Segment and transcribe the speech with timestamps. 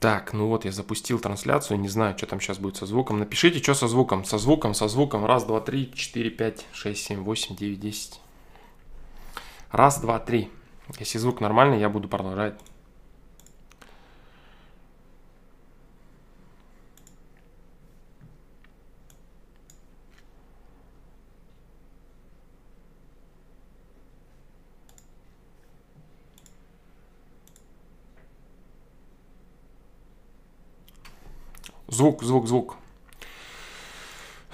[0.00, 3.18] Так, ну вот я запустил трансляцию, не знаю, что там сейчас будет со звуком.
[3.18, 4.24] Напишите, что со звуком.
[4.24, 5.26] Со звуком, со звуком.
[5.26, 8.18] Раз, два, три, четыре, пять, шесть, семь, восемь, девять, десять.
[9.70, 10.48] Раз, два, три.
[10.98, 12.58] Если звук нормальный, я буду продолжать.
[32.00, 32.76] Звук, звук, звук.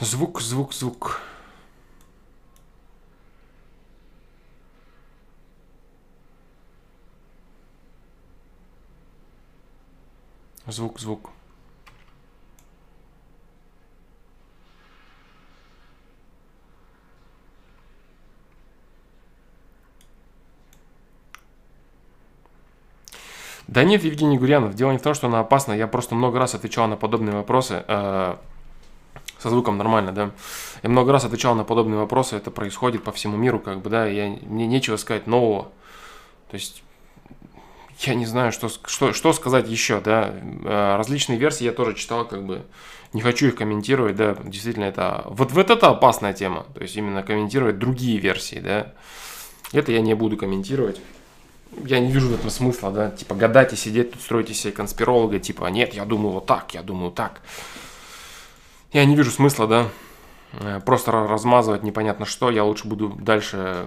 [0.01, 1.21] Звук, звук, звук.
[10.67, 11.36] Звук, звук.
[23.77, 25.75] Да нет, Евгений Гурьянов, дело не в том, что она опасна.
[25.75, 27.85] Я просто много раз отвечал на подобные вопросы.
[27.87, 28.37] Э,
[29.38, 30.30] со звуком нормально, да.
[30.82, 32.37] Я много раз отвечал на подобные вопросы.
[32.37, 34.07] Это происходит по всему миру, как бы, да.
[34.07, 35.65] Я, мне нечего сказать нового.
[36.51, 36.82] То есть
[37.99, 40.35] я не знаю, что, что, что сказать еще, да.
[40.65, 42.65] Э, различные версии я тоже читал, как бы.
[43.13, 44.38] Не хочу их комментировать, да.
[44.43, 45.24] Действительно, это...
[45.27, 46.65] Вот, вот это опасная тема.
[46.73, 48.95] То есть именно комментировать другие версии, да.
[49.74, 50.99] Это я не буду комментировать
[51.85, 54.73] я не вижу в этом смысла, да, типа гадать и сидеть тут строить из себя
[54.73, 57.41] конспиролога, типа, нет, я думаю вот так, я думаю так.
[58.93, 59.88] Я не вижу смысла, да,
[60.52, 63.87] э, просто размазывать непонятно что, я лучше буду дальше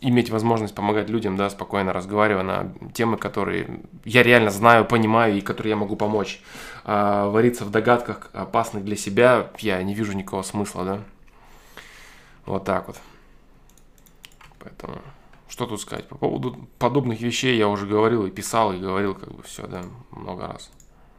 [0.00, 5.40] иметь возможность помогать людям, да, спокойно разговаривая на темы, которые я реально знаю, понимаю и
[5.40, 6.42] которые я могу помочь.
[6.84, 11.00] А вариться в догадках опасных для себя я не вижу никакого смысла, да.
[12.44, 12.96] Вот так вот.
[14.58, 14.98] Поэтому...
[15.52, 16.08] Что тут сказать?
[16.08, 19.82] По поводу подобных вещей я уже говорил и писал, и говорил как бы все, да,
[20.10, 20.70] много раз.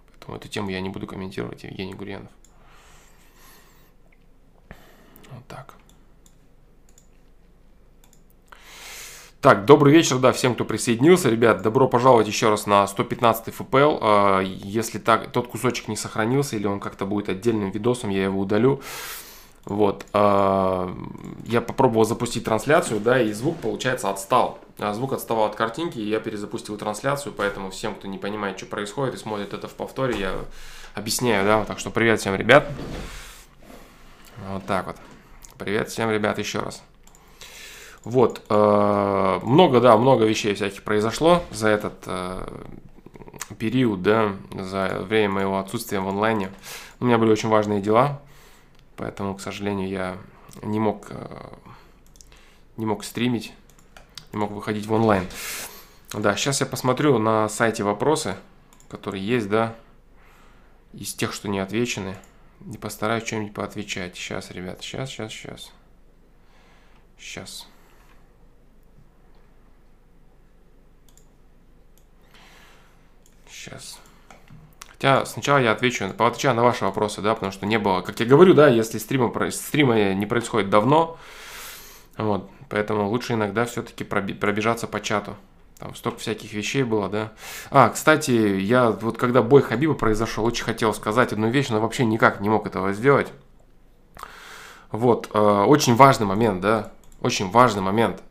[0.09, 2.31] Поэтому эту тему я не буду комментировать, Евгений Гурьянов.
[5.29, 5.75] Вот так.
[9.39, 11.29] Так, добрый вечер, да, всем, кто присоединился.
[11.29, 13.99] Ребят, добро пожаловать еще раз на 115 ФПЛ.
[14.01, 18.39] А, если так, тот кусочек не сохранился или он как-то будет отдельным видосом, я его
[18.39, 18.81] удалю.
[19.65, 20.05] Вот.
[20.13, 20.93] А,
[21.45, 24.59] я попробовал запустить трансляцию, да, и звук, получается, отстал.
[24.77, 28.65] А звук отставал от картинки, и я перезапустил трансляцию, поэтому всем, кто не понимает, что
[28.65, 30.33] происходит и смотрит это в повторе, я
[30.95, 31.63] объясняю, да.
[31.65, 32.67] Так что привет всем, ребят.
[34.49, 34.97] Вот так вот.
[35.57, 36.83] Привет всем, ребят, еще раз.
[38.03, 38.41] Вот.
[38.49, 42.07] А, много, да, много вещей всяких произошло за этот
[43.57, 46.51] период, да, за время моего отсутствия в онлайне.
[46.99, 48.19] У меня были очень важные дела,
[48.95, 50.17] Поэтому, к сожалению, я
[50.61, 51.53] не мог, э,
[52.77, 53.53] не мог стримить,
[54.31, 55.27] не мог выходить в онлайн.
[56.13, 58.35] Да, сейчас я посмотрю на сайте вопросы,
[58.87, 59.75] которые есть, да,
[60.93, 62.15] из тех, что не отвечены.
[62.71, 64.15] И постараюсь что-нибудь поотвечать.
[64.15, 65.71] Сейчас, ребят, сейчас, сейчас, сейчас.
[67.17, 67.67] Сейчас.
[73.49, 73.99] Сейчас.
[75.03, 78.25] Хотя сначала я отвечу, поотвечаю на ваши вопросы, да, потому что не было, как я
[78.25, 81.17] говорю, да, если стрима, стрима не происходит давно,
[82.17, 85.35] вот, поэтому лучше иногда все-таки пробежаться по чату.
[85.77, 87.33] Там столько всяких вещей было, да.
[87.69, 92.05] А, кстати, я вот когда бой Хабиба произошел, очень хотел сказать одну вещь, но вообще
[92.05, 93.27] никак не мог этого сделать.
[94.89, 98.23] Вот, э, очень важный момент, да, очень важный момент.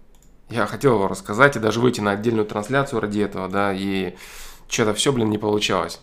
[0.48, 4.16] Я хотел его рассказать и даже выйти на отдельную трансляцию ради этого, да, и
[4.68, 6.00] что-то все, блин, не получалось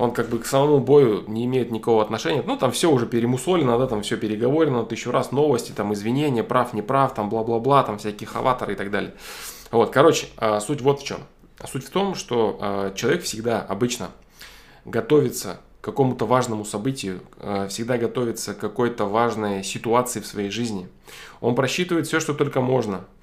[0.00, 2.42] он как бы к самому бою не имеет никакого отношения.
[2.46, 6.72] Ну, там все уже перемусолено, да, там все переговорено, тысячу раз новости, там извинения, прав,
[6.72, 9.12] не прав, там бла-бла-бла, там всякие хаваторы и так далее.
[9.70, 11.18] Вот, короче, а, суть вот в чем.
[11.70, 14.08] Суть в том, что а, человек всегда обычно
[14.86, 20.88] готовится к какому-то важному событию, а, всегда готовится к какой-то важной ситуации в своей жизни.
[21.42, 23.04] Он просчитывает все, что только можно–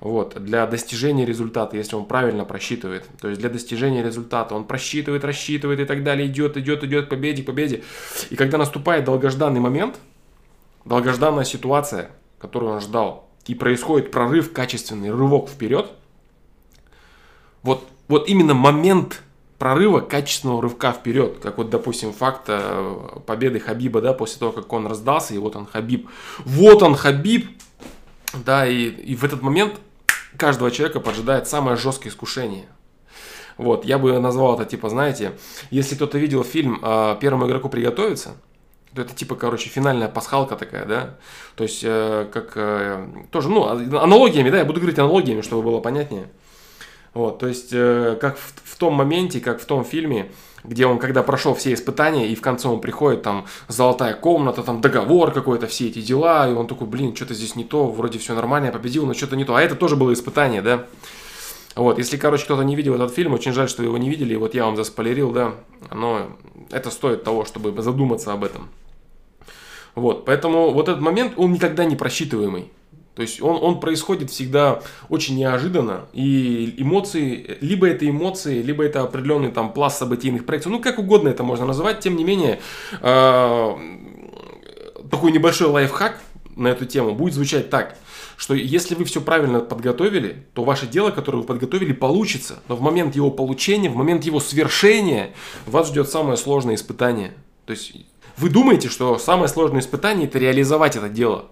[0.00, 3.08] вот, для достижения результата, если он правильно просчитывает.
[3.20, 7.08] То есть для достижения результата он просчитывает, рассчитывает и так далее, идет, идет, идет к
[7.10, 7.82] победе, к победе.
[8.30, 9.96] И когда наступает долгожданный момент,
[10.84, 15.90] долгожданная ситуация, которую он ждал, и происходит прорыв, качественный рывок вперед,
[17.62, 19.22] вот, вот именно момент
[19.58, 24.72] прорыва, качественного рывка вперед, как вот, допустим, факт э, победы Хабиба, да, после того, как
[24.72, 26.08] он раздался, и вот он Хабиб.
[26.44, 27.48] Вот он Хабиб,
[28.34, 29.80] да, и, и в этот момент
[30.36, 32.66] каждого человека поджидает самое жесткое искушение.
[33.56, 35.32] Вот, я бы назвал это типа, знаете,
[35.70, 38.36] если кто-то видел фильм э, «Первому игроку приготовиться»,
[38.94, 41.14] то это типа, короче, финальная пасхалка такая, да,
[41.54, 45.80] то есть, э, как, э, тоже, ну, аналогиями, да, я буду говорить аналогиями, чтобы было
[45.80, 46.28] понятнее.
[47.14, 50.32] Вот, то есть, э, как в, в том моменте, как в том фильме,
[50.68, 54.80] где он, когда прошел все испытания, и в конце он приходит, там, золотая комната, там,
[54.80, 58.34] договор какой-то, все эти дела, и он такой, блин, что-то здесь не то, вроде все
[58.34, 59.54] нормально, я победил, но что-то не то.
[59.54, 60.86] А это тоже было испытание, да?
[61.74, 64.54] Вот, если, короче, кто-то не видел этот фильм, очень жаль, что его не видели, вот
[64.54, 65.54] я вам заспойлерил, да,
[65.92, 66.28] но
[66.70, 68.68] это стоит того, чтобы задуматься об этом.
[69.94, 72.70] Вот, поэтому вот этот момент, он никогда не просчитываемый.
[73.16, 79.00] То есть он, он происходит всегда очень неожиданно, и эмоции, либо это эмоции, либо это
[79.00, 82.60] определенный там пласт событийных проекций, ну как угодно это можно называть, тем не менее,
[83.00, 83.76] э,
[85.10, 86.20] такой небольшой лайфхак
[86.56, 87.96] на эту тему будет звучать так,
[88.36, 92.82] что если вы все правильно подготовили, то ваше дело, которое вы подготовили, получится, но в
[92.82, 95.30] момент его получения, в момент его свершения
[95.64, 97.32] вас ждет самое сложное испытание.
[97.64, 97.94] То есть
[98.36, 101.46] вы думаете, что самое сложное испытание это реализовать это дело.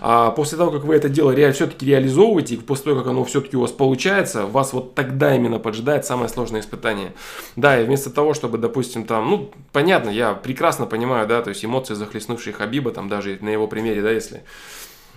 [0.00, 3.24] А после того, как вы это дело ре- все-таки реализовываете, и после того, как оно
[3.24, 7.12] все-таки у вас получается, вас вот тогда именно поджидает самое сложное испытание.
[7.56, 11.64] Да, и вместо того, чтобы, допустим, там, ну, понятно, я прекрасно понимаю, да, то есть
[11.64, 14.42] эмоции, захлестнувшие Хабиба, там даже на его примере, да, если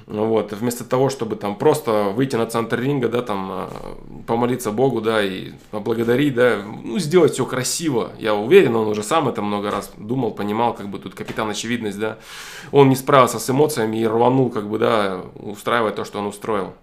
[0.09, 3.69] вот, вместо того, чтобы там просто выйти на центр ринга, да, там а,
[4.25, 8.11] помолиться Богу, да, и поблагодарить, да, ну, сделать все красиво.
[8.17, 11.99] Я уверен, он уже сам это много раз думал, понимал, как бы тут капитан очевидность,
[11.99, 12.17] да.
[12.71, 16.73] Он не справился с эмоциями и рванул, как бы, да, устраивать то, что он устроил.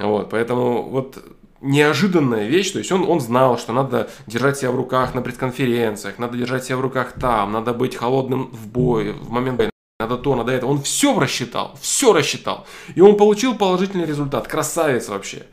[0.00, 1.22] Вот, поэтому вот
[1.60, 6.18] неожиданная вещь, то есть он, он знал, что надо держать себя в руках на предконференциях,
[6.18, 10.36] надо держать себя в руках там, надо быть холодным в бой, в момент надо то,
[10.36, 10.66] надо это.
[10.66, 12.66] Он все рассчитал, все рассчитал.
[12.94, 14.46] И он получил положительный результат.
[14.46, 15.46] Красавец вообще.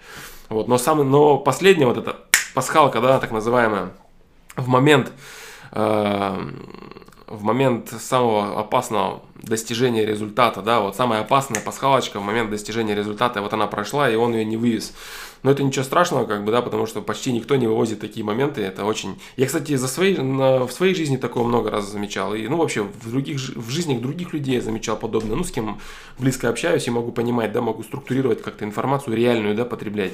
[0.49, 2.17] Вот, но, самый, но последняя вот эта
[2.53, 3.93] пасхалка, да, так называемая,
[4.57, 5.13] в момент,
[5.71, 6.49] э,
[7.27, 13.41] в момент самого опасного достижения результата, да, вот самая опасная пасхалочка в момент достижения результата,
[13.41, 14.93] вот она прошла, и он ее не вывез.
[15.43, 18.61] Но это ничего страшного, как бы, да, потому что почти никто не вывозит такие моменты.
[18.61, 19.19] Это очень...
[19.35, 22.33] Я, кстати, за своей, на, в своей жизни такое много раз замечал.
[22.33, 25.35] И, ну, вообще, в, других, в жизнях других людей я замечал подобное.
[25.35, 25.81] Ну, с кем
[26.17, 30.13] близко общаюсь и могу понимать, да, могу структурировать как-то информацию реальную, да, потреблять.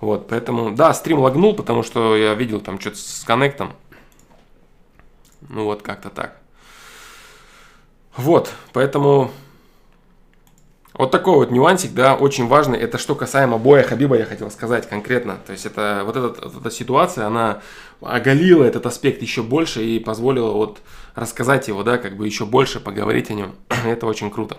[0.00, 3.72] Вот, поэтому, да, стрим лагнул, потому что я видел там что-то с коннектом.
[5.48, 6.40] Ну, вот как-то так.
[8.16, 9.32] Вот, поэтому
[10.98, 12.78] вот такой вот нюансик, да, очень важный.
[12.78, 15.38] Это что касаемо боя Хабиба, я хотел сказать конкретно.
[15.46, 17.60] То есть это вот этот, вот эта ситуация, она
[18.00, 20.78] оголила этот аспект еще больше и позволила вот
[21.14, 23.54] рассказать его, да, как бы еще больше поговорить о нем.
[23.84, 24.58] это очень круто.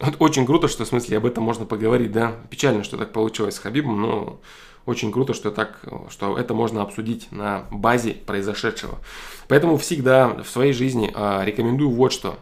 [0.00, 2.32] Вот очень круто, что в смысле об этом можно поговорить, да.
[2.50, 4.40] Печально, что так получилось с Хабибом, но
[4.86, 5.80] очень круто, что так,
[6.10, 8.98] что это можно обсудить на базе произошедшего.
[9.48, 12.38] Поэтому всегда в своей жизни э, рекомендую вот что.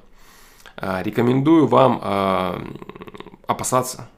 [0.76, 2.60] Э, рекомендую вам э,
[3.48, 4.08] опасаться,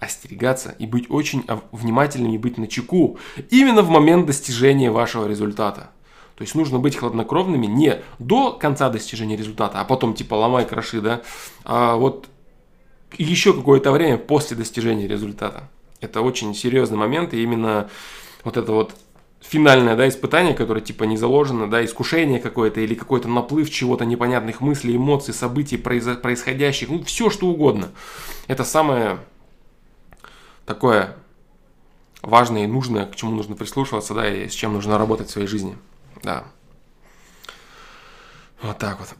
[0.00, 3.18] остерегаться и быть очень внимательным и быть на чеку
[3.50, 5.90] именно в момент достижения вашего результата.
[6.34, 11.00] То есть нужно быть хладнокровными не до конца достижения результата, а потом типа ломай, кроши,
[11.00, 11.22] да,
[11.64, 12.28] а вот
[13.16, 15.68] еще какое-то время после достижения результата.
[16.00, 17.90] Это очень серьезный момент, и именно
[18.44, 18.94] вот это вот
[19.40, 24.60] финальное, да, испытание, которое типа не заложено, да, искушение какое-то или какой-то наплыв чего-то непонятных
[24.60, 27.90] мыслей, эмоций, событий, происходящих, ну, все что угодно.
[28.46, 29.18] Это самое
[30.66, 31.16] такое
[32.20, 35.48] важное и нужное, к чему нужно прислушиваться, да, и с чем нужно работать в своей
[35.48, 35.78] жизни,
[36.22, 36.44] да.
[38.60, 39.14] Вот так вот.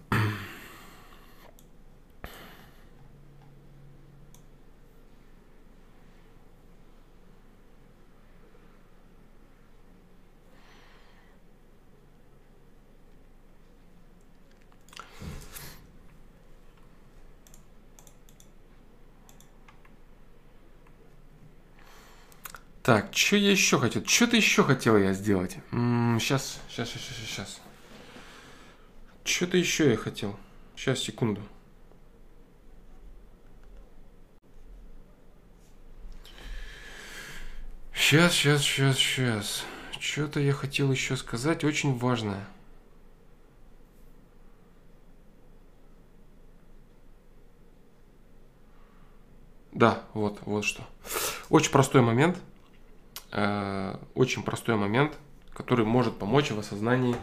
[22.88, 24.02] Так, что я еще хотел?
[24.06, 25.58] Что-то еще хотел я сделать.
[25.70, 27.60] сейчас, сейчас, сейчас, сейчас, сейчас.
[29.24, 30.34] Что-то еще я хотел.
[30.74, 31.42] Сейчас, секунду.
[37.94, 39.64] Сейчас, сейчас, сейчас, сейчас.
[40.00, 42.48] Что-то я хотел еще сказать, очень важное.
[49.72, 50.88] Да, вот, вот что.
[51.50, 52.38] Очень простой момент.
[53.30, 55.18] Э, очень простой момент,
[55.52, 57.16] который может помочь в осознании.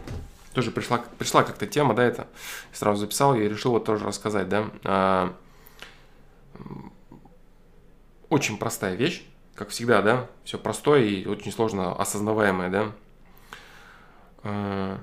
[0.54, 2.28] Тоже пришла, пришла как-то тема, да, это
[2.72, 4.70] сразу записал и решил вот тоже рассказать, да.
[4.84, 5.30] Э,
[8.28, 12.92] очень простая вещь, как всегда, да, все простое и очень сложно осознаваемое, да.
[14.44, 14.98] Э,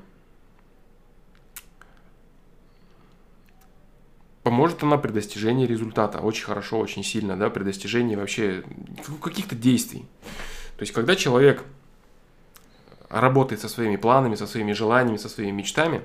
[4.44, 6.20] поможет она при достижении результата.
[6.20, 8.64] Очень хорошо, очень сильно, да, при достижении вообще
[9.22, 10.06] каких-то действий.
[10.78, 11.64] То есть, когда человек
[13.10, 16.02] работает со своими планами, со своими желаниями, со своими мечтами,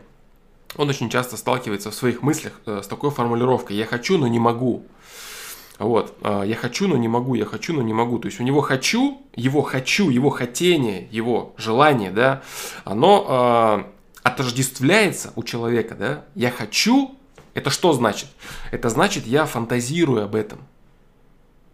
[0.77, 4.39] он очень часто сталкивается в своих мыслях э, с такой формулировкой «я хочу, но не
[4.39, 4.85] могу».
[5.79, 8.19] Вот, э, я хочу, но не могу, я хочу, но не могу.
[8.19, 12.43] То есть у него хочу, его хочу, его хотение, его желание, да,
[12.85, 16.25] оно э, отождествляется у человека, да.
[16.35, 17.17] Я хочу,
[17.55, 18.29] это что значит?
[18.71, 20.59] Это значит, я фантазирую об этом.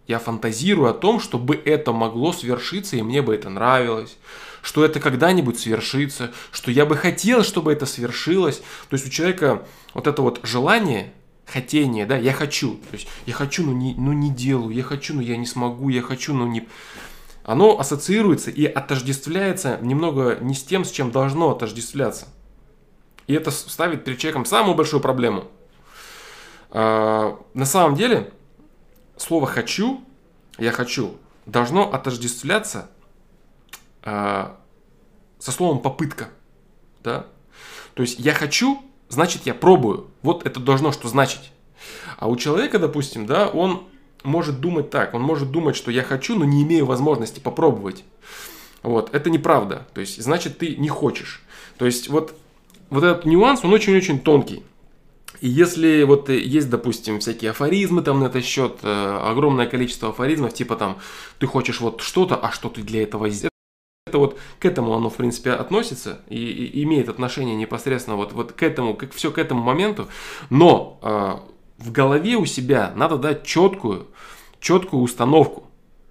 [0.07, 4.17] Я фантазирую о том, чтобы это могло свершиться, и мне бы это нравилось,
[4.61, 8.57] что это когда-нибудь свершится, что я бы хотел, чтобы это свершилось.
[8.89, 11.11] То есть у человека вот это вот желание,
[11.45, 12.75] хотение, да, я хочу.
[12.89, 15.89] То есть я хочу, но не, но не делаю, я хочу, но я не смогу,
[15.89, 16.67] я хочу, но не...
[17.43, 22.27] Оно ассоциируется и отождествляется немного не с тем, с чем должно отождествляться.
[23.27, 25.45] И это ставит перед человеком самую большую проблему.
[26.71, 28.31] А, на самом деле,
[29.17, 30.03] слово «хочу»,
[30.57, 32.89] «я хочу» должно отождествляться
[34.01, 34.57] а,
[35.39, 36.29] со словом «попытка».
[37.03, 37.27] Да?
[37.93, 40.07] То есть я хочу, значит я пробую.
[40.21, 41.51] Вот это должно что значить.
[42.17, 43.87] А у человека, допустим, да, он
[44.23, 48.03] может думать так, он может думать, что я хочу, но не имею возможности попробовать.
[48.81, 49.87] Вот, это неправда.
[49.93, 51.43] То есть, значит, ты не хочешь.
[51.77, 52.35] То есть, вот,
[52.89, 54.63] вот этот нюанс, он очень-очень тонкий.
[55.41, 60.53] И если вот есть, допустим, всякие афоризмы там на этот счет, э, огромное количество афоризмов,
[60.53, 60.97] типа там,
[61.39, 63.51] ты хочешь вот что-то, а что ты для этого сделаешь?
[64.07, 68.51] Это вот к этому оно, в принципе, относится и, и имеет отношение непосредственно вот, вот
[68.51, 70.07] к этому, как все к этому моменту.
[70.49, 74.07] Но э, в голове у себя надо дать четкую,
[74.59, 75.63] четкую установку.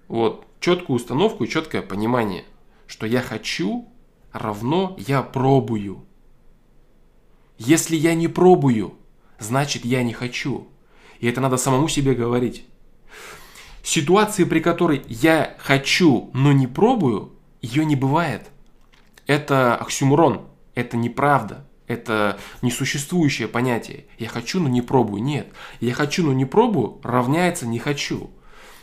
[0.07, 2.45] Вот, четкую установку и четкое понимание,
[2.85, 3.87] что я хочу
[4.31, 6.05] равно я пробую.
[7.57, 8.95] Если я не пробую,
[9.39, 10.67] значит я не хочу.
[11.19, 12.65] И это надо самому себе говорить.
[13.83, 18.49] Ситуации, при которой я хочу, но не пробую, ее не бывает.
[19.27, 20.41] Это оксюмурон,
[20.73, 24.05] это неправда, это несуществующее понятие.
[24.17, 25.21] Я хочу, но не пробую.
[25.23, 25.47] Нет,
[25.79, 28.31] я хочу, но не пробую равняется не хочу.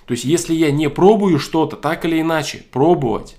[0.06, 3.37] То есть, если я не пробую что-то, так или иначе, пробовать,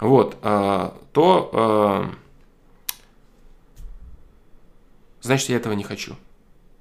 [0.00, 2.06] вот, э, то э,
[5.20, 6.16] значит я этого не хочу.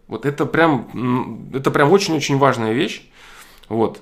[0.07, 3.09] Вот это прям, это прям очень-очень важная вещь.
[3.69, 4.01] Вот.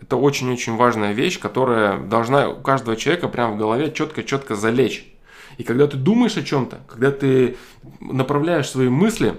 [0.00, 5.12] Это очень-очень важная вещь, которая должна у каждого человека прям в голове четко-четко залечь.
[5.58, 7.56] И когда ты думаешь о чем-то, когда ты
[8.00, 9.34] направляешь свои мысли,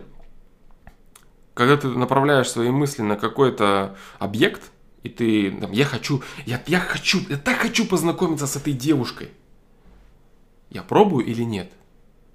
[1.53, 4.71] когда ты направляешь свои мысли на какой-то объект,
[5.03, 9.29] и ты, там, я хочу, я, я хочу, я так хочу познакомиться с этой девушкой.
[10.69, 11.71] Я пробую или нет?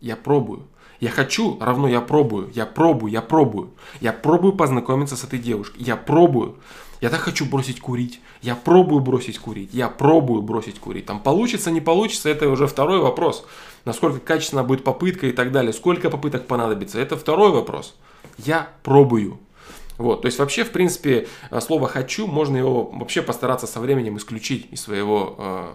[0.01, 0.69] Я пробую.
[1.03, 3.71] Я хочу равно я пробую, я пробую, я пробую.
[4.01, 5.83] Я пробую познакомиться с этой девушкой.
[5.83, 6.55] Я пробую.
[7.01, 8.21] Я так хочу бросить курить.
[8.41, 9.71] Я пробую бросить курить.
[9.75, 11.07] Я пробую бросить курить.
[11.07, 13.45] Там получится, не получится, это уже второй вопрос.
[13.85, 15.73] Насколько качественно будет попытка и так далее.
[15.73, 17.97] Сколько попыток понадобится, это второй вопрос.
[18.39, 19.41] Я пробую.
[19.99, 21.27] Вот, то есть вообще, в принципе,
[21.61, 25.73] слово «хочу» можно его вообще постараться со временем исключить из своего э,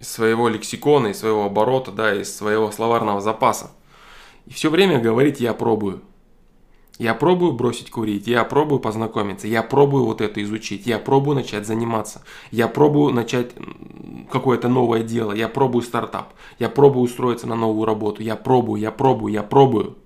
[0.00, 3.70] из своего лексикона, из своего оборота, да, из своего словарного запаса.
[4.46, 6.02] И все время говорить «я пробую».
[6.98, 11.66] Я пробую бросить курить, я пробую познакомиться, я пробую вот это изучить, я пробую начать
[11.66, 13.52] заниматься, я пробую начать
[14.30, 18.90] какое-то новое дело, я пробую стартап, я пробую устроиться на новую работу, я пробую, я
[18.90, 19.96] пробую, я пробую.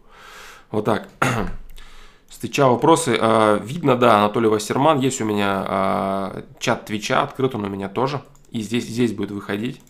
[0.70, 1.08] Вот так.
[2.28, 3.18] Встречал вопросы.
[3.20, 7.88] А, видно, да, Анатолий Вассерман, есть у меня а, чат Твича, открыт он у меня
[7.88, 8.22] тоже.
[8.54, 9.80] И здесь, здесь будет выходить.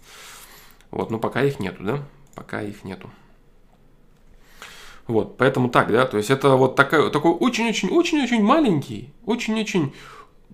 [0.91, 2.03] Вот, но пока их нету, да?
[2.35, 3.11] Пока их нету.
[5.07, 9.93] Вот, поэтому так, да, то есть это вот такой, такой очень-очень-очень-очень маленький, очень-очень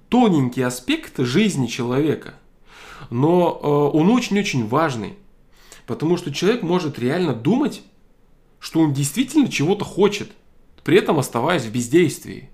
[0.09, 2.35] тоненький аспект жизни человека.
[3.11, 5.14] Но э, он очень-очень важный,
[5.87, 7.83] потому что человек может реально думать,
[8.59, 10.33] что он действительно чего-то хочет,
[10.83, 12.50] при этом оставаясь в бездействии.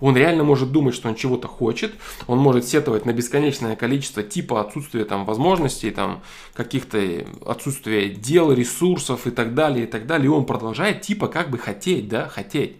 [0.00, 1.94] Он реально может думать, что он чего-то хочет,
[2.26, 6.22] он может сетовать на бесконечное количество типа отсутствия там возможностей, там
[6.54, 7.00] каких-то
[7.44, 10.26] отсутствия дел, ресурсов и так далее, и так далее.
[10.26, 12.76] И он продолжает типа как бы хотеть, да, хотеть.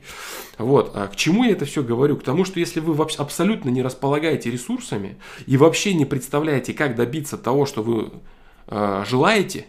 [0.58, 0.92] Вот.
[0.94, 2.16] А к чему я это все говорю?
[2.16, 6.96] К тому, что если вы вообще абсолютно не располагаете ресурсами и вообще не представляете, как
[6.96, 8.10] добиться того, что вы
[8.66, 9.66] э, желаете,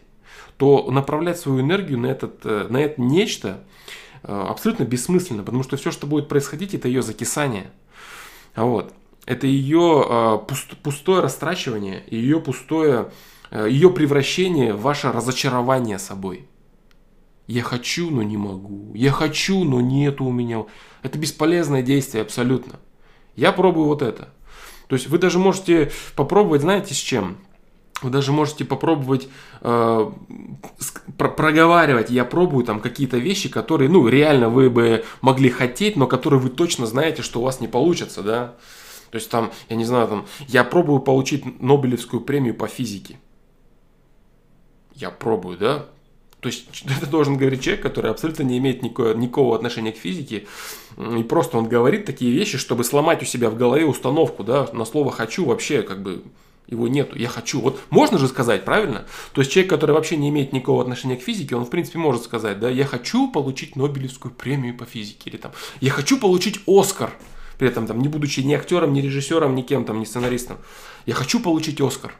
[0.57, 3.63] то направлять свою энергию на, этот, э, на это нечто
[4.10, 7.71] Э, абсолютно бессмысленно, потому что все, что будет происходить, это ее закисание.
[8.55, 8.93] Вот.
[9.25, 10.39] Это ее э,
[10.83, 13.11] пустое растрачивание, ее пустое,
[13.51, 16.47] э, ее превращение в ваше разочарование собой.
[17.47, 18.91] Я хочу, но не могу.
[18.95, 20.65] Я хочу, но нету у меня.
[21.03, 22.79] Это бесполезное действие абсолютно.
[23.35, 24.29] Я пробую вот это.
[24.87, 27.37] То есть вы даже можете попробовать, знаете, с чем?
[28.01, 29.27] Вы даже можете попробовать
[29.61, 30.11] э,
[31.17, 32.09] проговаривать.
[32.09, 36.49] Я пробую там какие-то вещи, которые, ну, реально вы бы могли хотеть, но которые вы
[36.49, 38.55] точно знаете, что у вас не получится, да.
[39.11, 43.19] То есть там, я не знаю, там, я пробую получить Нобелевскую премию по физике.
[44.95, 45.85] Я пробую, да?
[46.39, 46.65] То есть
[46.97, 50.47] это должен говорить человек, который абсолютно не имеет никакого, никакого отношения к физике.
[50.97, 54.85] И просто он говорит такие вещи, чтобы сломать у себя в голове установку, да, на
[54.85, 56.23] слово «хочу» вообще как бы
[56.71, 57.61] его нету, я хочу.
[57.61, 59.05] Вот можно же сказать, правильно?
[59.33, 62.23] То есть человек, который вообще не имеет никакого отношения к физике, он в принципе может
[62.23, 65.51] сказать, да, я хочу получить Нобелевскую премию по физике, или там,
[65.81, 67.13] я хочу получить Оскар,
[67.59, 70.57] при этом там не будучи ни актером, ни режиссером, ни кем там, ни сценаристом.
[71.05, 72.15] Я хочу получить Оскар.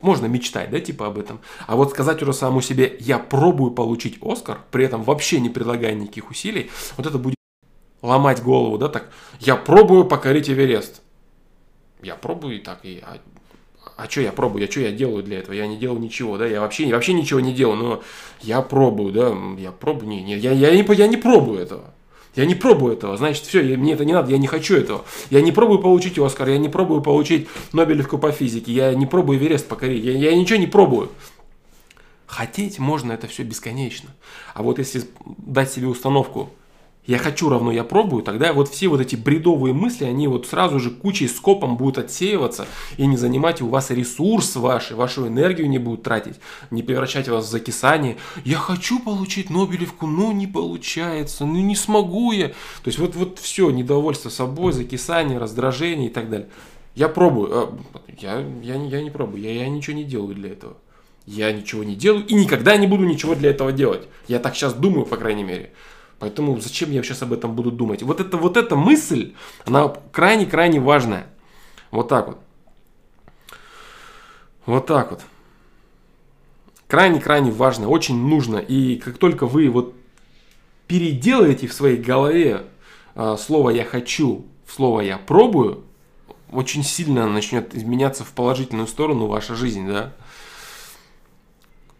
[0.00, 1.40] Можно мечтать, да, типа об этом.
[1.66, 5.94] А вот сказать уже самому себе, я пробую получить Оскар, при этом вообще не предлагая
[5.94, 7.36] никаких усилий, вот это будет
[8.02, 9.10] ломать голову, да, так,
[9.40, 11.02] я пробую покорить Эверест
[12.06, 13.18] я пробую и так, и, а,
[13.96, 16.46] а что я пробую, я что я делаю для этого, я не делаю ничего, да,
[16.46, 18.02] я вообще, вообще ничего не делаю, но
[18.40, 21.92] я пробую, да, я пробую, не, не, я, я, не, я не пробую этого.
[22.36, 25.06] Я не пробую этого, значит, все, мне это не надо, я не хочу этого.
[25.30, 29.38] Я не пробую получить Оскар, я не пробую получить Нобелевку по физике, я не пробую
[29.38, 31.10] Эверест покорить, я, я ничего не пробую.
[32.26, 34.10] Хотеть можно это все бесконечно.
[34.52, 35.04] А вот если
[35.38, 36.50] дать себе установку,
[37.06, 40.80] я хочу равно я пробую, тогда вот все вот эти бредовые мысли, они вот сразу
[40.80, 45.78] же кучей скопом будут отсеиваться и не занимать у вас ресурс ваш, вашу энергию не
[45.78, 46.36] будут тратить,
[46.70, 48.16] не превращать вас в закисание.
[48.44, 52.48] Я хочу получить Нобелевку, но не получается, ну не смогу я.
[52.48, 56.48] То есть вот, вот все, недовольство собой, закисание, раздражение и так далее.
[56.96, 57.78] Я пробую, а,
[58.18, 60.76] я, я, я не пробую, я, я ничего не делаю для этого.
[61.26, 64.06] Я ничего не делаю и никогда не буду ничего для этого делать.
[64.28, 65.72] Я так сейчас думаю, по крайней мере.
[66.18, 68.02] Поэтому зачем я сейчас об этом буду думать?
[68.02, 71.26] Вот, это, вот эта мысль, она крайне-крайне важная.
[71.90, 72.38] Вот так вот.
[74.64, 75.20] Вот так вот.
[76.88, 78.56] Крайне-крайне важно, очень нужно.
[78.56, 79.94] И как только вы вот
[80.86, 82.64] переделаете в своей голове
[83.14, 85.84] э, слово «я хочу» в слово «я пробую»,
[86.50, 90.12] очень сильно начнет изменяться в положительную сторону ваша жизнь, да.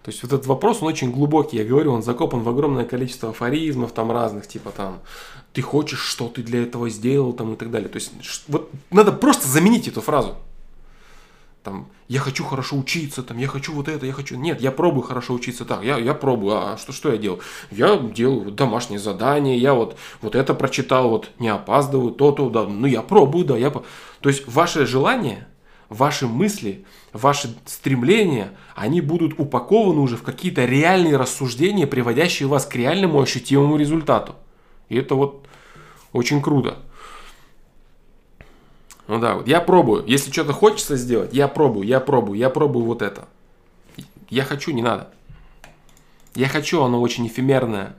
[0.06, 1.56] То есть вот этот вопрос, он очень глубокий.
[1.56, 5.00] Я говорю, он закопан в огромное количество афоризмов там разных, типа там,
[5.52, 7.88] ты хочешь, что ты для этого сделал, там и так далее.
[7.88, 8.12] То есть
[8.46, 10.36] вот надо просто заменить эту фразу.
[11.64, 14.36] Там, я хочу хорошо учиться, там, я хочу вот это, я хочу...
[14.36, 17.40] Нет, я пробую хорошо учиться так, я, я пробую, а что, что я делаю?
[17.72, 22.86] Я делаю домашнее задание, я вот, вот это прочитал, вот не опаздываю, то-то, да, ну
[22.86, 23.72] я пробую, да, я...
[23.72, 25.48] То есть ваше желание,
[25.88, 26.84] ваши мысли,
[27.16, 33.76] ваши стремления, они будут упакованы уже в какие-то реальные рассуждения, приводящие вас к реальному ощутимому
[33.76, 34.36] результату.
[34.88, 35.46] И это вот
[36.12, 36.78] очень круто.
[39.08, 40.04] Ну да, вот я пробую.
[40.06, 43.28] Если что-то хочется сделать, я пробую, я пробую, я пробую вот это.
[44.28, 45.12] Я хочу, не надо.
[46.34, 47.96] Я хочу, оно очень эфемерное,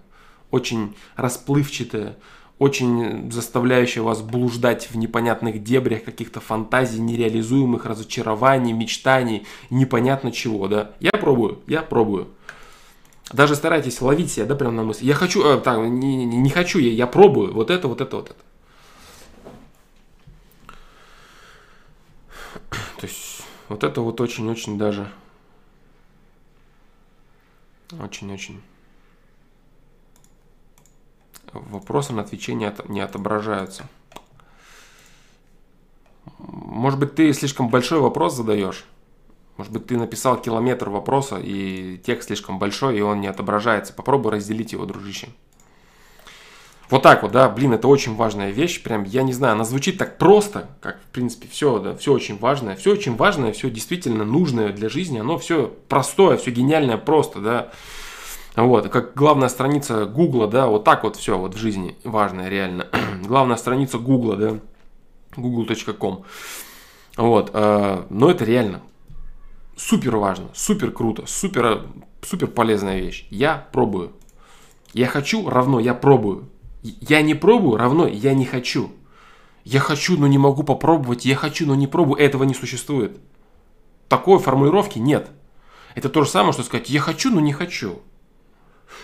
[0.52, 2.18] очень расплывчатое,
[2.60, 10.92] очень заставляющая вас блуждать в непонятных дебрях каких-то фантазий, нереализуемых разочарований, мечтаний, непонятно чего, да.
[11.00, 12.30] Я пробую, я пробую.
[13.32, 15.06] Даже старайтесь ловить себя, да, прям на мысли.
[15.06, 17.54] Я хочу, э, так, не, не, не хочу, я, я пробую.
[17.54, 18.40] Вот это, вот это, вот это.
[23.00, 25.12] То есть, вот это вот очень-очень даже.
[28.02, 28.62] Очень-очень
[31.70, 33.88] вопросы на отвече не, не отображаются.
[36.38, 38.86] Может быть, ты слишком большой вопрос задаешь?
[39.58, 43.94] Может быть, ты написал километр вопроса, и текст слишком большой, и он не отображается.
[43.94, 45.30] Попробуй разделить его, дружище.
[46.90, 49.98] Вот так вот, да, блин, это очень важная вещь, прям, я не знаю, она звучит
[49.98, 54.24] так просто, как, в принципе, все, да, все очень важное, все очень важное, все действительно
[54.24, 57.72] нужное для жизни, оно все простое, все гениальное просто, да,
[58.66, 62.88] вот, как главная страница Гугла, да, вот так вот все вот в жизни важное реально.
[63.24, 64.60] главная страница Гугла, да,
[65.36, 66.24] google.com.
[67.18, 68.82] Вот, э, но это реально
[69.76, 71.84] супер важно, супер круто, супер,
[72.22, 73.28] супер полезная вещь.
[73.30, 74.12] Я пробую.
[74.94, 76.50] Я хочу равно я пробую.
[76.82, 78.92] Я не пробую равно я не хочу.
[79.64, 81.26] Я хочу, но не могу попробовать.
[81.26, 82.20] Я хочу, но не пробую.
[82.20, 83.20] Этого не существует.
[84.08, 85.30] Такой формулировки нет.
[85.94, 88.00] Это то же самое, что сказать я хочу, но не хочу.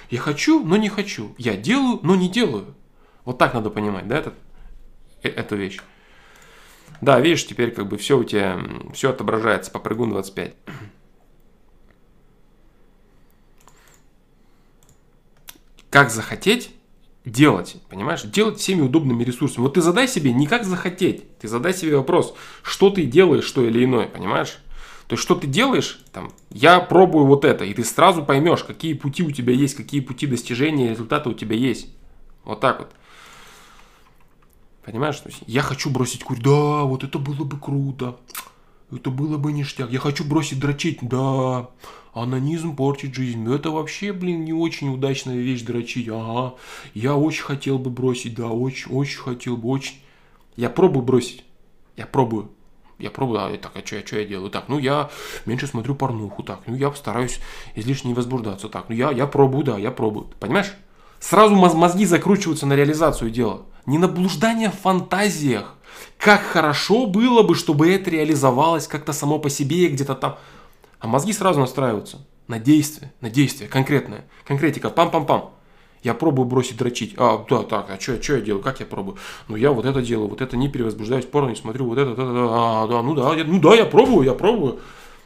[0.09, 1.35] Я хочу, но не хочу.
[1.37, 2.75] Я делаю, но не делаю.
[3.25, 4.33] Вот так надо понимать, да, этот,
[5.21, 5.79] э, эту вещь.
[7.01, 8.59] Да, видишь, теперь как бы все у тебя,
[8.93, 10.55] все отображается по прыгун 25.
[15.89, 16.71] Как захотеть
[17.25, 18.23] делать, понимаешь?
[18.23, 19.63] Делать всеми удобными ресурсами.
[19.63, 23.65] Вот ты задай себе не как захотеть, ты задай себе вопрос, что ты делаешь, что
[23.65, 24.57] или иное, понимаешь?
[25.07, 28.93] То есть, что ты делаешь, там, я пробую вот это, и ты сразу поймешь, какие
[28.93, 31.87] пути у тебя есть, какие пути достижения результата у тебя есть.
[32.45, 32.91] Вот так вот.
[34.85, 35.21] Понимаешь?
[35.47, 36.43] Я хочу бросить курить.
[36.43, 38.17] Да, вот это было бы круто.
[38.91, 39.91] Это было бы ништяк.
[39.91, 40.99] Я хочу бросить дрочить.
[41.01, 41.69] Да,
[42.13, 43.51] анонизм портит жизнь.
[43.53, 46.09] Это вообще, блин, не очень удачная вещь дрочить.
[46.09, 46.55] Ага,
[46.93, 48.35] я очень хотел бы бросить.
[48.35, 49.95] Да, очень, очень хотел бы, очень.
[50.55, 51.43] Я пробую бросить.
[51.95, 52.51] Я пробую.
[52.99, 54.49] Я пробую, а так, а что я, что я делаю?
[54.49, 55.09] Так, ну я
[55.45, 57.39] меньше смотрю порнуху, так, ну я постараюсь
[57.75, 60.27] излишне не возбуждаться, так, ну я, я пробую, да, я пробую.
[60.39, 60.73] Понимаешь?
[61.19, 63.61] Сразу мозги закручиваются на реализацию дела.
[63.85, 65.75] Не на блуждание в фантазиях.
[66.17, 70.37] Как хорошо было бы, чтобы это реализовалось как-то само по себе где-то там.
[70.99, 74.25] А мозги сразу настраиваются на действие, на действие конкретное.
[74.45, 75.51] Конкретика, пам-пам-пам.
[76.03, 77.13] Я пробую бросить дрочить.
[77.17, 78.61] А, да, так, а что, что я делаю?
[78.61, 79.17] Как я пробую?
[79.47, 82.21] Ну, я вот это делаю, вот это не перевозбуждаюсь, порно не смотрю, вот это, это,
[82.21, 84.79] это, а, да, ну да, я, ну да, я пробую, я пробую.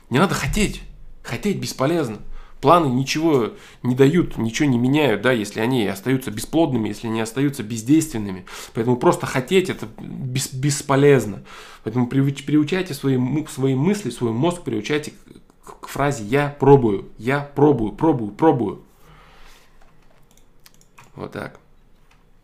[0.10, 0.82] Не надо хотеть.
[1.24, 2.20] Хотеть бесполезно.
[2.62, 3.52] Планы ничего
[3.84, 8.46] не дают, ничего не меняют, да, если они остаются бесплодными, если они остаются бездейственными.
[8.74, 11.44] Поэтому просто хотеть это бес, бесполезно.
[11.84, 15.14] Поэтому приучайте свои, свои мысли, свой мозг приучайте
[15.64, 18.84] к, к фразе «я пробую», «я пробую», «пробую», «пробую».
[21.18, 21.60] Вот так.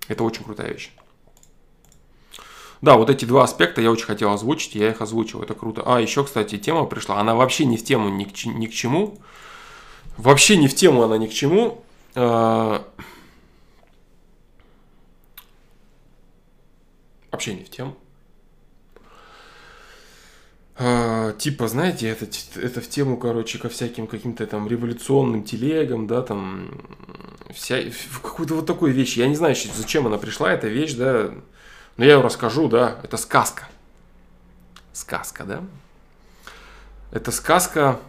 [0.10, 0.92] Это очень крутая вещь.
[2.82, 5.84] Да, вот эти два аспекта я очень хотел озвучить, я их озвучил, это круто.
[5.86, 9.18] А, еще, кстати, тема пришла, она вообще не в тему ни к, ни к чему,
[10.18, 11.84] Вообще не в тему она ни к чему.
[12.16, 12.86] А,
[17.32, 17.96] вообще не в тему.
[20.76, 26.22] А, типа, знаете, это, это в тему, короче, ко всяким каким-то там революционным телегам, да,
[26.22, 26.72] там,
[27.54, 27.80] вся,
[28.22, 29.18] какую-то вот такую вещь.
[29.18, 31.32] Я не знаю, зачем она пришла, эта вещь, да,
[31.98, 33.68] но я ее расскажу, да, это сказка.
[34.94, 35.64] Сказка, да?
[37.12, 38.00] Это сказка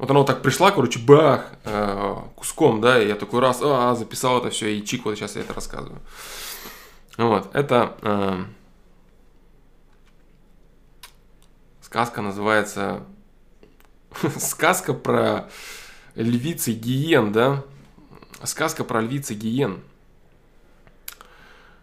[0.00, 3.94] вот она вот так пришла, короче, бах, э, куском, да, и я такой раз, а,
[3.94, 6.00] записал это все, и чик, вот сейчас я это рассказываю.
[7.18, 8.44] Вот, это э,
[11.90, 13.02] сказка называется
[14.38, 15.50] сказка про
[16.14, 17.64] львиц и гиен, да,
[18.44, 19.82] сказка про львиц и гиен.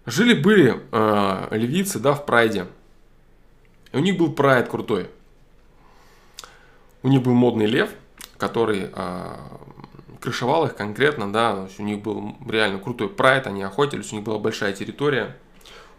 [0.06, 2.66] Жили-были э, львицы, да, в прайде.
[3.92, 5.10] И у них был прайд крутой.
[7.04, 7.90] У них был модный лев–
[8.38, 9.36] который э,
[10.22, 14.40] крышевал их конкретно, да, у них был реально крутой прайд, они охотились, у них была
[14.40, 15.36] большая территория.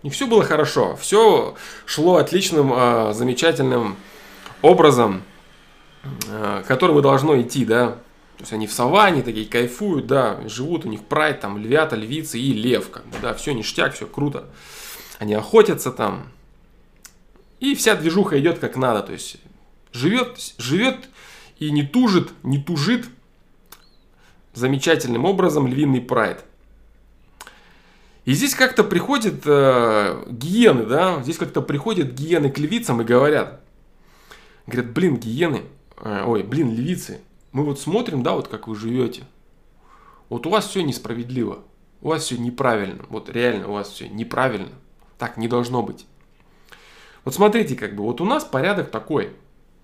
[0.02, 3.96] Них все было хорошо, все шло отличным, э, замечательным
[4.62, 5.22] образом,
[6.28, 7.98] э, которым и должно идти, да.
[8.36, 12.38] То есть они в саванне такие кайфуют, да, живут, у них прайд, там львята, львицы
[12.38, 14.48] и лев, как бы, да, все ништяк, все круто.
[15.18, 16.28] Они охотятся там,
[17.58, 19.38] и вся движуха идет как надо, то есть
[19.92, 21.08] живет, живет
[21.58, 23.06] и не тужит, не тужит
[24.54, 26.44] замечательным образом львиный прайд.
[28.28, 33.62] И здесь как-то приходят э, гиены, да, здесь как-то приходят гиены к львицам и говорят,
[34.66, 35.62] говорят, блин, гиены,
[35.96, 39.22] э, ой, блин, львицы, мы вот смотрим, да, вот как вы живете,
[40.28, 41.60] вот у вас все несправедливо,
[42.02, 44.68] у вас все неправильно, вот реально у вас все неправильно,
[45.16, 46.04] так не должно быть.
[47.24, 49.32] Вот смотрите, как бы, вот у нас порядок такой,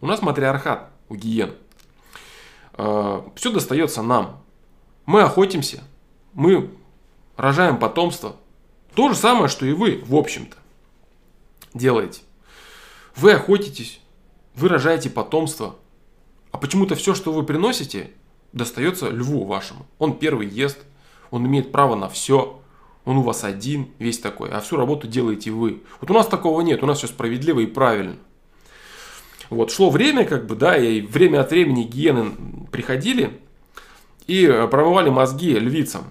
[0.02, 1.54] у нас матриархат у гиен.
[2.74, 4.42] Э, все достается нам.
[5.07, 5.83] Мы охотимся,
[6.35, 6.70] мы
[7.37, 8.37] рожаем потомство.
[8.94, 10.57] То же самое, что и вы, в общем-то,
[11.75, 12.23] делаете.
[13.16, 14.01] Вы охотитесь,
[14.55, 15.77] вы рожаете потомство,
[16.53, 18.11] а почему-то все, что вы приносите,
[18.53, 19.87] достается льву вашему.
[19.99, 20.79] Он первый ест,
[21.31, 22.61] он имеет право на все,
[23.05, 25.83] он у вас один, весь такой, а всю работу делаете вы.
[26.01, 28.16] Вот у нас такого нет, у нас все справедливо и правильно.
[29.51, 32.33] Вот, шло время, как бы, да, и время от времени гиены
[32.73, 33.40] приходили
[34.27, 36.05] и промывали мозги львицам.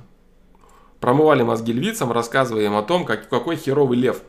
[1.04, 4.22] Промывали мозги львицам, рассказывая им о том, как, какой херовый лев.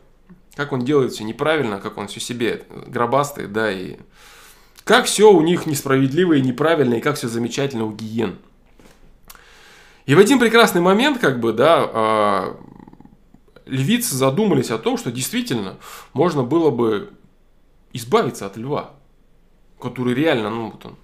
[0.55, 3.95] Как он делает все неправильно, как он все себе гробастый, да, и
[4.83, 8.39] как все у них несправедливо и неправильно, и как все замечательно у гиен.
[10.05, 12.55] И в один прекрасный момент, как бы, да, э,
[13.67, 15.77] львицы задумались о том, что действительно
[16.11, 17.13] можно было бы
[17.93, 18.91] избавиться от льва,
[19.79, 20.97] который реально, ну, вот он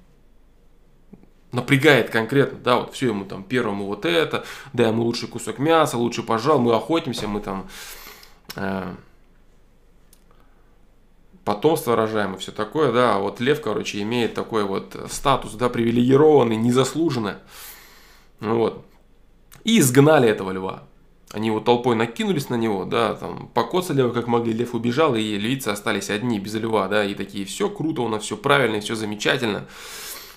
[1.51, 5.97] напрягает конкретно, да, вот все ему там первому вот это, дай ему лучший кусок мяса,
[5.97, 7.67] лучше пожал, мы охотимся, мы там
[8.55, 8.93] э,
[11.43, 15.69] потомство рожаем и все такое, да, а вот лев, короче, имеет такой вот статус, да,
[15.69, 17.39] привилегированный, незаслуженно,
[18.39, 18.85] вот,
[19.63, 20.83] и изгнали этого льва.
[21.33, 25.37] Они вот толпой накинулись на него, да, там, покоцали его как могли, лев убежал, и
[25.37, 28.95] львицы остались одни, без льва, да, и такие, все круто у нас, все правильно, все
[28.95, 29.65] замечательно.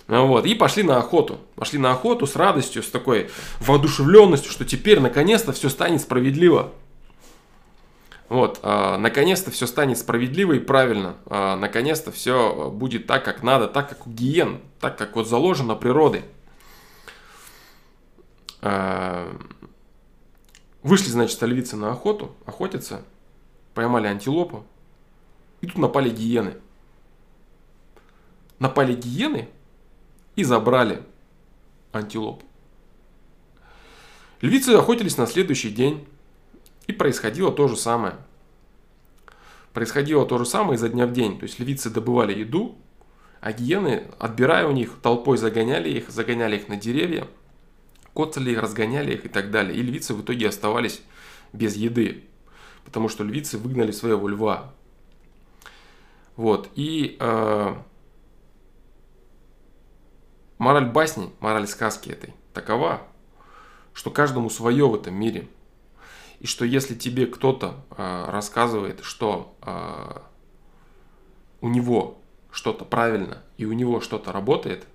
[0.07, 1.39] Вот, и пошли на охоту.
[1.55, 6.73] Пошли на охоту с радостью, с такой воодушевленностью, что теперь наконец-то все станет справедливо.
[8.29, 11.17] Вот, а, наконец-то все станет справедливо и правильно.
[11.27, 15.75] А, наконец-то все будет так, как надо, так, как у гиен, так, как вот заложено
[15.75, 16.25] природой.
[18.61, 19.35] А,
[20.83, 23.03] вышли, значит, львицы на охоту, охотятся,
[23.73, 24.65] поймали антилопу,
[25.61, 26.55] и тут напали гиены.
[28.59, 29.49] Напали гиены
[30.37, 31.03] и забрали
[31.93, 32.45] антилопу.
[34.41, 36.07] Львицы охотились на следующий день,
[36.87, 38.17] и происходило то же самое.
[39.73, 41.39] Происходило то же самое изо дня в день.
[41.39, 42.77] То есть львицы добывали еду,
[43.41, 47.27] а гиены, отбирая у них, толпой загоняли их, загоняли их на деревья,
[48.15, 49.77] коцали их, разгоняли их и так далее.
[49.77, 51.03] И львицы в итоге оставались
[51.53, 52.25] без еды,
[52.85, 54.73] потому что львицы выгнали своего льва.
[56.37, 57.75] Вот, и э,
[60.59, 63.03] мораль басни, мораль сказки этой такова,
[63.93, 65.49] что каждому свое в этом мире.
[66.41, 70.19] И что если тебе кто-то э, рассказывает, что э,
[71.61, 72.19] у него
[72.51, 74.87] что-то правильно и у него что-то работает,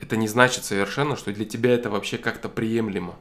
[0.00, 3.14] это не значит совершенно, что для тебя это вообще как-то приемлемо,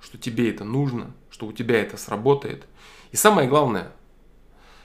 [0.00, 2.66] что тебе это нужно, что у тебя это сработает.
[3.10, 3.92] И самое главное,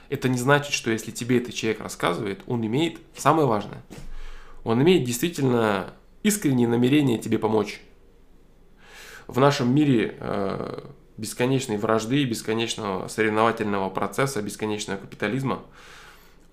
[0.08, 3.82] это не значит, что если тебе этот человек рассказывает, он имеет, самое важное,
[4.66, 7.80] он имеет действительно искреннее намерение тебе помочь.
[9.26, 10.80] В нашем мире э,
[11.16, 15.62] бесконечной вражды, бесконечного соревновательного процесса, бесконечного капитализма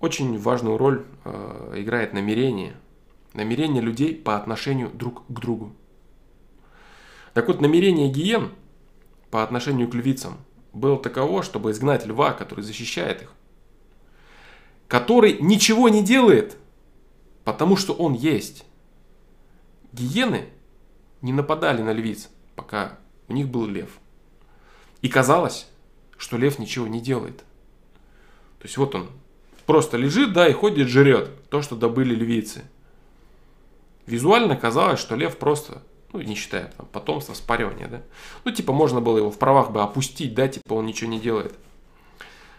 [0.00, 2.74] очень важную роль э, играет намерение–
[3.34, 5.72] намерения людей по отношению друг к другу.
[7.34, 8.52] Так вот, намерение гиен
[9.30, 10.38] по отношению к львицам
[10.72, 13.32] было таково, чтобы изгнать льва, который защищает их,
[14.88, 16.56] который ничего не делает,
[17.44, 18.64] потому что он есть.
[19.92, 20.48] Гиены
[21.22, 23.98] не нападали на львиц, пока у них был лев.
[25.02, 25.68] И казалось,
[26.16, 27.38] что лев ничего не делает.
[28.58, 29.10] То есть вот он
[29.66, 32.64] просто лежит, да, и ходит, жрет то, что добыли львицы–
[34.06, 38.02] Визуально казалось, что лев просто, ну, не считая там, потомства, спаривания, да.
[38.44, 41.54] Ну, типа, можно было его в правах бы опустить, да, типа, он ничего не делает.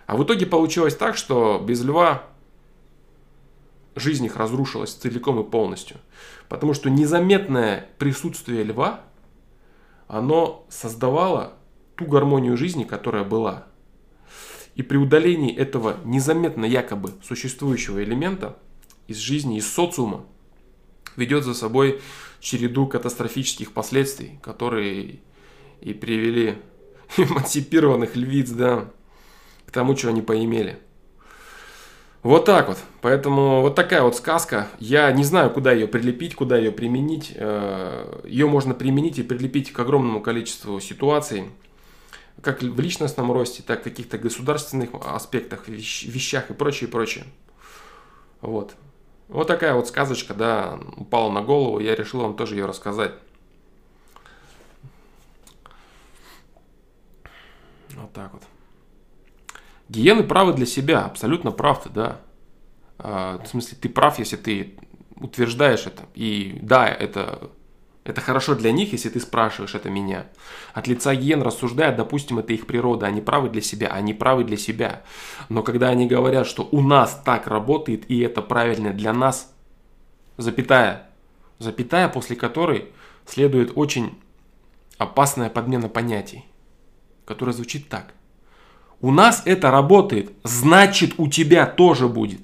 [0.07, 2.23] А в итоге получилось так, что без льва
[3.95, 5.97] жизнь их разрушилась целиком и полностью.
[6.49, 9.01] Потому что незаметное присутствие льва,
[10.07, 11.53] оно создавало
[11.95, 13.67] ту гармонию жизни, которая была.
[14.75, 18.57] И при удалении этого незаметно якобы существующего элемента
[19.07, 20.25] из жизни, из социума,
[21.15, 22.01] ведет за собой
[22.41, 25.19] череду катастрофических последствий, которые
[25.81, 26.57] и привели
[27.17, 28.91] эмансипированных львиц, да,
[29.65, 30.79] к тому, что они поимели.
[32.25, 32.79] Вот так вот.
[33.01, 34.67] Поэтому вот такая вот сказка.
[34.79, 37.33] Я не знаю, куда ее прилепить, куда ее применить.
[37.35, 41.51] Э, ее можно применить и прилепить к огромному количеству ситуаций.
[42.41, 47.25] Как в личностном росте, так и в каких-то государственных аспектах, вещах и прочее, прочее.
[48.41, 48.73] Вот.
[49.27, 53.13] Вот такая вот сказочка, да, упала на голову, я решил вам тоже ее рассказать.
[57.93, 58.41] Вот так вот.
[59.89, 62.21] Гиены правы для себя, абсолютно прав ты, да.
[62.97, 64.75] А, в смысле, ты прав, если ты
[65.15, 66.03] утверждаешь это.
[66.13, 67.51] И да, это
[68.05, 70.27] это хорошо для них, если ты спрашиваешь это меня.
[70.75, 74.57] От лица гиен рассуждают, допустим, это их природа, они правы для себя, они правы для
[74.57, 75.01] себя.
[75.49, 79.51] Но когда они говорят, что у нас так работает и это правильно для нас,
[80.37, 81.09] запятая,
[81.57, 82.89] запятая, после которой
[83.25, 84.21] следует очень
[84.99, 86.45] опасная подмена понятий,
[87.25, 88.13] которая звучит так.
[89.01, 92.41] У нас это работает, значит у тебя тоже будет.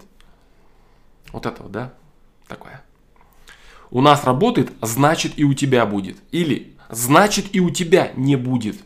[1.32, 1.94] Вот это вот, да?
[2.48, 2.84] Такое
[3.92, 6.18] у нас работает, значит и у тебя будет.
[6.32, 8.78] Или значит и у тебя не будет.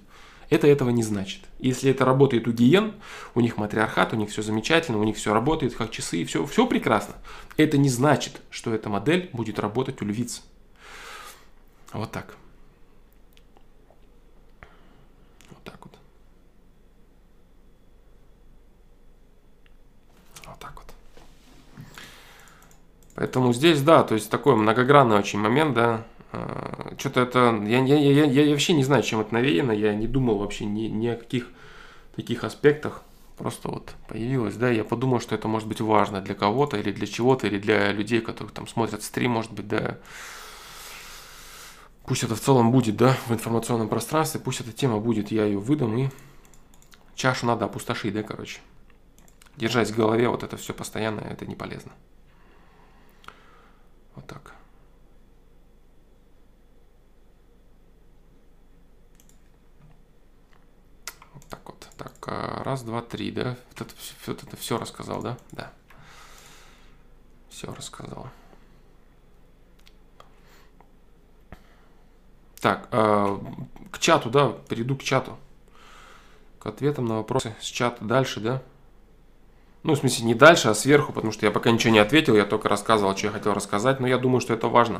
[0.49, 1.41] Это этого не значит.
[1.59, 2.93] Если это работает у гиен,
[3.33, 6.45] у них матриархат, у них все замечательно, у них все работает как часы, и все,
[6.45, 7.15] все прекрасно.
[7.57, 10.43] Это не значит, что эта модель будет работать у львиц.
[11.93, 12.35] Вот так.
[23.15, 26.05] Поэтому здесь, да, то есть такой многогранный очень момент, да.
[26.31, 27.61] А, что-то это...
[27.65, 29.71] Я, я, я, я вообще не знаю, чем это навеяно.
[29.71, 31.47] Я не думал вообще ни, ни о каких
[32.15, 33.03] таких аспектах.
[33.37, 37.05] Просто вот появилось, да, я подумал, что это может быть важно для кого-то или для
[37.05, 39.97] чего-то, или для людей, которые там смотрят стрим, может быть, да.
[42.05, 45.57] Пусть это в целом будет, да, в информационном пространстве, пусть эта тема будет, я ее
[45.57, 46.09] выдам и
[47.15, 48.59] чашу надо опустошить, да, короче.
[49.57, 51.91] Держать в голове вот это все постоянно, это не полезно.
[54.15, 54.53] Вот так.
[61.33, 61.87] Вот так вот.
[61.97, 63.57] Так, а, раз, два, три, да?
[63.69, 63.93] Вот это,
[64.27, 65.37] вот это все рассказал, да?
[65.51, 65.71] Да.
[67.49, 68.29] Все рассказал.
[72.61, 73.37] Так, э,
[73.91, 75.37] к чату, да, перейду к чату.
[76.59, 78.63] К ответам на вопросы с чата дальше, да?
[79.85, 82.45] Ну, в смысле, не дальше, а сверху, потому что я пока ничего не ответил, я
[82.45, 84.99] только рассказывал, что я хотел рассказать, но я думаю, что это важно.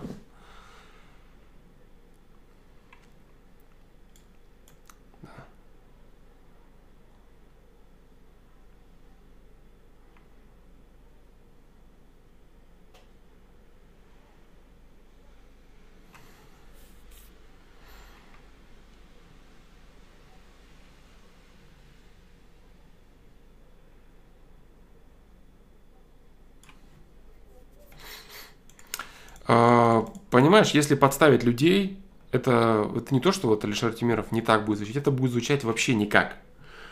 [29.46, 32.00] Понимаешь, если подставить людей,
[32.32, 35.64] это, это не то, что вот Алишер Тимиров не так будет звучать, это будет звучать
[35.64, 36.38] вообще никак.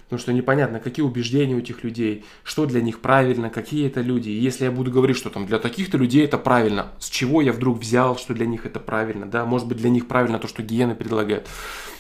[0.04, 4.30] Потому что непонятно, какие убеждения у этих людей, что для них правильно, какие это люди.
[4.30, 7.54] И если я буду говорить, что там для таких-то людей это правильно, с чего я
[7.54, 10.62] вдруг взял, что для них это правильно, да, может быть для них правильно то, что
[10.62, 11.48] гиены предлагают.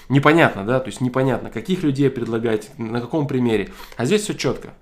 [0.09, 3.71] Непонятно, да, то есть непонятно, каких людей предлагать, на каком примере.
[3.97, 4.73] А здесь все четко.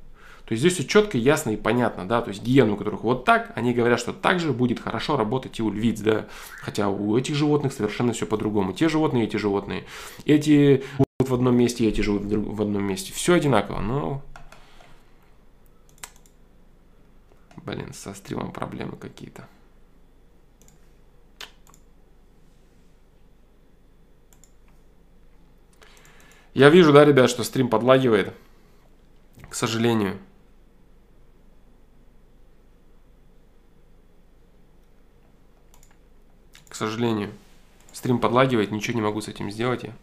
[0.52, 3.24] То есть здесь все четко, ясно и понятно, да, то есть гиены, у которых вот
[3.24, 7.18] так, они говорят, что так же будет хорошо работать и у львиц, да, хотя у
[7.18, 8.74] этих животных совершенно все по-другому.
[8.74, 9.86] Те животные, эти животные.
[10.26, 13.14] Эти живут в одном месте, эти живут в одном месте.
[13.14, 14.22] Все одинаково, но...
[17.66, 19.48] Блин, со стримом проблемы какие-то.
[26.54, 28.34] Я вижу, да, ребят, что стрим подлагивает.
[29.50, 30.20] К сожалению.
[36.72, 37.32] К сожалению.
[37.92, 39.94] Стрим подлагивает, ничего не могу с этим сделать я.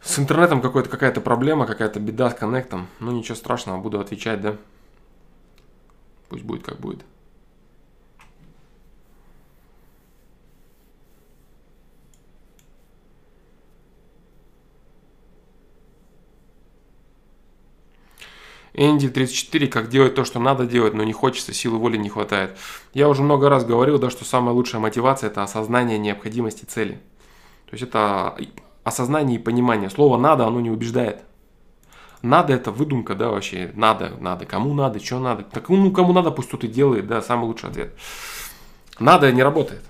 [0.00, 2.88] С интернетом какая-то проблема, какая-то беда с коннектом.
[2.98, 4.56] Ну ничего страшного, буду отвечать, да?
[6.30, 7.04] Пусть будет как будет.
[18.82, 22.56] Энди 34, как делать то, что надо делать, но не хочется, силы воли не хватает.
[22.94, 26.94] Я уже много раз говорил, да, что самая лучшая мотивация– это осознание необходимости цели.
[27.66, 28.38] То есть это
[28.82, 29.90] осознание и понимание.
[29.90, 31.20] Слово «надо» оно не убеждает.
[32.22, 33.70] Надо это выдумка, да, вообще.
[33.74, 34.46] Надо, надо.
[34.46, 35.42] Кому надо, что надо.
[35.42, 37.92] Так, ну, кому надо, пусть тут и делает, да, самый лучший ответ.
[38.98, 39.82] Надо не работает.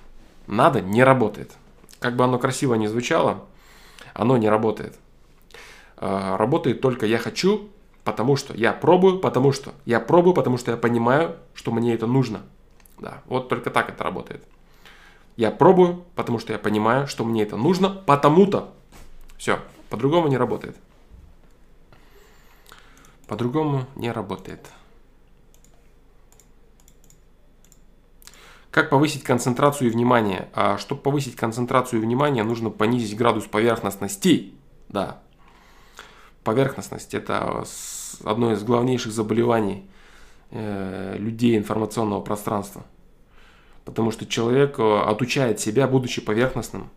[0.49, 1.53] Надо не работает.
[2.01, 3.45] Как бы оно красиво не звучало,
[4.15, 4.97] оно не работает.
[5.97, 7.71] А, работает только я хочу,
[8.05, 12.07] Потому что я пробую, потому что я пробую, потому что я понимаю, что мне это
[12.07, 12.43] нужно.
[12.99, 14.45] Да, вот только так это работает.
[15.37, 18.75] Я пробую, потому что я понимаю, что мне это нужно, потому-то.
[19.39, 19.59] Все,
[19.89, 20.77] по-другому не работает.
[23.27, 24.71] По-другому не работает.
[28.71, 30.49] Как повысить концентрацию и внимание?
[30.53, 34.55] А чтобы повысить концентрацию и внимание, нужно понизить градус поверхностности.
[34.89, 35.21] Да,
[36.51, 37.65] поверхностность– это
[38.25, 39.85] одно из главнейших заболеваний
[40.51, 42.83] э, людей информационного пространства.
[43.85, 46.91] Потому что человек э, отучает себя, будучи поверхностным,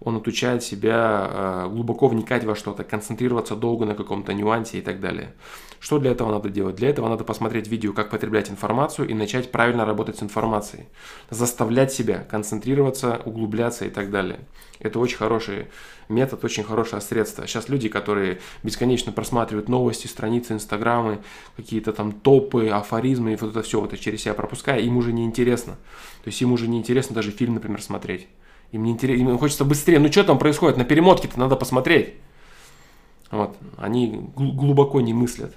[0.00, 5.00] он отучает себя э, глубоко вникать во что-то, концентрироваться долго на каком-то нюансе и так
[5.00, 5.34] далее.
[5.80, 6.76] Что для этого надо делать?
[6.76, 10.84] Для этого надо посмотреть видео, как потреблять информацию и начать правильно работать с информацией.
[11.28, 14.40] Заставлять себя концентрироваться, углубляться и так далее.
[14.80, 15.66] Это очень хороший
[16.08, 17.46] метод, очень хорошее средство.
[17.46, 21.20] Сейчас люди, которые бесконечно просматривают новости, страницы, инстаграмы,
[21.56, 25.24] какие-то там топы, афоризмы и вот это все вот через себя пропуская, им уже не
[25.24, 25.74] интересно.
[26.22, 28.26] То есть им уже не интересно даже фильм, например, смотреть.
[28.74, 30.00] Им не интересно, им хочется быстрее.
[30.00, 30.76] Ну что там происходит?
[30.76, 32.14] На перемотке-то надо посмотреть.
[33.30, 33.56] Вот.
[33.78, 35.54] Они глубоко не мыслят.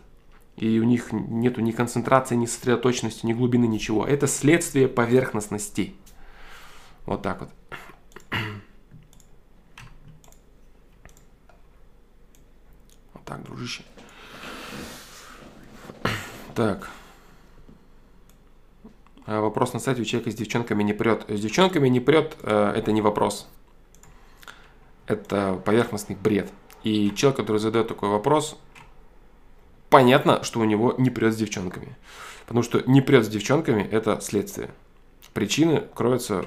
[0.56, 4.06] И у них нету ни концентрации, ни сосредоточенности, ни глубины, ничего.
[4.06, 5.96] Это следствие поверхностности.
[7.08, 7.50] Вот так вот.
[13.14, 13.82] Вот так, дружище.
[16.54, 16.92] Так.
[19.28, 21.26] А, вопрос на сайте у человека с девчонками не прет.
[21.28, 23.48] С девчонками не прет, э, это не вопрос.
[25.06, 26.50] Это поверхностный бред.
[26.84, 28.58] И человек, который задает такой вопрос,
[29.90, 31.98] понятно, что у него не прет с девчонками.
[32.46, 34.70] Потому что не прет с девчонками– это следствие.
[35.34, 36.46] Причины кроются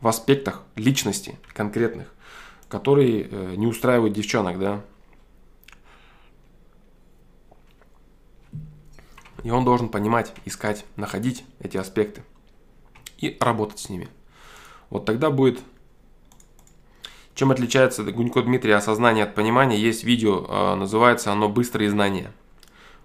[0.00, 2.12] в аспектах личности конкретных,
[2.68, 4.80] которые э, не устраивают девчонок, да.
[9.44, 12.22] И он должен понимать, искать, находить эти аспекты
[13.18, 14.08] и работать с ними.
[14.90, 15.60] Вот тогда будет...
[17.34, 19.78] Чем отличается Гунько Дмитрий осознание от понимания?
[19.78, 22.32] Есть видео, э, называется оно «Быстрые знания».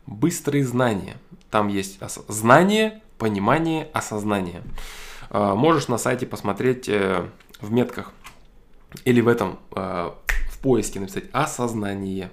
[0.08, 1.18] Быстрые знания.
[1.52, 4.64] Там есть знание, понимание, осознание.
[5.30, 7.30] Э, можешь на сайте посмотреть э,
[7.62, 8.12] в метках
[9.06, 12.32] или в этом, в поиске написать «осознание».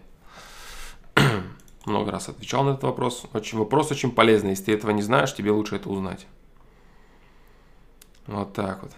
[1.86, 3.26] Много раз отвечал на этот вопрос.
[3.32, 4.50] Очень, вопрос очень полезный.
[4.50, 6.26] Если ты этого не знаешь, тебе лучше это узнать.
[8.26, 8.92] Вот так вот.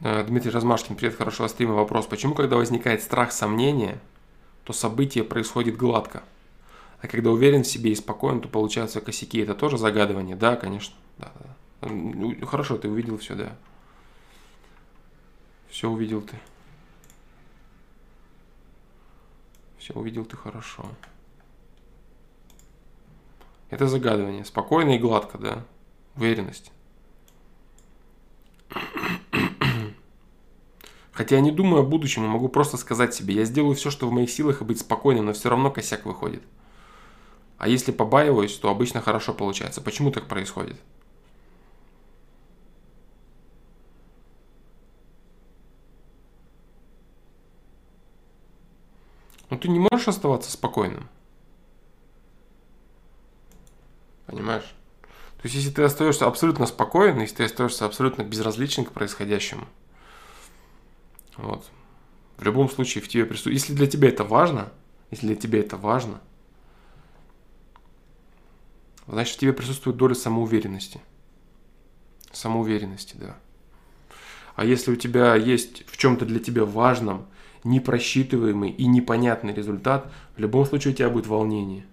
[0.00, 1.74] Э, Дмитрий Размашкин, привет, хорошего стрима.
[1.74, 2.06] Вопрос.
[2.06, 4.00] Почему, когда возникает страх, сомнение,
[4.64, 6.22] то событие происходит гладко?
[7.00, 9.38] А когда уверен в себе и спокоен, то получаются косяки.
[9.38, 10.34] Это тоже загадывание?
[10.34, 10.94] Да, конечно.
[11.18, 11.56] Да, да.
[11.80, 13.56] Ну, хорошо, ты увидел все, да.
[15.68, 16.36] Все увидел ты.
[19.78, 20.84] Все увидел ты хорошо.
[23.70, 24.44] Это загадывание.
[24.44, 25.64] Спокойно и гладко, да.
[26.16, 26.72] Уверенность.
[31.12, 34.08] Хотя я не думаю о будущем, но могу просто сказать себе, я сделаю все, что
[34.08, 36.42] в моих силах и быть спокойным, но все равно косяк выходит.
[37.58, 39.80] А если побаиваюсь, то обычно хорошо получается.
[39.80, 40.80] Почему так происходит?
[49.50, 51.08] Ну ты не можешь оставаться спокойным.
[54.26, 54.74] Понимаешь?
[55.38, 59.66] То есть, если ты остаешься абсолютно спокоен, если ты остаешься абсолютно безразличен к происходящему,
[61.36, 61.64] вот.
[62.36, 63.56] В любом случае в тебе присутствует.
[63.56, 64.72] Если для тебя это важно,
[65.10, 66.20] если для тебя это важно,
[69.06, 71.00] значит в тебе присутствует доля самоуверенности.
[72.32, 73.36] Самоуверенности, да.
[74.54, 77.26] А если у тебя есть в чем-то для тебя важном,
[77.64, 81.84] непросчитываемый и непонятный результат, в любом случае у тебя будет волнение.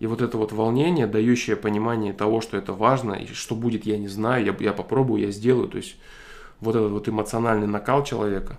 [0.00, 3.98] И вот это вот волнение, дающее понимание того, что это важно, и что будет, я
[3.98, 5.68] не знаю, я, я попробую, я сделаю.
[5.68, 5.96] То есть
[6.58, 8.58] вот этот вот эмоциональный накал человека.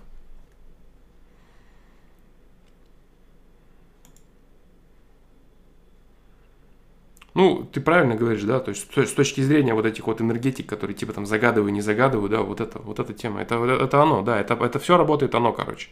[7.34, 10.96] Ну, ты правильно говоришь, да, то есть с точки зрения вот этих вот энергетик, которые
[10.96, 14.40] типа там загадываю, не загадываю, да, вот это, вот эта тема, это, это оно, да,
[14.40, 15.88] это, это все работает оно, короче.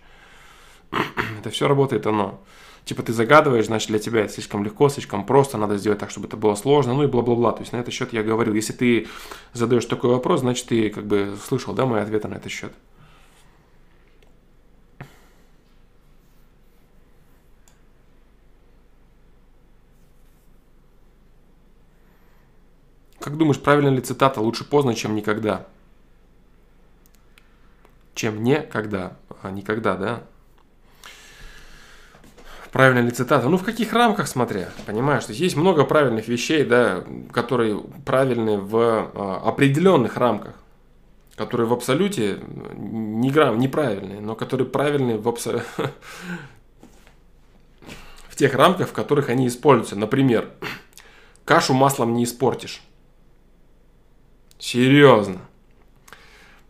[1.39, 2.41] Это все работает оно
[2.85, 6.27] типа ты загадываешь, значит для тебя это слишком легко, слишком просто, надо сделать так, чтобы
[6.27, 7.53] это было сложно, ну и бла-бла-бла.
[7.53, 9.09] То есть на этот счет я говорил, если ты
[9.53, 12.73] задаешь такой вопрос, значит ты как бы слышал, да, мои ответы на этот счет.
[23.21, 25.67] Как думаешь, правильно ли цитата «лучше поздно, чем никогда»?
[28.15, 30.23] Чем никогда, а никогда, да?
[32.73, 33.49] Правильная ли цитата.
[33.49, 35.25] Ну, в каких рамках, смотря, понимаешь?
[35.25, 40.55] То есть есть много правильных вещей, да, которые правильны в а, определенных рамках,
[41.37, 42.41] которые в абсолюте
[42.75, 45.63] не грамм, неправильные, но которые правильны в, абсо...
[48.29, 49.97] в тех рамках, в которых они используются.
[49.97, 50.49] Например,
[51.45, 52.83] кашу маслом не испортишь.
[54.59, 55.41] Серьезно.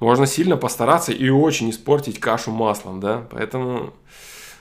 [0.00, 3.94] Можно сильно постараться и очень испортить кашу маслом, да, поэтому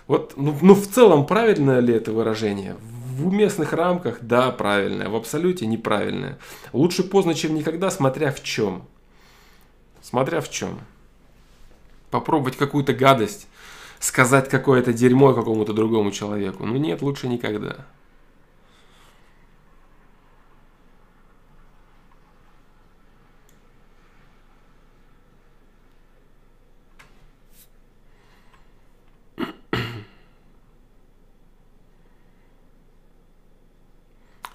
[0.08, 2.76] вот, ну, ну, в целом, правильное ли это выражение?
[3.18, 5.10] В уместных рамках, да, правильное.
[5.10, 6.38] В абсолюте неправильное.
[6.74, 8.84] Лучше поздно, чем никогда, смотря в чем.
[10.02, 10.80] Смотря в чем.
[12.10, 13.48] Попробовать какую-то гадость,
[14.00, 16.66] сказать какое-то дерьмо какому-то другому человеку.
[16.66, 17.86] Ну нет, лучше никогда.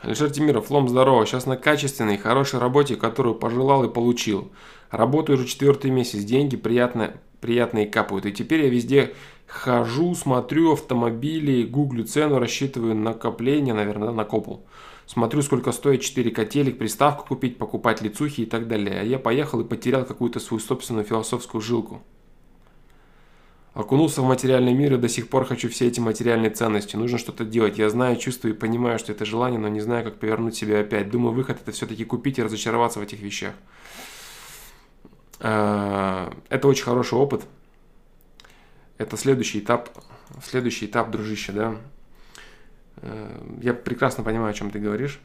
[0.06, 1.26] Алишер Тимиров, Лом, здорово.
[1.26, 4.52] Сейчас на качественной, хорошей работе, которую пожелал и получил.
[4.92, 8.24] Работаю уже четвертый месяц, деньги приятно, приятные капают.
[8.24, 9.14] И теперь я везде
[9.48, 14.64] хожу, смотрю автомобили, гуглю цену, рассчитываю накопление, наверное, накопал.
[15.06, 19.00] Смотрю, сколько стоит 4 котелек, приставку купить, покупать лицухи и так далее.
[19.00, 22.00] А я поехал и потерял какую-то свою собственную философскую жилку.
[23.76, 26.96] Окунулся в материальный мир и до сих пор хочу все эти материальные ценности.
[26.96, 27.76] Нужно что-то делать.
[27.76, 31.10] Я знаю, чувствую и понимаю, что это желание, но не знаю, как повернуть себя опять.
[31.10, 33.52] Думаю, выход это все-таки купить и разочароваться в этих вещах.
[35.40, 37.44] А, это очень хороший опыт.
[38.96, 39.90] Это следующий этап.
[40.42, 41.76] Следующий этап, дружище, да.
[43.02, 45.20] Э, я прекрасно понимаю, о чем ты говоришь.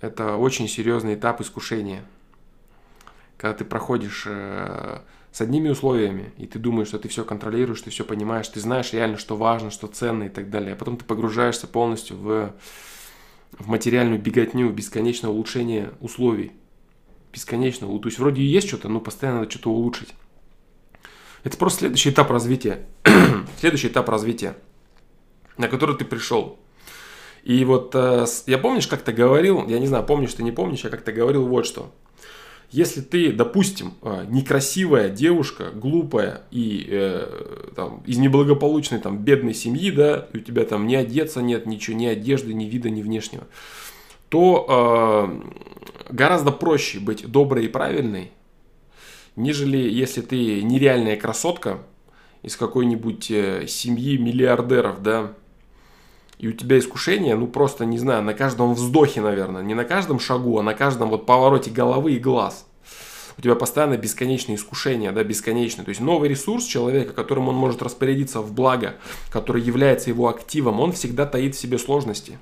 [0.00, 2.02] Это очень серьезный этап искушения.
[3.36, 5.02] Когда ты проходишь э,
[5.32, 8.92] с одними условиями, и ты думаешь, что ты все контролируешь, ты все понимаешь, ты знаешь
[8.92, 10.72] реально, что важно, что ценно и так далее.
[10.72, 12.54] А потом ты погружаешься полностью в,
[13.52, 16.52] в материальную беготню, бесконечное улучшение условий.
[17.32, 17.86] Бесконечно.
[17.86, 20.14] То есть вроде и есть что-то, но постоянно надо что-то улучшить.
[21.44, 22.86] Это просто следующий этап развития.
[23.60, 24.56] следующий этап развития,
[25.56, 26.58] на который ты пришел.
[27.44, 30.80] И вот э, я помнишь, как ты говорил, я не знаю, помнишь ты, не помнишь,
[30.80, 31.94] я как-то говорил вот что.
[32.70, 39.90] Если ты, допустим, э, некрасивая девушка, глупая и э, там, из неблагополучной там, бедной семьи,
[39.90, 43.48] да, у тебя там ни одеться нет, ничего, ни одежды, ни вида, ни внешнего,
[44.28, 45.30] то
[46.08, 48.30] э, гораздо проще быть доброй и правильной,
[49.34, 51.78] нежели если ты нереальная красотка
[52.42, 55.32] из какой-нибудь э, семьи миллиардеров, да,
[56.40, 60.18] и у тебя искушение, ну просто, не знаю, на каждом вздохе, наверное, не на каждом
[60.18, 62.66] шагу, а на каждом вот повороте головы и глаз.
[63.36, 65.84] У тебя постоянно бесконечное искушение, да, бесконечное.
[65.84, 68.94] То есть новый ресурс человека, которым он может распорядиться в благо,
[69.30, 72.38] который является его активом, он всегда таит в себе сложности.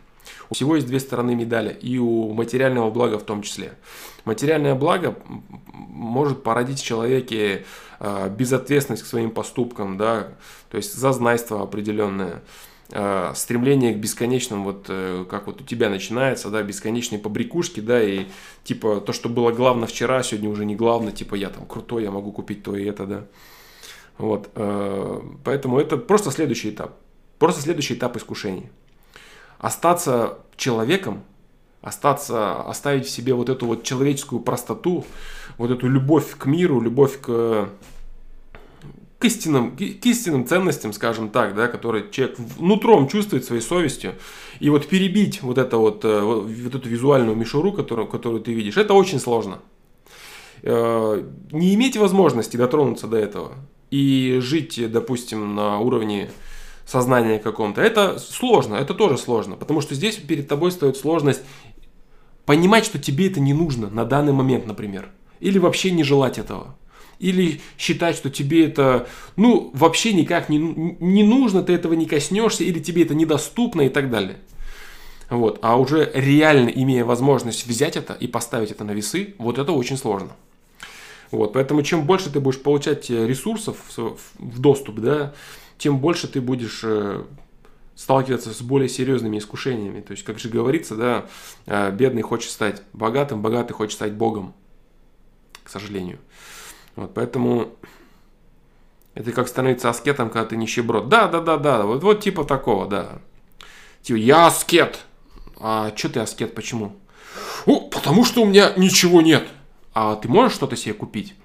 [0.48, 3.72] У всего есть две стороны медали, и у материального блага в том числе.
[4.24, 5.16] Материальное благо
[5.72, 7.64] может породить в человеке
[7.98, 10.28] э, безответственность к своим поступкам, да,
[10.70, 12.42] то есть зазнайство определенное,
[12.90, 18.02] э, стремление к бесконечным, вот э, как вот у тебя начинается, да, бесконечные побрякушки, да,
[18.02, 18.26] и
[18.64, 22.10] типа то, что было главное вчера, сегодня уже не главное, типа я там крутой, я
[22.10, 23.24] могу купить то и это, да.
[24.18, 24.50] Вот,
[25.44, 26.96] поэтому это просто следующий этап,
[27.38, 28.68] просто следующий этап искушений
[29.58, 31.22] остаться человеком,
[31.82, 35.04] остаться, оставить в себе вот эту вот человеческую простоту,
[35.56, 37.68] вот эту любовь к миру, любовь к,
[39.18, 44.14] к, истинным, к истинным ценностям, скажем так, да, которые человек нутром чувствует своей совестью,
[44.60, 48.76] и вот перебить вот, это вот, э, вот эту визуальную мишуру, которую, которую ты видишь,
[48.76, 49.58] это очень сложно.
[50.62, 53.54] Э, не иметь возможности дотронуться до этого
[53.90, 56.30] и жить, допустим, на уровне
[56.86, 57.80] сознания каком-то.
[57.80, 61.42] Это сложно, это тоже сложно, потому что здесь перед тобой стоит сложность
[62.46, 65.10] понимать, что тебе это не нужно на данный момент, например.
[65.40, 66.76] Или вообще не желать этого.
[67.18, 72.64] Или считать, что тебе это, ну, вообще никак не, не нужно, ты этого не коснешься,
[72.64, 74.38] или тебе это недоступно и так далее.
[75.30, 75.58] Вот.
[75.62, 79.96] А уже реально имея возможность взять это и поставить это на весы, вот это очень
[79.96, 80.30] сложно.
[81.30, 81.52] Вот.
[81.52, 85.34] Поэтому чем больше ты будешь получать э, ресурсов в доступ, да,
[85.76, 87.24] тем больше ты будешь э,
[87.94, 90.00] сталкиваться с более серьезными искушениями.
[90.00, 91.26] То есть, как же говорится, да,
[91.66, 94.54] э, бедный хочет стать богатым, богатый хочет стать Богом,
[95.64, 96.18] к сожалению.
[96.98, 97.76] Вот, поэтому
[99.14, 101.08] это как становиться аскетом, когда ты нищеброд.
[101.08, 103.20] Да, да, да, да, вот, вот типа такого, да.
[104.02, 105.04] Типа, я аскет.
[105.60, 106.96] А что ты аскет, почему?
[107.66, 109.46] О, потому что у меня ничего нет.
[109.94, 111.36] А ты можешь что-то себе купить?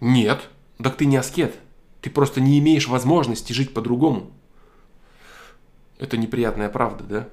[0.00, 0.50] Нет.
[0.82, 1.54] Так ты не аскет.
[2.02, 4.30] Ты просто не имеешь возможности жить по-другому.
[5.98, 7.28] Это неприятная правда, да?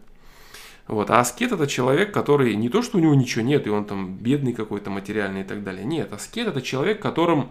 [0.92, 1.10] Вот.
[1.10, 4.18] А аскет это человек, который не то, что у него ничего нет, и он там
[4.18, 5.86] бедный какой-то материальный и так далее.
[5.86, 7.50] Нет, аскет это человек, которым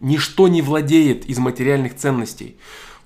[0.00, 2.56] ничто не владеет из материальных ценностей.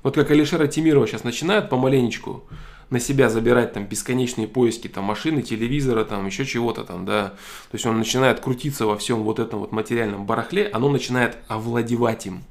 [0.05, 2.45] Вот как Алишера Тимирова сейчас начинает помаленечку
[2.91, 7.31] на себя забирать там бесконечные поиски там машины, телевизора, там еще чего-то там, да.
[7.71, 12.27] То есть он начинает крутиться во всем вот этом вот материальном барахле, оно начинает овладевать
[12.27, 12.45] им.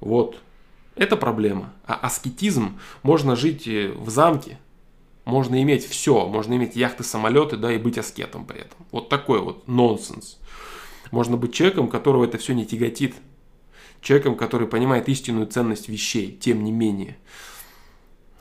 [0.00, 0.38] Вот.
[0.96, 1.72] Это проблема.
[1.86, 4.58] А аскетизм, можно жить э, в замке,
[5.26, 8.86] можно иметь все, можно иметь яхты, самолеты, да, и быть аскетом при этом.
[8.92, 10.38] Вот такой вот нонсенс.
[11.10, 13.14] Можно быть человеком, которого это все не тяготит.
[14.00, 17.16] Человеком, который понимает истинную ценность вещей, тем не менее.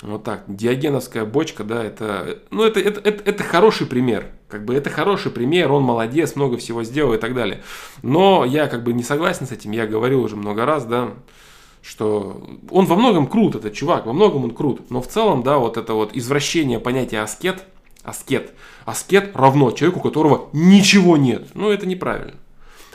[0.01, 0.43] Вот так.
[0.47, 4.29] Диогеновская бочка, да, это, ну, это, это, это, это хороший пример.
[4.47, 7.63] Как бы это хороший пример, он молодец, много всего сделал и так далее.
[8.03, 11.13] Но я как бы не согласен с этим, я говорил уже много раз, да,
[11.85, 14.89] что он во многом крут, этот чувак, во многом он крут.
[14.89, 17.63] Но в целом, да, вот это вот извращение понятия аскет,
[18.03, 18.53] аскет,
[18.85, 21.49] аскет равно человеку, у которого ничего нет.
[21.53, 22.35] Ну, это неправильно.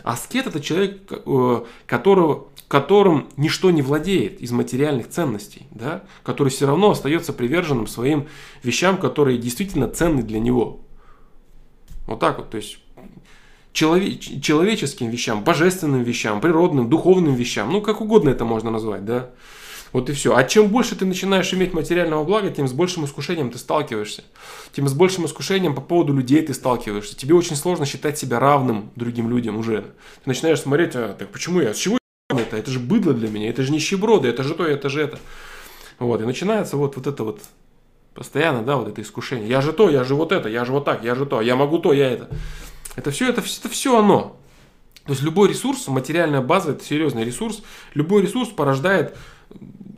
[0.02, 6.66] Аскет это человек, э, которого, которым ничто не владеет из материальных ценностей, да, который все
[6.66, 8.26] равно остается приверженным своим
[8.64, 10.80] вещам, которые действительно ценны для него.
[12.06, 12.78] Вот так вот, то есть
[13.72, 19.30] челове- человеческим вещам, божественным вещам, природным, духовным вещам, ну как угодно это можно назвать, да.
[19.92, 20.36] Вот и все.
[20.36, 24.22] А чем больше ты начинаешь иметь материального блага, тем с большим искушением ты сталкиваешься.
[24.72, 27.16] Тем с большим искушением по поводу людей ты сталкиваешься.
[27.16, 29.82] Тебе очень сложно считать себя равным другим людям уже.
[30.22, 31.98] Ты начинаешь смотреть, а, так почему я, с чего
[32.28, 32.56] это?
[32.56, 35.18] Это же быдло для меня, это же нищеброды, это же то, это же это.
[35.98, 37.40] Вот, и начинается вот, вот это вот
[38.14, 39.48] постоянно, да, вот это искушение.
[39.48, 41.56] Я же то, я же вот это, я же вот так, я же то, я
[41.56, 42.28] могу то, я это.
[43.00, 44.36] Это все, это, это все оно.
[45.06, 47.62] То есть любой ресурс, материальная база, это серьезный ресурс,
[47.94, 49.16] любой ресурс порождает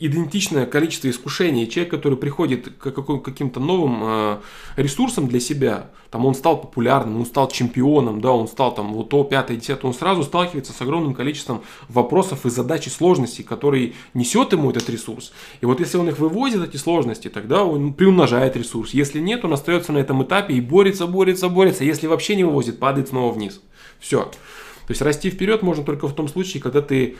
[0.06, 1.68] идентичное количество искушений.
[1.68, 2.90] Человек, который приходит к
[3.22, 4.38] каким-то новым э,
[4.76, 9.10] ресурсам для себя, там он стал популярным, он стал чемпионом, да, он стал там вот
[9.10, 13.92] то, пятое, десятое, он сразу сталкивается с огромным количеством вопросов и задач и сложностей, которые
[14.12, 15.32] несет ему этот ресурс.
[15.60, 18.94] И вот если он их вывозит, эти сложности, тогда он приумножает ресурс.
[18.94, 21.84] Если нет, он остается на этом этапе и борется, борется, борется.
[21.84, 23.60] Если вообще не вывозит, падает снова вниз.
[24.00, 24.24] Все.
[24.24, 27.16] То есть расти вперед можно только в том случае, когда ты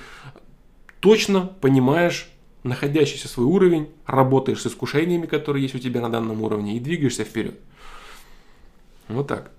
[1.00, 2.31] точно понимаешь
[2.62, 7.24] находящийся свой уровень, работаешь с искушениями, которые есть у тебя на данном уровне, и двигаешься
[7.24, 7.58] вперед.
[9.08, 9.50] Вот так.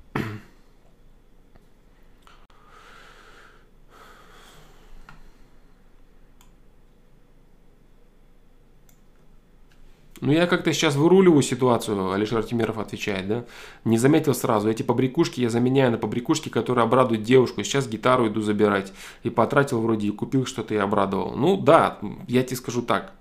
[10.24, 13.44] Ну, я как-то сейчас выруливаю ситуацию, Алишер Тимиров отвечает, да.
[13.84, 14.70] Не заметил сразу.
[14.70, 17.62] Эти побрякушки я заменяю на побрякушки, которые обрадуют девушку.
[17.62, 18.94] Сейчас гитару иду забирать.
[19.24, 21.36] И потратил вроде и купил что-то и обрадовал.
[21.36, 22.00] Ну, да,
[22.30, 23.12] я тебе скажу так.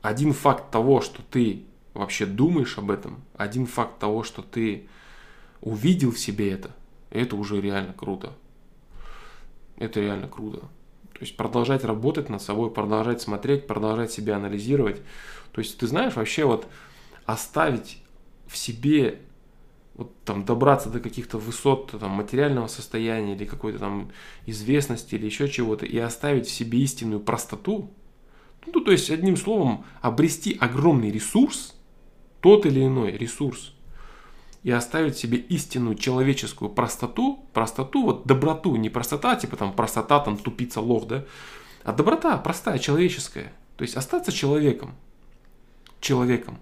[0.00, 4.88] Один факт того, что ты вообще думаешь об этом, один факт того, что ты
[5.60, 6.70] увидел в себе это,
[7.10, 8.32] это уже реально круто.
[9.76, 10.60] Это реально круто.
[11.16, 15.00] То есть продолжать работать над собой, продолжать смотреть, продолжать себя анализировать.
[15.56, 16.66] То есть ты знаешь, вообще вот
[17.24, 18.02] оставить
[18.46, 19.20] в себе
[19.94, 24.12] вот там добраться до каких-то высот там, материального состояния или какой-то там
[24.44, 27.90] известности или еще чего-то и оставить в себе истинную простоту,
[28.66, 31.74] ну, то есть, одним словом, обрести огромный ресурс,
[32.42, 33.72] тот или иной ресурс,
[34.62, 40.36] и оставить себе истинную человеческую простоту, простоту, вот доброту, не простота, типа там простота, там
[40.36, 41.24] тупица, лох, да,
[41.82, 43.54] а доброта простая, человеческая.
[43.78, 44.94] То есть остаться человеком.
[46.00, 46.58] Человеком.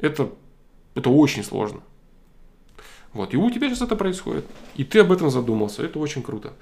[0.00, 0.30] Это,
[0.94, 1.82] это очень сложно.
[3.12, 4.44] Вот, и у тебя сейчас это происходит.
[4.74, 5.82] И ты об этом задумался.
[5.82, 6.52] Это очень круто.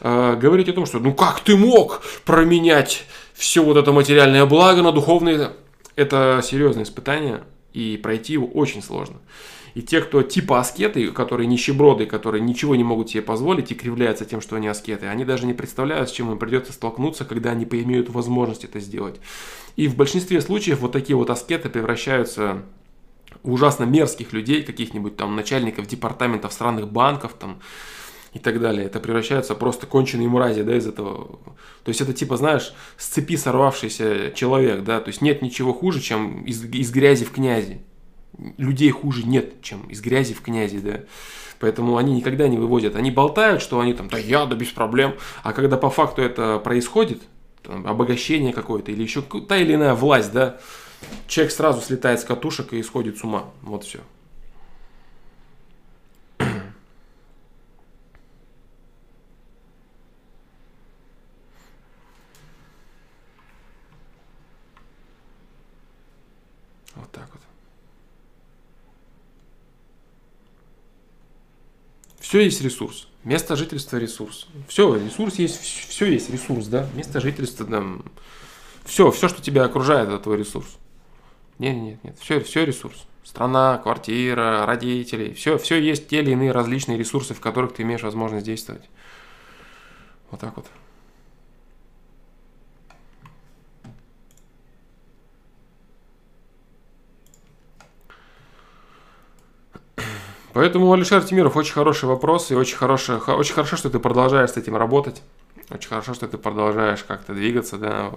[0.00, 4.82] А, говорить о том, что ну как ты мог променять все вот это материальное благо
[4.82, 5.54] на духовное,
[5.96, 7.42] это серьезное испытание.
[7.74, 9.16] И пройти его очень сложно.
[9.74, 14.24] И те, кто типа аскеты, которые нищеброды, которые ничего не могут себе позволить и кривляются
[14.24, 17.66] тем, что они аскеты, они даже не представляют, с чем им придется столкнуться, когда они
[17.66, 19.20] поимеют возможность это сделать.
[19.74, 22.62] И в большинстве случаев вот такие вот аскеты превращаются
[23.42, 27.58] в ужасно мерзких людей, каких-нибудь там начальников департаментов странных банков, там,
[28.34, 28.86] и так далее.
[28.86, 31.38] Это превращается просто конченые мрази, да, из этого.
[31.84, 36.00] То есть это типа, знаешь, с цепи сорвавшийся человек, да, то есть нет ничего хуже,
[36.00, 37.80] чем из, из грязи в князи
[38.56, 41.00] людей хуже нет, чем из грязи в князи, да.
[41.60, 42.96] Поэтому они никогда не выводят.
[42.96, 45.14] Они болтают, что они там, да я, да без проблем.
[45.42, 47.22] А когда по факту это происходит,
[47.62, 50.58] там, обогащение какое-то или еще та или иная власть, да,
[51.26, 53.50] человек сразу слетает с катушек и исходит с ума.
[53.62, 54.00] Вот все.
[66.96, 67.40] Вот так вот.
[72.34, 73.06] Все есть ресурс.
[73.22, 74.48] Место жительства ресурс.
[74.66, 76.88] Все, ресурс есть, все есть ресурс, да.
[76.94, 78.04] Место жительства, там,
[78.84, 80.66] все, все, что тебя окружает, это твой ресурс.
[81.60, 83.06] Нет, нет, нет, все, все ресурс.
[83.22, 88.02] Страна, квартира, родители, все, все есть те или иные различные ресурсы, в которых ты имеешь
[88.02, 88.90] возможность действовать.
[90.32, 90.66] Вот так вот.
[100.54, 104.56] Поэтому, Алишер Тимиров, очень хороший вопрос и очень, хороший, очень хорошо, что ты продолжаешь с
[104.56, 105.20] этим работать.
[105.68, 108.12] Очень хорошо, что ты продолжаешь как-то двигаться, да,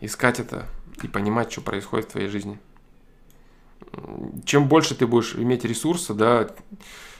[0.00, 0.64] искать это
[1.02, 2.58] и понимать, что происходит в твоей жизни.
[4.46, 6.48] Чем больше ты будешь иметь ресурса, да,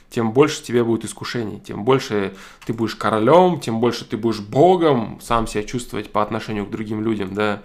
[0.09, 2.33] тем больше тебе будет искушений, тем больше
[2.65, 7.03] ты будешь королем, тем больше ты будешь богом, сам себя чувствовать по отношению к другим
[7.03, 7.61] людям, да,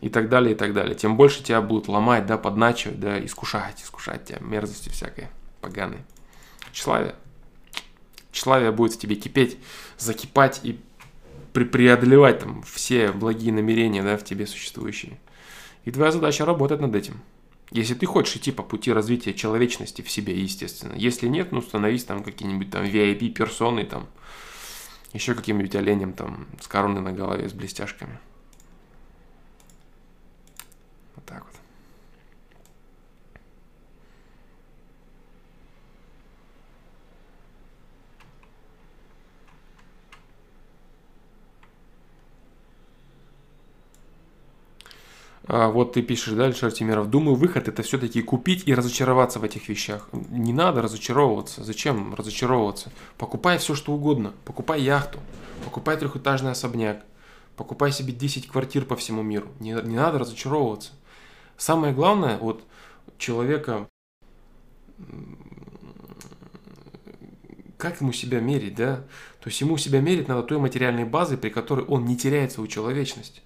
[0.00, 0.94] и так далее, и так далее.
[0.94, 5.26] Тем больше тебя будут ломать, да, подначивать, да, искушать, искушать тебя, мерзости всякой
[5.66, 5.98] поганый.
[6.72, 7.16] Тщеславие.
[8.30, 9.58] Тщеславие будет в тебе кипеть,
[9.98, 10.78] закипать и
[11.52, 15.18] преодолевать там все благие намерения, да, в тебе существующие.
[15.84, 17.20] И твоя задача работать над этим.
[17.72, 20.94] Если ты хочешь идти по пути развития человечности в себе, естественно.
[20.94, 24.06] Если нет, ну становись там какие-нибудь там VIP-персоны, там,
[25.12, 28.20] еще каким-нибудь оленем там с короной на голове, с блестяшками.
[31.16, 31.65] Вот так вот.
[45.48, 47.08] А, вот ты пишешь дальше, Артемиров.
[47.08, 50.08] Думаю, выход это все-таки купить и разочароваться в этих вещах.
[50.12, 51.62] Не надо разочаровываться.
[51.62, 52.90] Зачем разочаровываться?
[53.16, 54.32] Покупай все, что угодно.
[54.44, 55.20] Покупай яхту.
[55.64, 57.04] Покупай трехэтажный особняк.
[57.56, 59.48] Покупай себе 10 квартир по всему миру.
[59.60, 60.92] Не, не надо разочаровываться.
[61.56, 62.62] Самое главное, вот
[63.16, 63.88] человека,
[67.78, 68.96] как ему себя мерить, да?
[69.40, 72.66] То есть ему себя мерить надо той материальной базой, при которой он не теряет свою
[72.66, 73.42] человечность.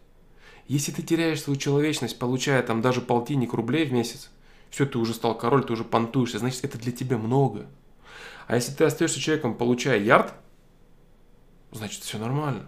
[0.71, 4.31] Если ты теряешь свою человечность, получая там даже полтинник рублей в месяц,
[4.71, 7.67] все, ты уже стал король, ты уже понтуешься, значит, это для тебя много.
[8.47, 10.33] А если ты остаешься человеком, получая ярд,
[11.73, 12.67] значит, все нормально.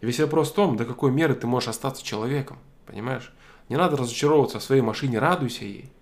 [0.00, 3.30] И весь вопрос в том, до какой меры ты можешь остаться человеком, понимаешь?
[3.68, 5.92] Не надо разочаровываться в своей машине, радуйся ей.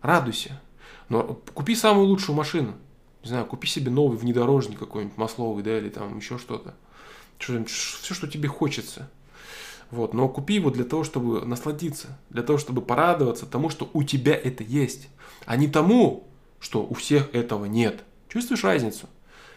[0.00, 0.62] Радуйся.
[1.08, 2.76] Но купи самую лучшую машину.
[3.24, 6.76] Не знаю, купи себе новый внедорожник какой-нибудь, масловый, да, или там еще что-то.
[7.36, 9.10] Все, что тебе хочется.
[9.90, 14.02] Вот, но купи его для того, чтобы насладиться, для того, чтобы порадоваться тому, что у
[14.02, 15.08] тебя это есть,
[15.44, 16.26] а не тому,
[16.58, 18.02] что у всех этого нет.
[18.28, 19.08] Чувствуешь разницу?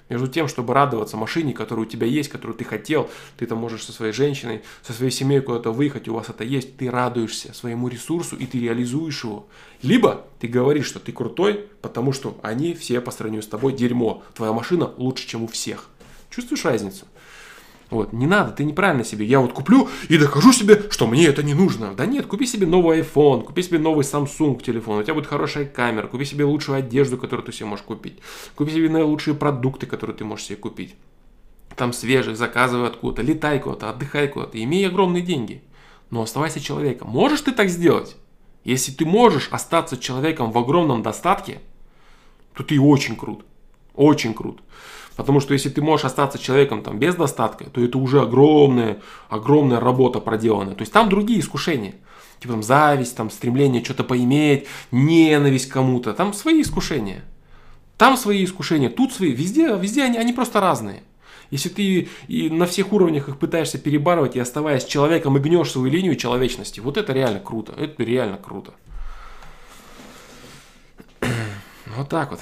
[0.10, 3.84] Между тем, чтобы радоваться машине, которая у тебя есть, которую ты хотел, ты там можешь
[3.84, 7.88] со своей женщиной, со своей семьей куда-то выехать, у вас это есть, ты радуешься своему
[7.88, 9.48] ресурсу и ты реализуешь его.
[9.84, 14.24] Либо ты говоришь, что ты крутой, потому что они все по сравнению с тобой дерьмо.
[14.34, 15.90] Твоя машина лучше, чем у всех.
[16.32, 17.06] Чувствуешь разницу?
[17.90, 19.26] Вот, не надо, ты неправильно себе.
[19.26, 21.96] Я вот куплю и докажу себе, что мне это не нужно.
[21.96, 25.66] Да нет, купи себе новый iPhone, купи себе новый Samsung телефон, у тебя будет хорошая
[25.66, 28.20] камера, купи себе лучшую одежду, которую ты себе можешь купить,
[28.56, 30.96] купи себе наилучшие продукты, которые ты можешь себе купить.
[31.76, 35.64] Там свежих, заказывай откуда-то, летай куда-то, отдыхай куда-то, имей огромные деньги.
[36.12, 37.10] Но оставайся человеком.
[37.10, 38.18] Можешь ты так сделать?
[38.64, 41.60] Если ты можешь остаться человеком в огромном достатке,
[42.54, 43.46] то ты очень крут.
[43.96, 44.62] Очень крут.
[45.20, 49.82] Потому что если ты можешь остаться человеком там без достатка, то это уже огромная, огромная
[49.82, 50.76] работа проделанная.
[50.76, 51.96] То есть там другие искушения.
[52.40, 56.14] Типа там зависть, там стремление что-то поиметь, ненависть кому-то.
[56.14, 57.26] Там свои искушения.
[57.98, 59.34] Там свои искушения, тут свои.
[59.34, 61.04] Везде, везде они, они просто разные.
[61.52, 65.92] Если ты и на всех уровнях их пытаешься перебарывать и оставаясь человеком и гнешь свою
[65.92, 67.74] линию человечности, вот это реально круто.
[67.78, 68.74] Это реально круто.
[71.98, 72.40] Вот так вот.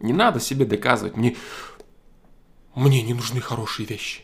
[0.00, 1.36] Не надо себе доказывать, мне,
[2.74, 4.22] мне не нужны хорошие вещи.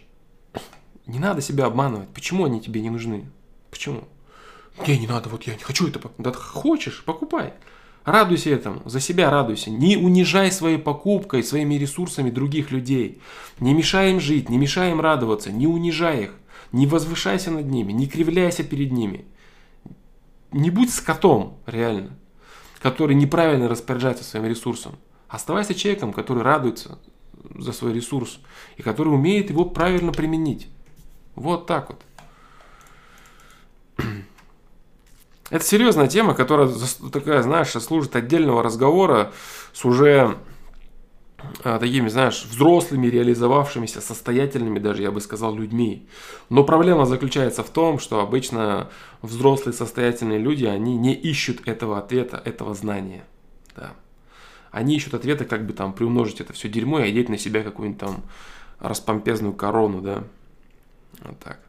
[1.06, 2.08] Не надо себя обманывать.
[2.10, 3.24] Почему они тебе не нужны?
[3.70, 4.04] Почему?
[4.78, 6.00] Мне не надо, вот я не хочу это.
[6.18, 7.54] Да хочешь, покупай.
[8.04, 9.70] Радуйся этому, за себя радуйся.
[9.70, 13.20] Не унижай своей покупкой, своими ресурсами других людей.
[13.60, 16.34] Не мешай им жить, не мешай им радоваться, не унижай их.
[16.72, 19.26] Не возвышайся над ними, не кривляйся перед ними.
[20.52, 22.10] Не будь скотом, реально,
[22.80, 24.96] который неправильно распоряжается своим ресурсом.
[25.32, 26.98] Оставайся человеком, который радуется
[27.54, 28.38] за свой ресурс
[28.76, 30.68] и который умеет его правильно применить.
[31.36, 32.02] Вот так вот.
[35.48, 36.70] Это серьезная тема, которая
[37.10, 39.32] такая, знаешь, служит отдельного разговора
[39.72, 40.36] с уже
[41.64, 46.06] а, такими, знаешь, взрослыми, реализовавшимися, состоятельными даже, я бы сказал, людьми.
[46.50, 48.90] Но проблема заключается в том, что обычно
[49.22, 53.24] взрослые, состоятельные люди, они не ищут этого ответа, этого знания.
[53.74, 53.94] Да
[54.72, 58.00] они ищут ответы, как бы там приумножить это все дерьмо и одеть на себя какую-нибудь
[58.00, 58.22] там
[58.80, 60.24] распомпезную корону, да.
[61.20, 61.60] Вот так.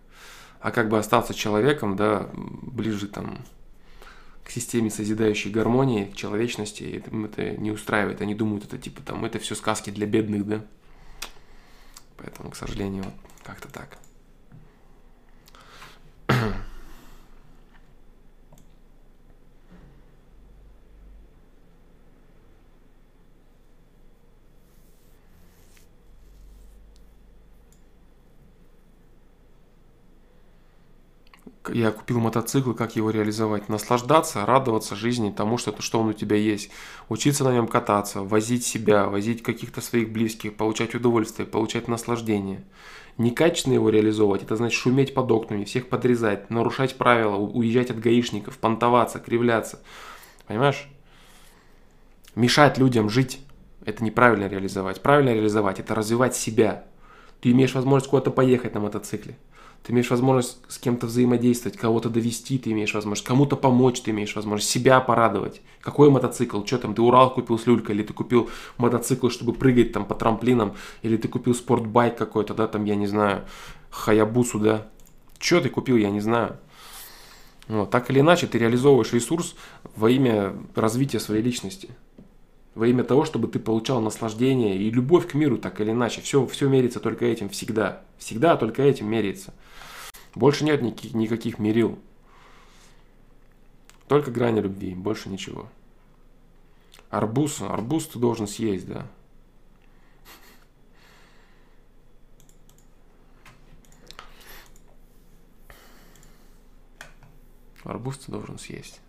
[0.62, 3.39] А как бы остаться человеком, да, ближе там
[4.45, 8.22] к системе созидающей гармонии, к человечности, им это не устраивает.
[8.22, 10.66] Они думают, это типа там, это все сказки для бедных, да.
[12.18, 13.97] Поэтому, к сожалению, вот как-то так.
[31.74, 36.36] Я купил мотоцикл, как его реализовать, наслаждаться, радоваться жизни, тому, что, что он у тебя
[36.36, 36.70] есть,
[37.10, 42.64] учиться на нем кататься, возить себя, возить каких-то своих близких, получать удовольствие, получать наслаждение.
[43.18, 48.58] Некачественно его реализовывать, это значит шуметь под окнами, всех подрезать, нарушать правила, уезжать от гаишников,
[48.58, 49.80] понтоваться, кривляться.
[50.48, 50.88] Понимаешь?
[52.36, 53.40] Мешать людям жить,
[53.86, 55.02] это неправильно реализовать.
[55.02, 56.86] Правильно реализовать, это развивать себя.
[57.42, 59.38] Ты имеешь возможность куда-то поехать на мотоцикле
[59.84, 64.34] ты имеешь возможность с кем-то взаимодействовать, кого-то довести, ты имеешь возможность, кому-то помочь, ты имеешь
[64.36, 65.62] возможность себя порадовать.
[65.82, 66.64] Какой мотоцикл?
[66.64, 70.16] Что там, ты Урал купил с люлькой, или ты купил мотоцикл, чтобы прыгать там по
[70.16, 73.44] трамплинам, или ты купил спортбайк какой-то, да, там, я не знаю,
[73.90, 74.88] Хаябусу, да.
[75.38, 76.58] Что ты купил, я не знаю.
[77.68, 79.56] Вот, так или иначе, ты реализовываешь ресурс
[79.96, 81.90] во имя развития своей личности.
[82.76, 86.22] во имя того, чтобы ты получал наслаждение и любовь к миру, так или иначе.
[86.22, 88.02] Все, все мерится только этим всегда.
[88.18, 89.54] Всегда только этим меряется.
[90.36, 92.00] Больше нет никаких, никаких мерил.
[94.08, 95.70] Только грани любви, больше ничего.
[97.10, 99.08] Арбуз, арбуз ты должен съесть, да.
[107.84, 109.03] Арбуз ты должен съесть.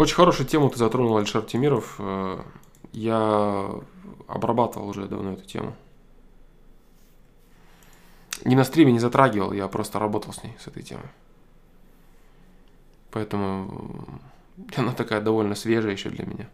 [0.00, 1.96] Очень хорошую тему ты затронул, Альшар Тимиров.
[1.98, 2.42] Э,
[2.92, 3.70] я
[4.28, 5.76] обрабатывал уже давно эту тему.
[8.46, 11.04] Не на стриме не затрагивал, я просто работал с ней, с этой темой.
[13.10, 14.18] Поэтому
[14.74, 16.48] она такая довольно свежая еще для меня.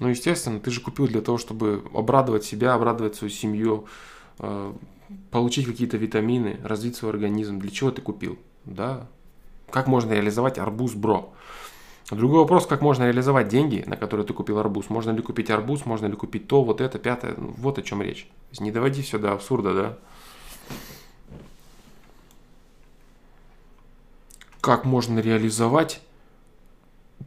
[0.00, 4.17] Ну, естественно, ты же купил для того, чтобы обрадовать себя, обрадовать свою семью, Э,
[5.30, 7.58] получить какие-то витамины, развить свой организм.
[7.58, 8.38] Для чего ты купил?
[8.64, 9.06] Да.
[9.70, 11.32] Как можно реализовать арбуз, бро?
[12.10, 14.88] Другой вопрос, как можно реализовать деньги, на которые ты купил арбуз.
[14.88, 17.34] Можно ли купить арбуз, можно ли купить то, вот это, пятое.
[17.36, 18.28] Ну, вот о чем речь.
[18.58, 19.98] Не доводи все до абсурда, да?
[24.62, 26.00] Как можно реализовать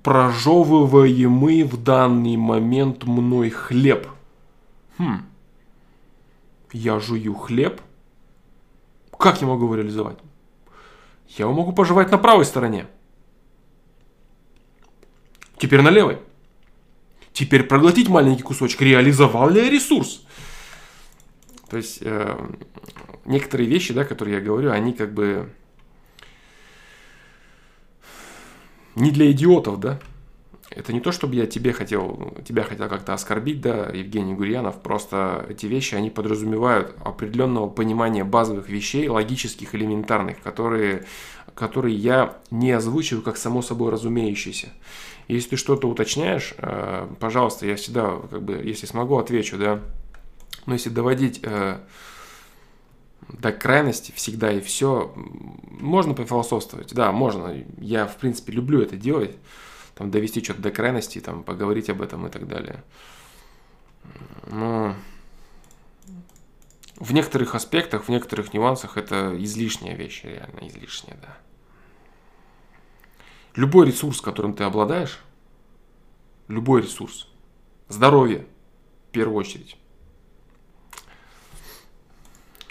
[0.04, 4.08] прожевываемый в данный момент мной хлеб?
[4.98, 5.31] Хм
[6.72, 7.82] я жую хлеб,
[9.22, 10.18] как я могу его реализовать?
[11.28, 12.88] Я его могу пожевать на правой стороне.
[15.58, 16.18] Теперь на левой.
[17.32, 18.82] Теперь проглотить маленький кусочек.
[18.82, 20.26] Реализовал ли я ресурс?
[21.70, 22.36] То есть э,
[23.26, 25.50] некоторые вещи, да, которые я говорю, они как бы
[28.96, 30.00] не для идиотов, да.
[30.74, 35.46] Это не то, чтобы я тебе хотел, тебя хотел как-то оскорбить, да, Евгений Гурьянов, просто
[35.50, 41.06] эти вещи, они подразумевают определенного понимания базовых вещей, логических, элементарных, которые,
[41.56, 44.70] которые я не озвучиваю как само собой разумеющиеся.
[45.28, 49.82] Если ты что-то уточняешь, э, пожалуйста, я всегда, как бы, если смогу, отвечу, да.
[50.68, 51.80] Но если доводить э,
[53.28, 55.14] до крайности всегда и все,
[55.82, 57.62] можно пофилософствовать, да, можно.
[57.78, 59.36] Я, в принципе, люблю это делать
[59.96, 62.84] там, довести что-то до крайности, там, поговорить об этом и так далее.
[64.48, 64.96] Но
[66.98, 71.38] в некоторых аспектах, в некоторых нюансах это излишняя вещь, реально излишняя, да.
[73.56, 75.20] Любой ресурс, которым ты обладаешь,
[76.48, 77.28] любой ресурс,
[77.90, 78.48] здоровье,
[79.10, 79.78] в первую очередь.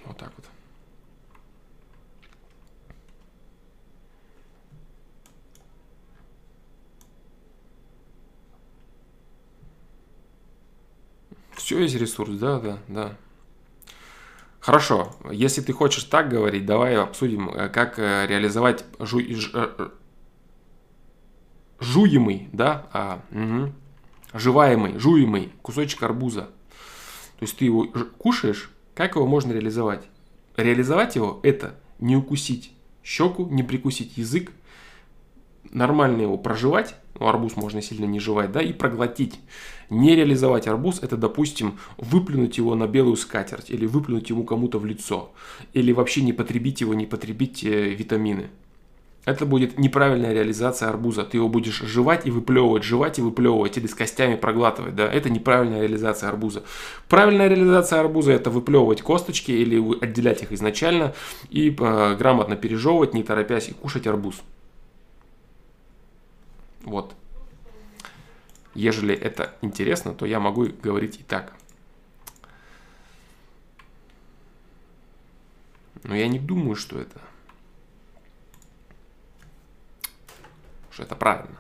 [0.04, 0.49] Вот так вот.
[11.70, 13.16] Все есть ресурс, да, да, да.
[14.58, 19.20] Хорошо, если ты хочешь так говорить, давай обсудим, э, как э, реализовать жу...
[19.20, 19.90] Э,
[21.78, 23.72] жуемый, да, а, угу.
[24.34, 26.46] жеваемый, жуемый кусочек арбуза.
[27.38, 27.86] То есть ты его
[28.18, 30.02] кушаешь, как его можно реализовать?
[30.56, 32.72] Реализовать его– это не укусить
[33.04, 34.50] щеку, не прикусить язык,
[35.70, 39.40] нормально его проживать, ну, арбуз можно сильно не жевать, да, и проглотить.
[39.90, 44.86] Не реализовать арбуз– это, допустим, выплюнуть его на белую скатерть, или выплюнуть ему кому-то в
[44.86, 45.32] лицо,
[45.72, 48.50] или вообще не потребить его, не потребить э, витамины.
[49.26, 51.24] Это будет неправильная реализация арбуза.
[51.24, 54.94] Ты его будешь жевать и выплевывать, жевать и выплевывать, или с костями проглатывать.
[54.94, 55.12] Да?
[55.12, 56.62] Это неправильная реализация арбуза.
[57.08, 61.14] Правильная реализация арбуза– это выплевывать косточки или отделять их изначально
[61.50, 64.36] и э, грамотно пережевывать, не торопясь, и кушать арбуз.
[66.82, 67.14] Вот.
[68.74, 71.52] Ежели это интересно, то я могу говорить и так.
[76.02, 77.20] Но я не думаю, что это...
[80.90, 81.58] Что это правильно.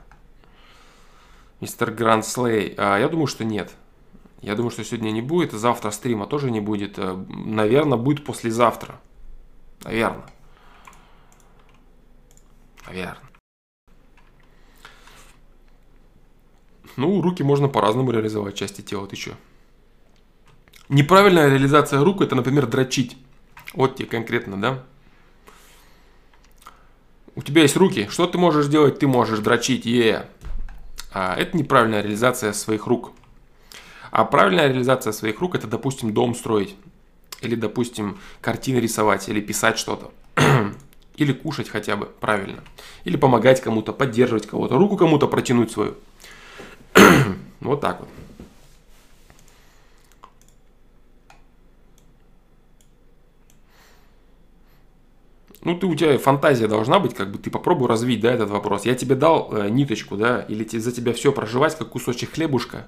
[1.60, 3.74] Мистер Гранд Слей, а, я думаю, что нет.
[4.40, 6.98] Я думаю, что сегодня не будет, завтра стрима тоже не будет.
[6.98, 8.98] Э, Наверное, будет послезавтра.
[9.84, 10.26] Наверное.
[12.86, 13.29] Наверное.
[16.96, 19.32] Ну, руки можно по-разному реализовать, части тела, ты чё?
[20.88, 23.16] Неправильная реализация рук– это, например, дрочить.
[23.74, 24.82] Вот тебе конкретно, да?
[27.36, 28.98] У тебя есть руки, что ты можешь делать?
[28.98, 30.26] Ты можешь дрочить, е.
[31.12, 33.12] А это неправильная реализация своих рук.
[34.10, 36.74] А правильная реализация своих рук– это, допустим, дом строить.
[37.40, 40.10] Или, допустим, картины рисовать, или писать что-то.
[41.16, 42.64] Или кушать хотя бы правильно.
[43.04, 45.96] Или помогать кому-то, поддерживать кого-то, руку кому-то протянуть свою.
[47.60, 48.08] вот так вот.
[55.62, 58.86] ну, ты, у тебя фантазия должна быть, как бы ты попробуй развить, да, этот вопрос.
[58.86, 62.86] Я тебе дал э, ниточку, да, или те, за тебя все проживать, как кусочек хлебушка.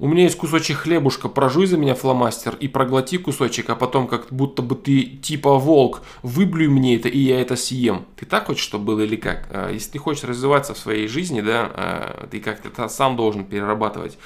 [0.00, 4.26] У меня есть кусочек хлебушка, прожуй за меня фломастер и проглоти кусочек, а потом как
[4.32, 8.04] будто бы ты типа волк, выблюй мне это, и я это съем.
[8.16, 9.46] Ты так хочешь, чтобы было или как?
[9.50, 14.18] Э, если ты хочешь развиваться в своей жизни, да, э, ты как-то сам должен перерабатывать,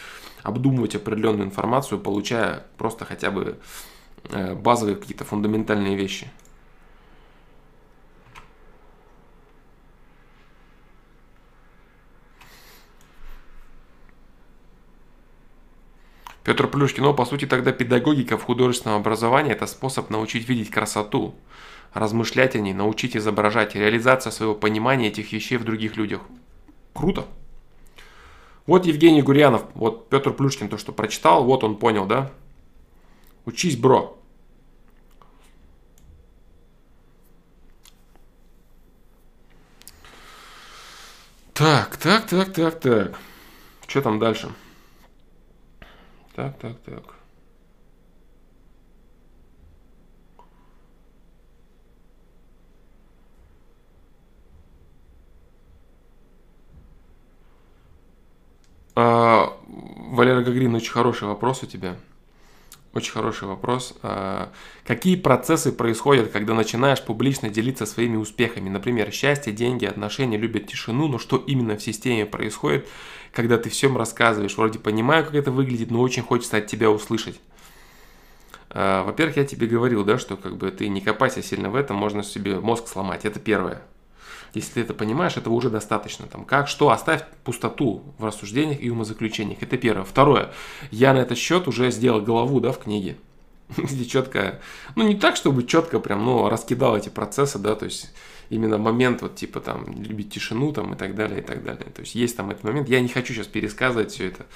[0.43, 3.59] обдумывать определенную информацию, получая просто хотя бы
[4.31, 6.31] э, базовые какие-то фундаментальные вещи.
[16.49, 21.34] Петр Плюшкин, по сути, тогда педагогика в художественном образовании– это способ научить видеть красоту,
[21.92, 26.22] размышлять о ней, научить изображать, реализация своего понимания этих вещей в других людях.
[26.94, 27.26] Круто.
[28.64, 32.30] Вот Евгений Гурьянов, вот Петр Плюшкин то, что прочитал, вот он понял, да?
[33.44, 34.18] Учись, бро.
[41.53, 43.18] Так, так, так, так, так.
[43.86, 44.51] Что там дальше?
[46.39, 47.03] Так, так, так.
[58.95, 59.53] А,
[60.12, 61.97] Валера Гагрин, очень хороший вопрос у тебя.
[62.95, 63.95] Очень хороший вопрос.
[64.03, 64.51] А,
[64.86, 68.70] какие процессы происходят, когда начинаешь публично делиться своими успехами?
[68.70, 72.89] Например, счастье, деньги, отношения, любят тишину, но что именно в системе происходит,
[73.32, 77.39] когда ты всем рассказываешь, вроде понимаю, как это выглядит, но очень хочется от тебя услышать.
[78.70, 81.97] А, во-первых, я тебе говорил, да, что как бы ты не копайся сильно в этом,
[81.97, 83.26] можно себе мозг сломать.
[83.26, 83.82] Это первое.
[84.55, 86.26] Если ты это понимаешь, этого уже достаточно.
[86.26, 89.62] Там, как, что, оставь пустоту в рассуждениях и умозаключениях.
[89.62, 90.05] Это первое.
[90.05, 90.53] Второе.
[90.90, 93.16] Я на этот счет уже сделал голову, да, в книге.
[93.76, 94.61] Где четко,
[94.96, 98.11] ну не так, чтобы четко прям, но раскидал эти процессы, да, то есть
[98.49, 101.84] именно момент вот типа там любить тишину там и так далее, и так далее.
[101.94, 102.88] То есть есть там этот момент.
[102.88, 104.46] Я не хочу сейчас пересказывать все это.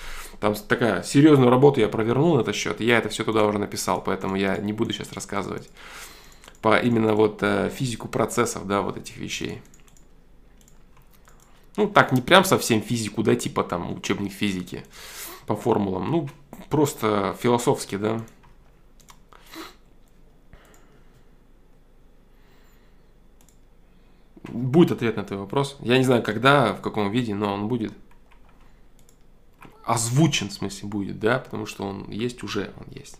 [0.40, 4.02] Там такая серьезную работу я провернул на этот счет, я это все туда уже написал,
[4.02, 5.68] поэтому я не буду сейчас рассказывать
[6.62, 9.60] по именно вот э, физику процессов, да, вот этих вещей.
[11.76, 14.84] Ну, так, не прям совсем физику, да, типа там учебник физики
[15.46, 16.10] по формулам.
[16.10, 16.28] Ну,
[16.68, 18.20] просто философски, да.
[24.48, 25.76] Будет ответ на твой вопрос.
[25.80, 27.92] Я не знаю, когда, в каком виде, но он будет.
[29.84, 33.18] Озвучен, в смысле, будет, да, потому что он есть уже, он есть,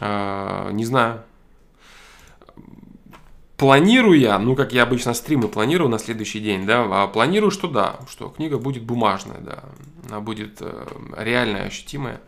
[0.00, 1.22] не знаю.
[3.62, 7.68] Планирую я, ну, как я обычно стримы планирую на следующий день, да, а планирую, что
[7.68, 9.62] да, что книга будет бумажная, да,
[10.08, 10.86] она будет э,
[11.16, 12.20] реальная, ощутимая,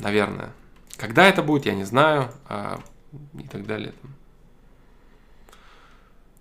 [0.00, 0.50] наверное.
[0.98, 2.78] Когда это будет, я не знаю, а,
[3.38, 3.94] и так далее.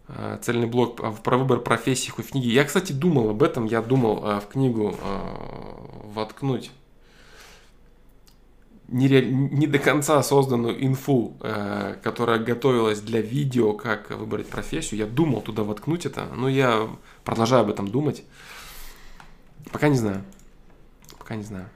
[0.09, 2.49] А, цельный блок про выбор профессии хоть в книге.
[2.49, 6.71] Я, кстати, думал об этом, я думал а, в книгу а, воткнуть
[8.91, 14.99] не, не до конца созданную инфу, э, которая готовилась для видео, как выбрать профессию.
[14.99, 16.89] Я думал туда воткнуть это, но я
[17.23, 18.23] продолжаю об этом думать.
[19.71, 20.23] Пока не знаю.
[21.17, 21.67] Пока не знаю.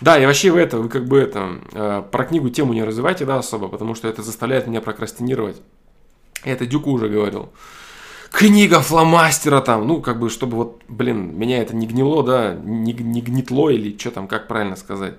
[0.00, 3.24] Да, и вообще в это, вы как бы это, э, про книгу тему не развивайте,
[3.24, 5.60] да, особо, потому что это заставляет меня прокрастинировать.
[6.44, 7.50] Это Дюку уже говорил.
[8.30, 12.92] Книга фломастера там, ну, как бы, чтобы вот, блин, меня это не гнило, да, не,
[12.92, 15.14] не гнитло или что там, как правильно сказать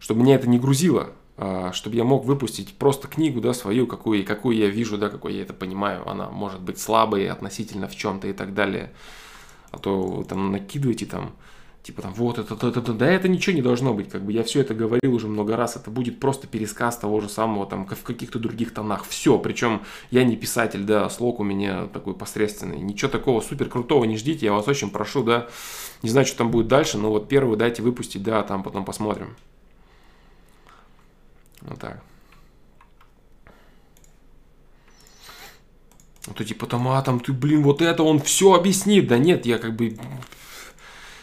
[0.00, 4.24] чтобы меня это не грузило, а, чтобы я мог выпустить просто книгу, да, свою, какую,
[4.24, 6.08] какую я вижу, да, какой я это понимаю.
[6.08, 8.92] Она может быть слабой относительно в чем-то и так далее.
[9.70, 11.32] А то вы там накидываете там,
[11.82, 14.42] типа там, вот это, это, это, да, это ничего не должно быть, как бы я
[14.42, 18.02] все это говорил уже много раз, это будет просто пересказ того же самого, там, в
[18.02, 23.10] каких-то других тонах, все, причем я не писатель, да, слог у меня такой посредственный, ничего
[23.10, 25.48] такого супер крутого не ждите, я вас очень прошу, да,
[26.02, 29.36] не знаю, что там будет дальше, но вот первую дайте выпустить, да, там потом посмотрим.
[31.62, 32.02] Вот так.
[36.28, 39.08] А то типа там, а там ты, блин, вот это он все объяснит.
[39.08, 39.98] Да нет, я как бы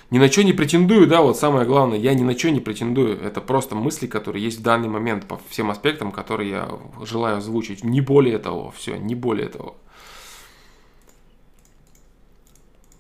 [0.09, 3.19] ни на что не претендую, да, вот самое главное, я ни на что не претендую.
[3.21, 6.69] Это просто мысли, которые есть в данный момент по всем аспектам, которые я
[7.03, 7.83] желаю озвучить.
[7.83, 9.75] Не более того, все, не более того.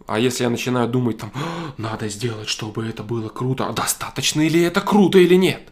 [0.05, 4.45] А если я начинаю думать, там, «А, надо сделать, чтобы это было круто, а достаточно
[4.47, 5.69] ли это круто или нет?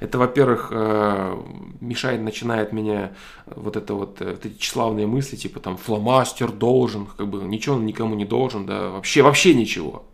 [0.00, 1.42] Это, во-первых, э,
[1.80, 3.12] мешает, начинает меня
[3.46, 7.86] вот это вот, вот эти тщеславные мысли, типа там фломастер должен, как бы ничего он
[7.86, 10.04] никому не должен, да, вообще, вообще ничего.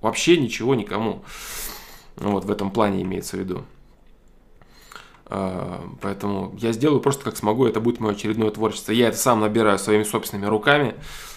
[0.00, 1.24] Вообще ничего никому.
[2.16, 3.64] Вот в этом плане имеется в виду.
[5.26, 8.92] А, поэтому я сделаю просто как смогу, это будет мое очередное творчество.
[8.92, 10.94] Я это сам набираю своими собственными руками.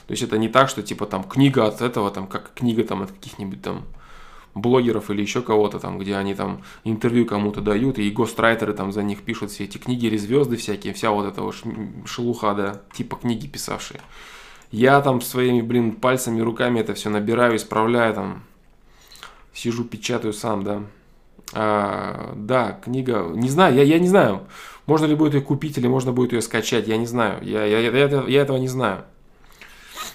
[0.07, 3.01] То есть это не так, что типа там книга от этого, там как книга там
[3.03, 3.85] от каких-нибудь там
[4.61, 9.03] блогеров или еще кого-то там, где они там интервью кому-то дают, и гострайтеры там за
[9.03, 11.55] них пишут все эти книги или звезды всякие, вся вот эта вот
[12.05, 14.01] шелуха, да, типа книги писавшие.
[14.71, 18.43] Я там своими, блин, пальцами, руками это все набираю, исправляю там,
[19.53, 20.83] сижу, печатаю сам, да.
[21.53, 24.47] А, да, книга, не знаю, я, я не знаю,
[24.85, 27.79] можно ли будет ее купить или можно будет ее скачать, я не знаю, я, я,
[27.79, 29.05] я, я этого не знаю.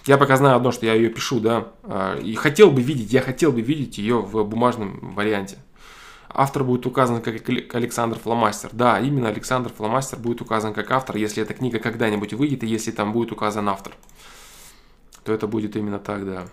[0.07, 3.21] Я пока знаю одно, что я ее пишу, да, а, и хотел бы видеть, я
[3.21, 5.59] хотел бы видеть ее в бумажном варианте.
[6.29, 8.71] Автор будет указан как Александр Фломастер.
[8.73, 12.91] Да, именно Александр Фломастер будет указан как автор, если эта книга когда-нибудь выйдет, и если
[12.91, 13.93] там будет указан автор,
[15.25, 16.47] то это будет именно так, да.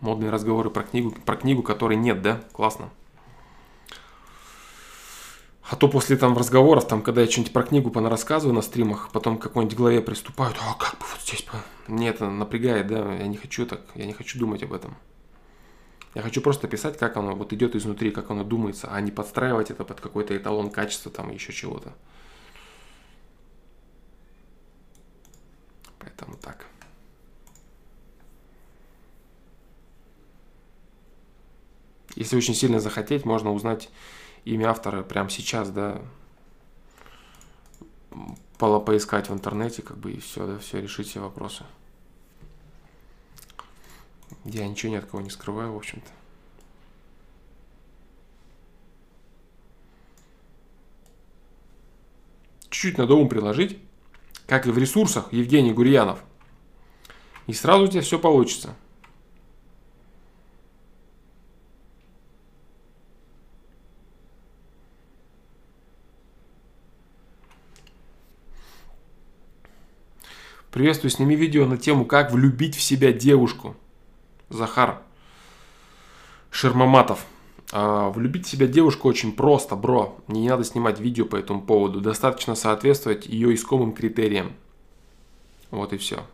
[0.00, 2.40] Модные разговоры про книгу, про книгу, которой нет, да?
[2.52, 2.90] Классно.
[5.68, 9.36] А то после там разговоров, там, когда я что-нибудь про книгу рассказываю на стримах, потом
[9.36, 11.42] к какой-нибудь главе приступают, а как бы вот здесь...
[11.42, 11.56] По...
[11.88, 14.96] Мне это напрягает, да, я не хочу так, я не хочу думать об этом.
[16.14, 19.70] Я хочу просто писать, как оно вот идет изнутри, как оно думается, а не подстраивать
[19.72, 21.92] это под какой-то эталон качества, там, еще чего-то.
[25.98, 26.66] Поэтому так.
[32.14, 33.90] Если очень сильно захотеть, можно узнать
[34.46, 36.00] имя автора прямо сейчас, да,
[38.58, 41.64] по поискать в интернете, как бы, и все, да, все, решить все вопросы.
[44.44, 46.08] Я ничего ни от кого не скрываю, в общем-то.
[52.70, 53.78] Чуть-чуть надо ум приложить,
[54.46, 56.22] как и в ресурсах Евгений Гурьянов.
[57.48, 58.76] И сразу у тебя все получится.
[70.76, 73.74] Приветствую, сними видео на тему «Как влюбить в себя девушку».
[74.50, 74.98] Захар
[76.50, 77.24] Шермаматов.
[77.72, 80.18] А, влюбить в себя девушку очень просто, бро.
[80.28, 82.02] Не надо снимать видео по этому поводу.
[82.02, 84.52] Достаточно соответствовать ее искомым критериям.
[85.70, 86.26] Вот и все.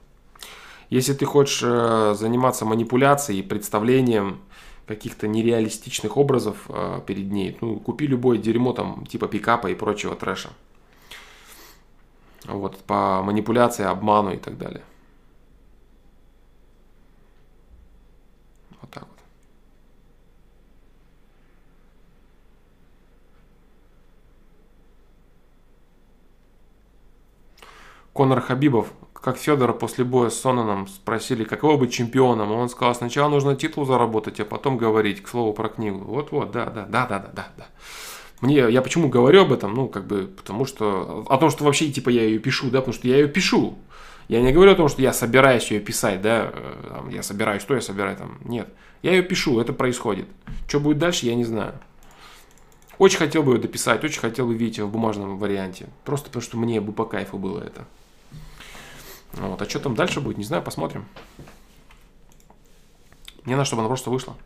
[0.91, 4.41] Если ты хочешь э, заниматься манипуляцией, представлением
[4.89, 10.17] каких-то нереалистичных образов э, перед ней, ну, купи любое дерьмо там, типа пикапа и прочего
[10.17, 10.51] трэша
[12.47, 14.83] вот, по манипуляции, обману и так далее.
[18.81, 19.19] Вот так вот.
[28.13, 33.29] Конор Хабибов, как Федора после боя с Сонаном спросили, каково быть чемпионом, он сказал, сначала
[33.31, 35.99] нужно титул заработать, а потом говорить, к слову про книгу.
[35.99, 37.67] Вот-вот, да, да, да, да, да, да.
[38.43, 39.73] Мне, я почему говорю об этом?
[39.73, 42.93] Ну, как бы, потому что, о том, что вообще, типа, я ее пишу, да, потому
[42.93, 43.79] что я ее пишу.
[44.27, 47.63] Я не говорю о том, что я собираюсь ее писать, да, э, там, я собираюсь,
[47.63, 48.69] что я собираю там, нет.
[49.03, 50.27] Я ее пишу, это происходит.
[50.67, 51.75] Что будет дальше, я не знаю.
[52.99, 55.87] Очень хотел бы ее дописать, очень хотел бы видеть ее в бумажном варианте.
[56.05, 57.87] Просто потому, что мне бы по кайфу было это.
[59.35, 61.07] Вот, а что там дальше будет, не знаю, посмотрим.
[63.45, 64.37] Мне надо, чтобы она просто вышла.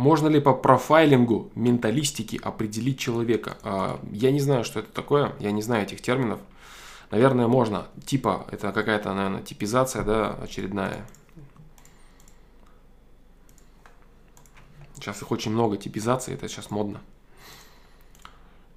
[0.00, 3.58] Можно ли по профайлингу менталистики определить человека?
[3.62, 6.40] А, я не знаю, что это такое, я не знаю этих терминов.
[7.10, 7.86] Наверное, можно.
[8.06, 11.06] Типа, это какая-то, наверное, типизация, да, очередная.
[14.94, 17.02] Сейчас их очень много типизаций, это сейчас модно.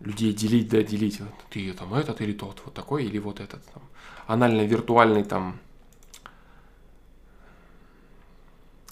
[0.01, 1.21] Людей делить, да, делить.
[1.49, 3.63] Ты там этот или тот, вот такой или вот этот.
[3.67, 3.83] Там.
[4.27, 5.57] Анально-виртуальный там...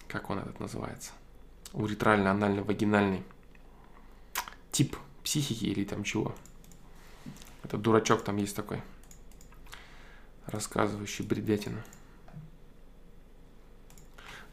[0.07, 1.11] Как он этот называется?
[1.73, 3.23] Уретрально-анально-вагинальный
[4.71, 6.33] тип психики или там чего.
[7.63, 8.81] Это дурачок там есть такой,
[10.45, 11.81] рассказывающий бредятину.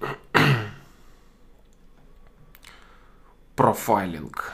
[3.57, 4.53] Профайлинг.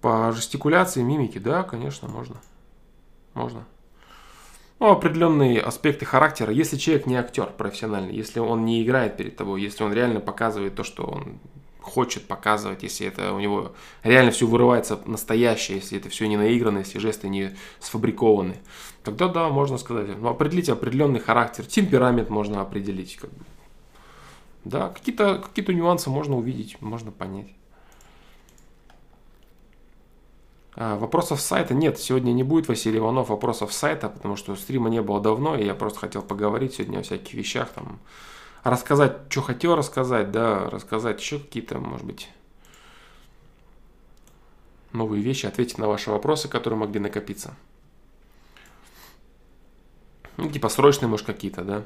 [0.00, 2.40] По жестикуляции, мимике, да, конечно, можно.
[3.34, 3.66] Можно
[4.82, 6.52] ну, определенные аспекты характера.
[6.52, 10.74] Если человек не актер профессиональный, если он не играет перед тобой, если он реально показывает
[10.74, 11.38] то, что он
[11.80, 16.78] хочет показывать, если это у него реально все вырывается настоящее, если это все не наиграно,
[16.78, 18.56] если жесты не сфабрикованы,
[19.04, 23.14] тогда да, можно сказать, ну, определить определенный характер, темперамент можно определить.
[23.14, 23.44] Как бы.
[24.64, 27.52] Да, какие-то какие нюансы можно увидеть, можно понять.
[28.88, 28.92] А,
[30.76, 35.02] вопросов с сайта нет, сегодня не будет Василий Иванов вопросов сайта, потому что стрима не
[35.02, 37.98] было давно, и я просто хотел поговорить сегодня о всяких вещах, там,
[38.64, 42.30] рассказать, что хотел рассказать, да, рассказать еще какие-то, может быть,
[44.92, 47.54] новые вещи, ответить на ваши вопросы, которые могли накопиться.
[50.36, 51.82] Ну, типа срочные, может, какие-то, да.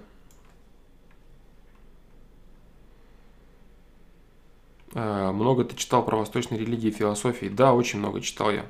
[4.96, 7.46] Много ты читал про восточные религии и философии?
[7.46, 8.64] Да, очень много читал я.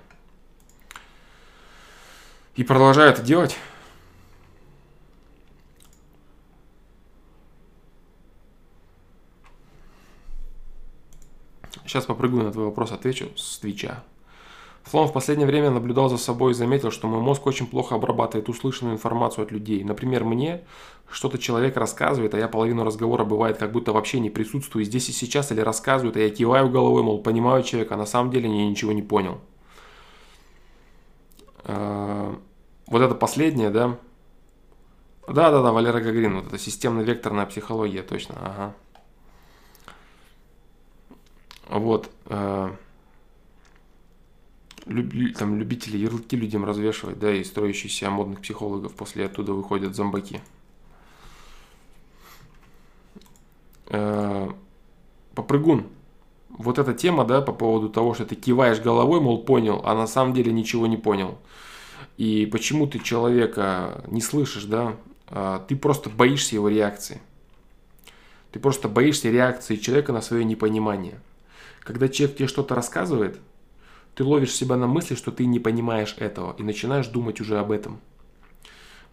[2.56, 3.56] И продолжаю это делать.
[11.84, 14.02] Сейчас попрыгаю на твой вопрос, отвечу с Твича.
[14.86, 18.48] Флом в последнее время наблюдал за собой и заметил, что мой мозг очень плохо обрабатывает
[18.48, 19.82] услышанную информацию от людей.
[19.82, 20.62] Например, мне
[21.10, 25.12] что-то человек рассказывает, а я половину разговора бывает как будто вообще не присутствую здесь и
[25.12, 28.64] сейчас или рассказывают, а я киваю головой, мол, понимаю человека, а на самом деле я
[28.68, 29.40] ничего не понял.
[31.64, 32.38] А,
[32.86, 33.98] вот это последнее, да?
[35.26, 38.74] Да-да-да, Валера Гагрин, вот это системно-векторная психология, точно, ага.
[41.68, 42.08] Вот.
[44.86, 50.40] Люб, там любители ярлыки людям развешивать, да, и строящиеся модных психологов после оттуда выходят зомбаки.
[53.88, 54.48] Э,
[55.34, 55.86] попрыгун.
[56.48, 60.06] Вот эта тема, да, по поводу того, что ты киваешь головой, мол, понял, а на
[60.06, 61.38] самом деле ничего не понял.
[62.16, 64.96] И почему ты человека не слышишь, да,
[65.28, 67.20] а ты просто боишься его реакции.
[68.52, 71.20] Ты просто боишься реакции человека на свое непонимание.
[71.80, 73.38] Когда человек тебе что-то рассказывает,
[74.16, 77.70] ты ловишь себя на мысли, что ты не понимаешь этого, и начинаешь думать уже об
[77.70, 78.00] этом.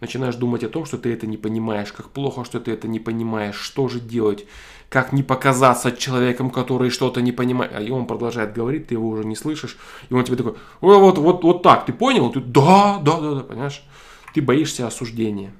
[0.00, 2.98] Начинаешь думать о том, что ты это не понимаешь, как плохо, что ты это не
[2.98, 4.46] понимаешь, что же делать,
[4.88, 7.72] как не показаться человеком, который что-то не понимает.
[7.74, 9.76] А он продолжает говорить, ты его уже не слышишь,
[10.08, 12.32] и он тебе такой, вот, вот, вот, вот так, ты понял?
[12.32, 13.84] Ты, да, да, да, да, понимаешь?
[14.32, 15.52] Ты боишься осуждения.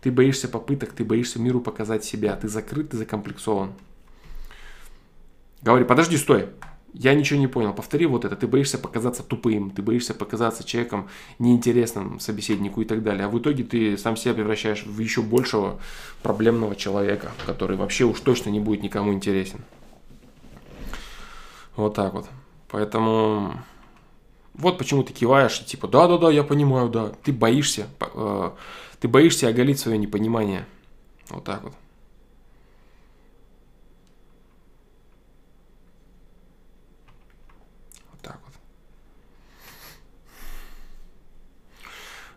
[0.00, 2.34] Ты боишься попыток, ты боишься миру показать себя.
[2.36, 3.74] Ты закрыт, ты закомплексован.
[5.62, 6.48] Говори, подожди, стой.
[6.92, 7.72] Я ничего не понял.
[7.72, 8.34] Повтори вот это.
[8.36, 11.08] Ты боишься показаться тупым, ты боишься показаться человеком
[11.38, 13.26] неинтересным собеседнику и так далее.
[13.26, 15.78] А в итоге ты сам себя превращаешь в еще большего
[16.22, 19.60] проблемного человека, который вообще уж точно не будет никому интересен.
[21.76, 22.26] Вот так вот.
[22.68, 23.54] Поэтому
[24.54, 27.12] вот почему ты киваешь, типа, да-да-да, я понимаю, да.
[27.22, 28.50] Ты боишься, э,
[29.00, 30.66] ты боишься оголить свое непонимание.
[31.30, 31.72] Вот так вот.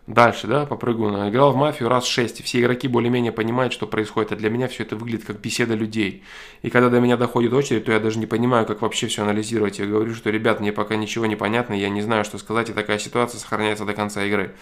[0.06, 1.30] Дальше, да, попрыгну.
[1.30, 4.68] Играл в мафию раз шесть, и все игроки более-менее понимают, что происходит, а для меня
[4.68, 6.22] все это выглядит как беседа людей.
[6.60, 9.78] И когда до меня доходит очередь, то я даже не понимаю, как вообще все анализировать.
[9.78, 12.74] Я говорю, что, ребят, мне пока ничего не понятно, я не знаю, что сказать, и
[12.74, 14.54] такая ситуация сохраняется до конца игры.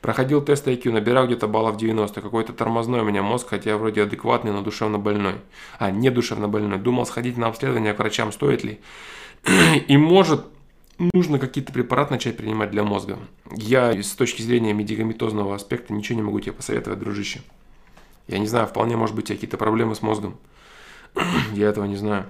[0.00, 4.02] Проходил тест IQ, набирал где-то баллов 90, какой-то тормозной у меня мозг, хотя я вроде
[4.02, 5.34] адекватный, но душевно больной.
[5.78, 6.78] А, не душевно больной.
[6.78, 8.80] Думал сходить на обследование к врачам, стоит ли.
[9.88, 10.46] И может
[10.98, 13.18] нужно какие-то препараты начать принимать для мозга.
[13.52, 17.42] Я с точки зрения медикаментозного аспекта ничего не могу тебе посоветовать, дружище.
[18.28, 20.38] Я не знаю, вполне может быть какие-то проблемы с мозгом.
[21.52, 22.26] Я этого не знаю.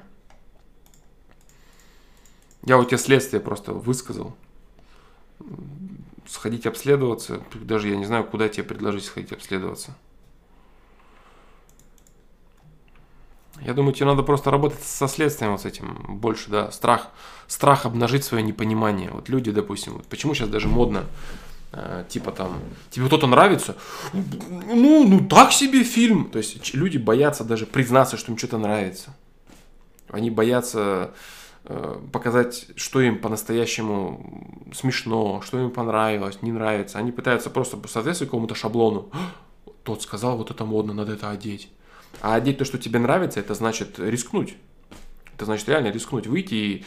[2.65, 4.37] Я у тебя следствие просто высказал.
[6.27, 7.41] Сходить обследоваться.
[7.55, 9.97] Даже я не знаю, куда тебе предложить сходить обследоваться.
[13.63, 17.09] Я думаю, тебе надо просто работать со следствием вот с этим больше, да, страх,
[17.47, 19.11] страх обнажить свое непонимание.
[19.11, 21.05] Вот люди, допустим, вот почему сейчас даже модно,
[21.73, 22.61] э, типа там,
[22.91, 23.77] тебе кто-то нравится,
[24.13, 26.27] ну, ну так себе фильм.
[26.31, 29.15] То есть люди боятся даже признаться, что им что-то нравится.
[30.11, 31.13] Они боятся
[31.65, 36.99] э, показать, что им по-настоящему смешно, что им понравилось, не нравится.
[36.99, 39.11] Они пытаются просто соответствовать какому-то шаблону.
[39.83, 41.71] Тот сказал, вот это модно, надо это одеть.
[42.21, 44.57] А одеть то, что тебе нравится, это значит рискнуть.
[45.35, 46.85] Это значит реально рискнуть, выйти и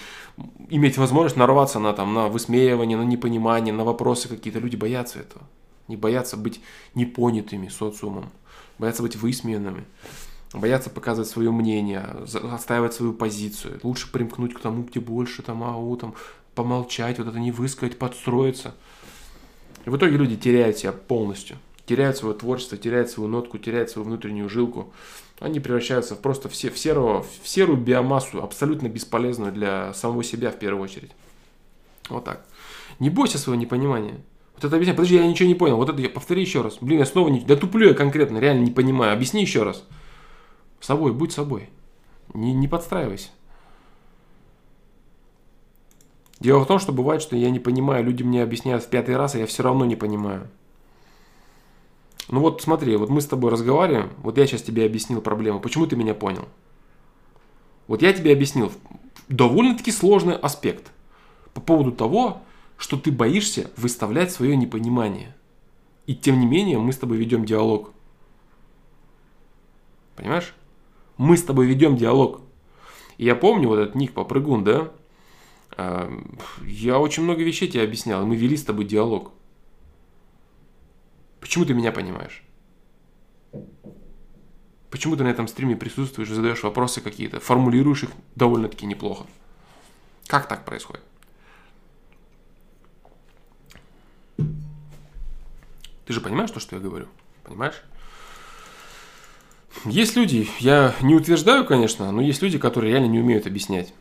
[0.70, 4.60] иметь возможность нарваться на, там, на высмеивание, на непонимание, на вопросы какие-то.
[4.60, 5.44] Люди боятся этого.
[5.88, 6.60] Не боятся быть
[6.96, 8.32] непонятыми социумом.
[8.80, 9.86] Боятся быть высмеянными.
[10.52, 12.00] Боятся показывать свое мнение,
[12.52, 13.80] отстаивать свою позицию.
[13.84, 16.16] Лучше примкнуть к тому, где больше, там, ау, там,
[16.56, 18.74] помолчать, вот это не высказать, подстроиться.
[19.86, 21.58] И в итоге люди теряют себя полностью
[21.90, 24.94] теряют свое творчество, теряют свою нотку, теряют свою внутреннюю жилку.
[25.40, 30.52] Они превращаются в просто все, в, серого, в серую биомассу, абсолютно бесполезную для самого себя
[30.52, 31.10] в первую очередь.
[32.08, 32.46] Вот так.
[33.00, 34.22] Не бойся своего непонимания.
[34.54, 34.96] Вот это объясняй.
[34.96, 35.78] Подожди, я ничего не понял.
[35.78, 36.78] Вот это я повтори еще раз.
[36.80, 37.40] Блин, я снова не...
[37.40, 39.14] Да туплю я конкретно, реально не понимаю.
[39.14, 39.84] Объясни еще раз.
[40.82, 41.70] Собой, будь собой.
[42.36, 43.30] Не, не подстраивайся.
[46.40, 49.34] Дело в том, что бывает, что я не понимаю, люди мне объясняют в пятый раз,
[49.34, 50.50] а я все равно не понимаю.
[52.30, 55.88] Ну вот смотри, вот мы с тобой разговариваем, вот я сейчас тебе объяснил проблему, почему
[55.88, 56.48] ты меня понял?
[57.88, 58.72] Вот я тебе объяснил
[59.30, 60.92] довольно-таки сложный аспект
[61.54, 62.44] по поводу того,
[62.78, 65.36] что ты боишься выставлять свое непонимание.
[66.06, 67.92] И тем не менее мы с тобой ведем диалог.
[70.16, 70.54] Понимаешь?
[71.18, 72.42] Мы с тобой ведем диалог.
[73.18, 74.92] И я помню вот этот ник попрыгун, да?
[76.64, 79.32] Я очень много вещей тебе объяснял, мы вели с тобой диалог.
[81.50, 82.44] Почему ты меня понимаешь?
[84.92, 89.26] Почему ты на этом стриме присутствуешь, задаешь вопросы какие-то, формулируешь их довольно-таки неплохо?
[90.28, 91.02] Как так происходит?
[94.38, 97.08] Ты же понимаешь то, что я говорю?
[97.44, 97.82] Понимаешь?
[99.86, 103.92] Есть люди, я не утверждаю, конечно, но есть люди, которые реально не умеют объяснять.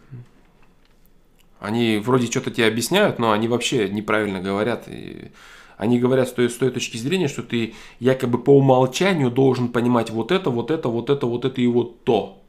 [1.61, 4.87] Они вроде что-то тебе объясняют, но они вообще неправильно говорят.
[4.87, 5.33] И
[5.79, 10.11] они говорят с той, с той точки зрения, что ты якобы по умолчанию должен понимать
[10.11, 12.43] вот это, вот это, вот это, вот это и вот то.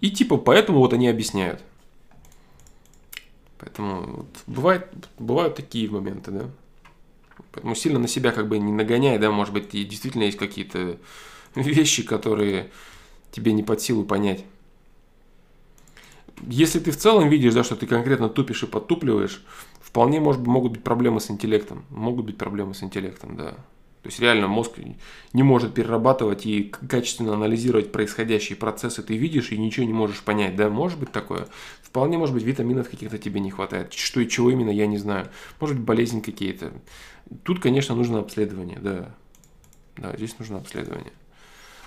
[0.00, 1.60] И типа поэтому вот они объясняют.
[3.58, 4.86] Поэтому вот, бывает,
[5.18, 6.44] бывают такие моменты, да.
[7.50, 10.98] Поэтому сильно на себя как бы не нагоняй, да, может быть, и действительно есть какие-то
[11.56, 12.70] вещи, которые
[13.32, 14.44] тебе не под силу понять
[16.46, 19.44] если ты в целом видишь, да, что ты конкретно тупишь и подтупливаешь,
[19.80, 21.84] вполне может, могут быть проблемы с интеллектом.
[21.90, 23.54] Могут быть проблемы с интеллектом, да.
[24.02, 24.78] То есть реально мозг
[25.32, 29.02] не может перерабатывать и качественно анализировать происходящие процессы.
[29.02, 30.70] Ты видишь и ничего не можешь понять, да?
[30.70, 31.48] Может быть такое?
[31.82, 33.92] Вполне может быть витаминов каких-то тебе не хватает.
[33.92, 35.28] Что и чего именно, я не знаю.
[35.60, 36.72] Может быть болезни какие-то.
[37.42, 39.14] Тут, конечно, нужно обследование, да.
[39.96, 41.12] Да, здесь нужно обследование.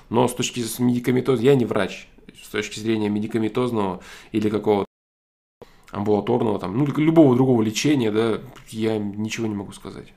[0.09, 2.07] Но с точки зрения медикаментоза, я не врач,
[2.41, 4.01] с точки зрения медикаментозного
[4.31, 4.85] или какого-то
[5.91, 8.39] амбулаторного, там, ну, любого другого лечения, да,
[8.69, 10.13] я ничего не могу сказать.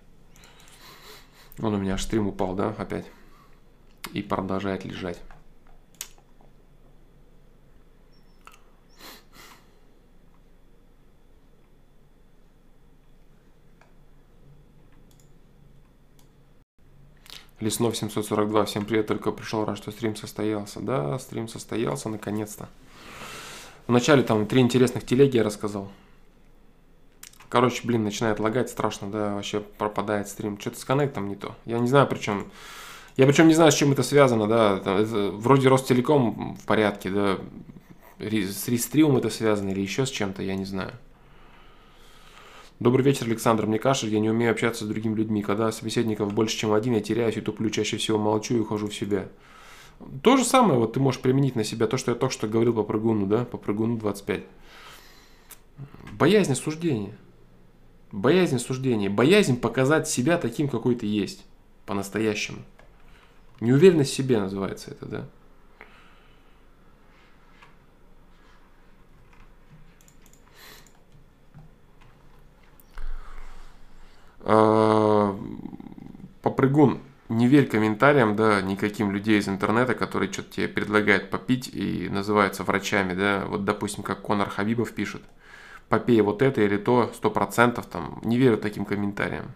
[1.60, 3.06] Он у меня аж стрим упал, да, опять.
[4.12, 5.20] И продолжает лежать.
[17.64, 20.80] Леснов 742, всем привет, только пришел, рад, что стрим состоялся.
[20.80, 22.68] Да, стрим состоялся, наконец-то.
[23.86, 25.90] Вначале там три интересных телеги я рассказал.
[27.48, 30.60] Короче, блин, начинает лагать страшно, да, вообще пропадает стрим.
[30.60, 31.56] Что-то с коннектом не то.
[31.64, 32.48] Я не знаю, причем...
[33.16, 34.76] Я причем не знаю, с чем это связано, да.
[34.76, 37.38] Это, вроде Ростелеком в порядке, да.
[38.18, 40.92] С рестримом это связано или еще с чем-то, я не знаю.
[42.80, 43.66] Добрый вечер, Александр.
[43.66, 45.42] Мне кажется, я не умею общаться с другими людьми.
[45.42, 47.70] Когда собеседников больше, чем один, я теряюсь и туплю.
[47.70, 49.28] Чаще всего молчу и ухожу в себя.
[50.22, 51.86] То же самое вот ты можешь применить на себя.
[51.86, 54.42] То, что я только что говорил по прыгуну, да, по прыгуну 25.
[56.18, 57.16] Боязнь осуждения.
[58.10, 59.08] Боязнь осуждения.
[59.08, 61.44] Боязнь показать себя таким, какой ты есть.
[61.86, 62.58] По-настоящему.
[63.60, 65.28] Неуверенность в себе называется это, да.
[76.42, 77.00] Попрыгун,
[77.30, 82.64] не верь комментариям, да, никаким людей из интернета, которые что-то тебе предлагают попить и называются
[82.64, 85.22] врачами, да, вот, допустим, как Конор Хабибов пишет,
[85.88, 89.52] попей вот это или то, сто процентов, там, не верю таким комментариям,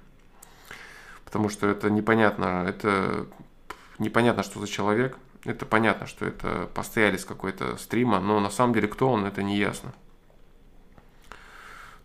[1.26, 3.26] потому что это непонятно, это
[3.98, 8.88] непонятно, что за человек, это понятно, что это постоялец какой-то стрима, но на самом деле
[8.88, 9.92] кто он, это не ясно.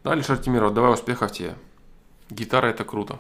[0.04, 1.56] Да, Алишер Тимиров, давай успехов тебе.
[2.30, 3.20] Гитара это круто.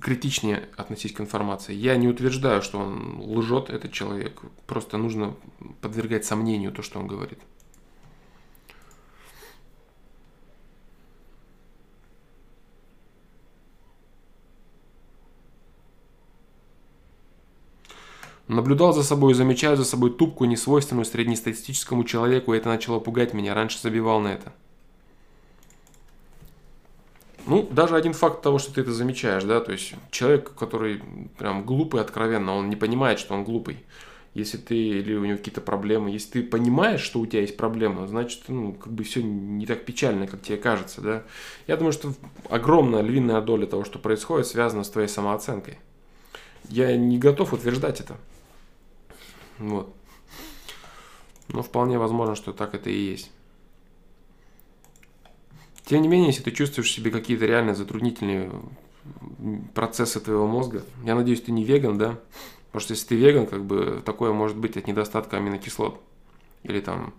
[0.00, 1.74] Критичнее относись к информации.
[1.74, 4.42] Я не утверждаю, что он лжет, этот человек.
[4.66, 5.34] Просто нужно
[5.80, 7.38] подвергать сомнению то, что он говорит.
[18.48, 23.34] Наблюдал за собой и замечаю за собой тупку, несвойственную среднестатистическому человеку, и это начало пугать
[23.34, 23.52] меня.
[23.52, 24.54] Раньше забивал на это.
[27.48, 31.00] Ну, даже один факт того, что ты это замечаешь, да, то есть человек, который
[31.38, 33.78] прям глупый откровенно, он не понимает, что он глупый.
[34.34, 38.06] если ты или у него какие-то проблемы, если ты понимаешь, что у тебя есть проблема,
[38.06, 41.22] значит, ну, как бы все не так печально, как тебе кажется, да.
[41.66, 42.12] Я думаю, что
[42.48, 45.78] огромная львиная доля того, что происходит, связана с твоей самооценкой.
[46.68, 48.16] Я не готов утверждать это.
[49.58, 49.94] Вот.
[51.48, 53.30] Но вполне возможно, что так это и есть.
[55.88, 58.50] Тем не менее, если ты чувствуешь себе какие-то реально затруднительные
[59.72, 62.18] процессы твоего мозга, я надеюсь, ты не веган, да?
[62.66, 65.98] Потому что если ты веган, как бы такое может быть от недостатка аминокислот.
[66.62, 67.14] Или там,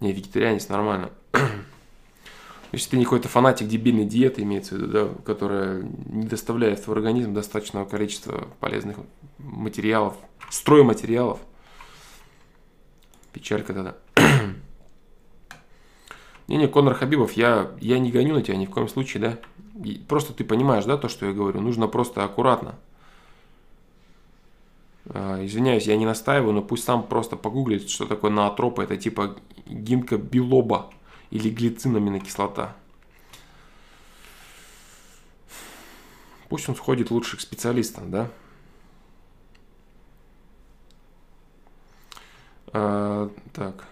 [0.00, 1.10] не, вегетарианец нормально.
[2.72, 6.84] Если ты не какой-то фанатик дебильной диеты, имеется в виду, да, которая не доставляет в
[6.84, 8.98] твой организм достаточного количества полезных
[9.38, 10.16] материалов,
[10.50, 11.40] стройматериалов,
[13.32, 13.96] печалька тогда.
[16.52, 19.38] Не-не, Конор Хабибов, я, я не гоню на тебя ни в коем случае, да.
[20.06, 21.62] Просто ты понимаешь, да, то, что я говорю.
[21.62, 22.74] Нужно просто аккуратно.
[25.06, 28.82] А, извиняюсь, я не настаиваю, но пусть сам просто погуглит, что такое наотропа.
[28.82, 29.34] Это типа
[29.64, 30.90] гинка билоба
[31.30, 32.76] или глицинаминокислота.
[36.50, 38.30] Пусть он сходит лучше к специалистам, да?
[42.74, 43.86] А, так.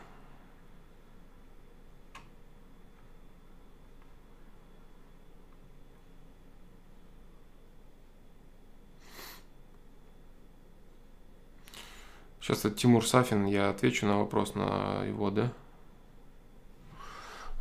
[12.50, 15.52] Сейчас это Тимур Сафин, я отвечу на вопрос на его, да?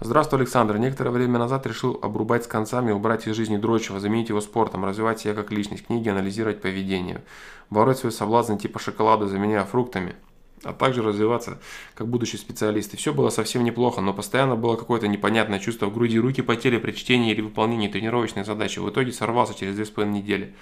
[0.02, 0.78] Здравствуй, Александр.
[0.78, 5.20] Некоторое время назад решил обрубать с концами, убрать из жизни дрочево, заменить его спортом, развивать
[5.20, 7.22] себя как личность, книги, анализировать поведение,
[7.70, 10.16] бороть свой соблазн типа шоколада, заменяя фруктами,
[10.64, 11.60] а также развиваться
[11.94, 12.92] как будущий специалист.
[12.96, 16.80] И все было совсем неплохо, но постоянно было какое-то непонятное чувство в груди, руки потели
[16.80, 18.80] при чтении или выполнении тренировочной задачи.
[18.80, 20.56] В итоге сорвался через 2,5 недели.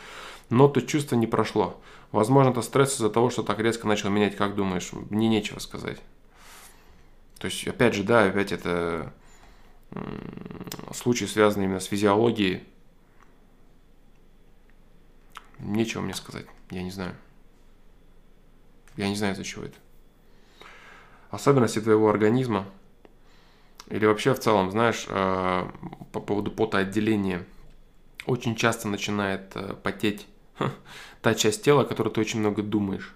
[0.50, 1.82] Но то чувство не прошло.
[2.12, 4.36] Возможно, это стресс из-за того, что так резко начал менять.
[4.36, 4.92] Как думаешь?
[5.10, 6.00] Мне нечего сказать.
[7.38, 9.14] То есть, опять же, да, опять это
[10.94, 12.64] случай, связанный именно с физиологией.
[15.60, 16.46] Нечего мне сказать.
[16.70, 17.16] Я не знаю.
[18.96, 19.78] Я не знаю, из-за чего это.
[21.30, 22.66] Особенности твоего организма.
[23.88, 25.70] Или вообще в целом, знаешь, э,
[26.12, 27.46] по поводу потоотделения.
[28.26, 30.28] Очень часто начинает э, потеть
[31.22, 33.14] та часть тела, о которой ты очень много думаешь.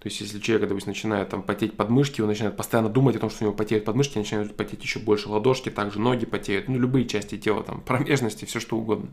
[0.00, 3.28] То есть, если человек, допустим, начинает там потеть подмышки, он начинает постоянно думать о том,
[3.28, 7.06] что у него потеют подмышки, начинают потеть еще больше ладошки, также ноги потеют, ну, любые
[7.06, 9.10] части тела, там, промежности, все что угодно.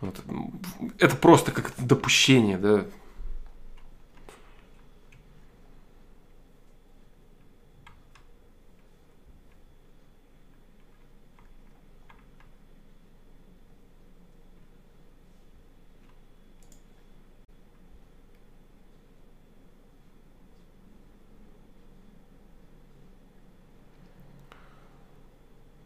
[0.00, 0.14] Вот.
[0.98, 2.84] Это просто как допущение, да,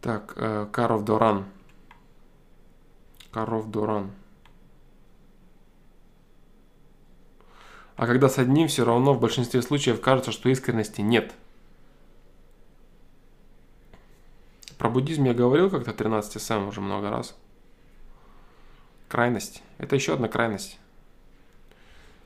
[0.03, 1.45] Так, э, Каров Доран.
[3.31, 4.11] Каров Доран.
[7.97, 11.35] А когда с одним, все равно в большинстве случаев кажется, что искренности нет.
[14.79, 17.37] Про буддизм я говорил как-то 13 сам уже много раз.
[19.09, 19.63] Крайность.
[19.77, 20.79] Это еще одна крайность.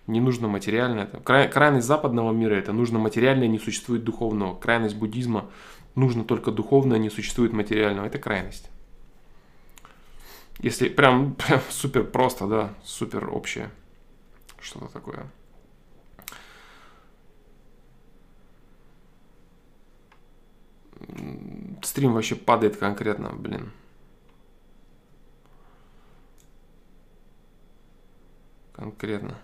[0.06, 1.06] Не нужно материальное.
[1.06, 4.54] Край, крайность западного мира это нужно материальное, не существует духовного.
[4.54, 5.50] Крайность буддизма
[5.96, 8.06] нужно только духовное, не существует материального.
[8.06, 8.70] Это крайность.
[10.60, 13.70] Если прям, прям супер просто, да, супер общее.
[14.60, 15.26] Что-то такое.
[21.82, 23.72] Стрим вообще падает конкретно, блин.
[28.72, 29.38] Конкретно.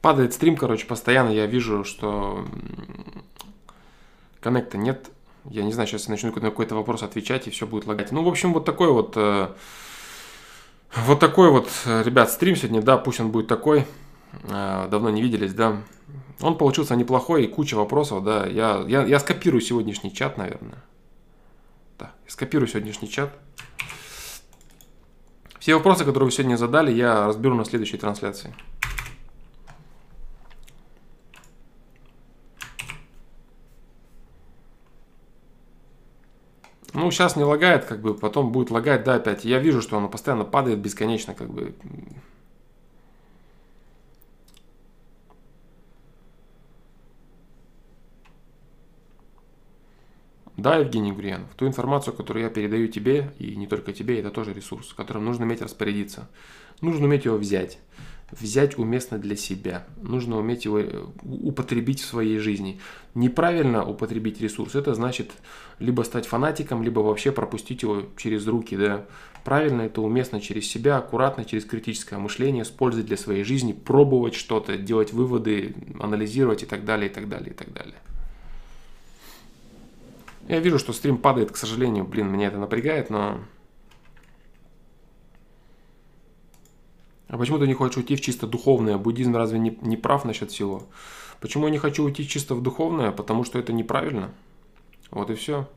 [0.00, 2.44] Падает стрим, короче, постоянно я вижу, что
[4.40, 5.10] коннекта нет.
[5.44, 8.12] Я не знаю, сейчас я начну на какой-то вопрос отвечать, и все будет лагать.
[8.12, 9.14] Ну, в общем, вот такой вот...
[9.16, 9.48] Э,
[10.96, 13.86] вот такой вот, ребят, стрим сегодня, да, пусть он будет такой.
[14.44, 15.82] Э, давно не виделись, да.
[16.40, 18.46] Он получился неплохой, и куча вопросов, да.
[18.46, 20.82] Я, я, я скопирую сегодняшний чат, наверное.
[21.98, 23.30] Да, скопирую сегодняшний чат.
[25.58, 28.54] Все вопросы, которые вы сегодня задали, я разберу на следующей трансляции.
[36.92, 39.44] Ну, сейчас не лагает, как бы, потом будет лагать, да, опять.
[39.44, 41.74] Я вижу, что оно постоянно падает бесконечно, как бы.
[50.56, 54.52] Да, Евгений Гурьянов, ту информацию, которую я передаю тебе, и не только тебе, это тоже
[54.52, 56.28] ресурс, которым нужно уметь распорядиться.
[56.82, 57.78] Нужно уметь его взять.
[58.32, 59.86] Взять уместно для себя.
[60.00, 62.80] Нужно уметь его э, употребить в своей жизни.
[63.14, 65.32] Неправильно употребить ресурс, это значит
[65.80, 68.76] либо стать фанатиком, либо вообще пропустить его через руки.
[68.76, 69.06] Да?
[69.44, 74.76] Правильно это уместно через себя, аккуратно, через критическое мышление, использовать для своей жизни, пробовать что-то,
[74.76, 77.96] делать выводы, анализировать и так далее, и так далее, и так далее.
[80.48, 83.40] Я вижу, что стрим падает, к сожалению, блин, меня это напрягает, но...
[87.30, 88.98] А почему ты не хочешь уйти в чисто духовное?
[88.98, 90.82] Буддизм разве не, не прав насчет всего?
[91.40, 93.12] Почему я не хочу уйти чисто в духовное?
[93.12, 94.30] Потому что это неправильно.
[95.10, 95.68] Вот и все.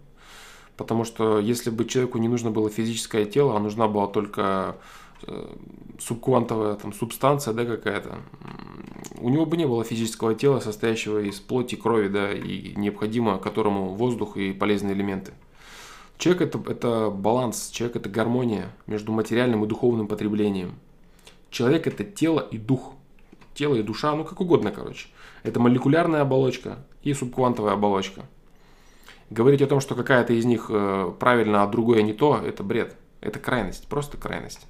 [0.76, 4.78] Потому что если бы человеку не нужно было физическое тело, а нужна была только
[5.26, 5.56] Э,
[6.00, 8.18] субквантовая там субстанция, да, какая-то,
[9.20, 13.94] у него бы не было физического тела, состоящего из плоти, крови, да, и необходимо которому
[13.94, 15.32] воздух и полезные элементы.
[16.18, 20.74] Человек это, это баланс, человек это гармония между материальным и духовным потреблением.
[21.54, 22.96] Человек это тело и дух.
[23.54, 25.08] Тело и душа, ну как угодно, короче.
[25.44, 28.24] Это молекулярная оболочка и субквантовая оболочка.
[29.30, 32.96] Говорить о том, что какая-то из них э, правильно, а другое не то, это бред.
[33.22, 34.66] Это крайность, просто крайность.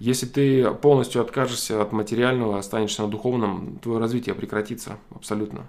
[0.00, 5.68] Если ты полностью откажешься от материального, останешься на духовном, твое развитие прекратится абсолютно.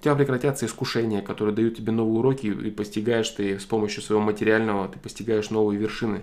[0.00, 4.20] У тебя прекратятся искушения, которые дают тебе новые уроки, и постигаешь ты с помощью своего
[4.20, 6.22] материального, ты постигаешь новые вершины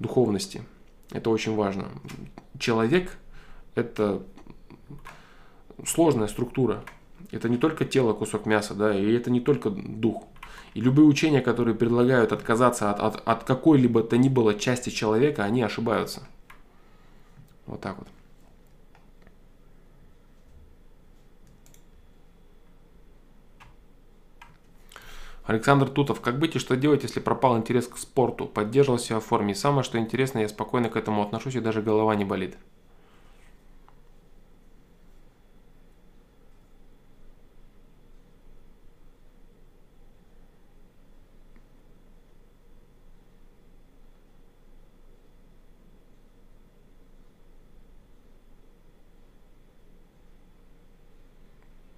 [0.00, 0.64] духовности.
[1.14, 1.86] Это очень важно.
[2.58, 3.16] Человек–
[3.76, 4.20] это
[5.86, 6.82] сложная структура.
[7.30, 10.24] Это не только тело, кусок мяса, да, и это не только дух.
[10.74, 15.44] И любые учения, которые предлагают отказаться от, от, от какой-либо то ни было части человека,
[15.44, 16.26] они ошибаются.
[17.66, 18.08] Вот так вот.
[25.46, 28.46] Александр Тутов, как быть и что делать, если пропал интерес к спорту?
[28.46, 29.52] Поддерживал себя в форме.
[29.52, 32.56] И самое, что интересно, я спокойно к этому отношусь и даже голова не болит.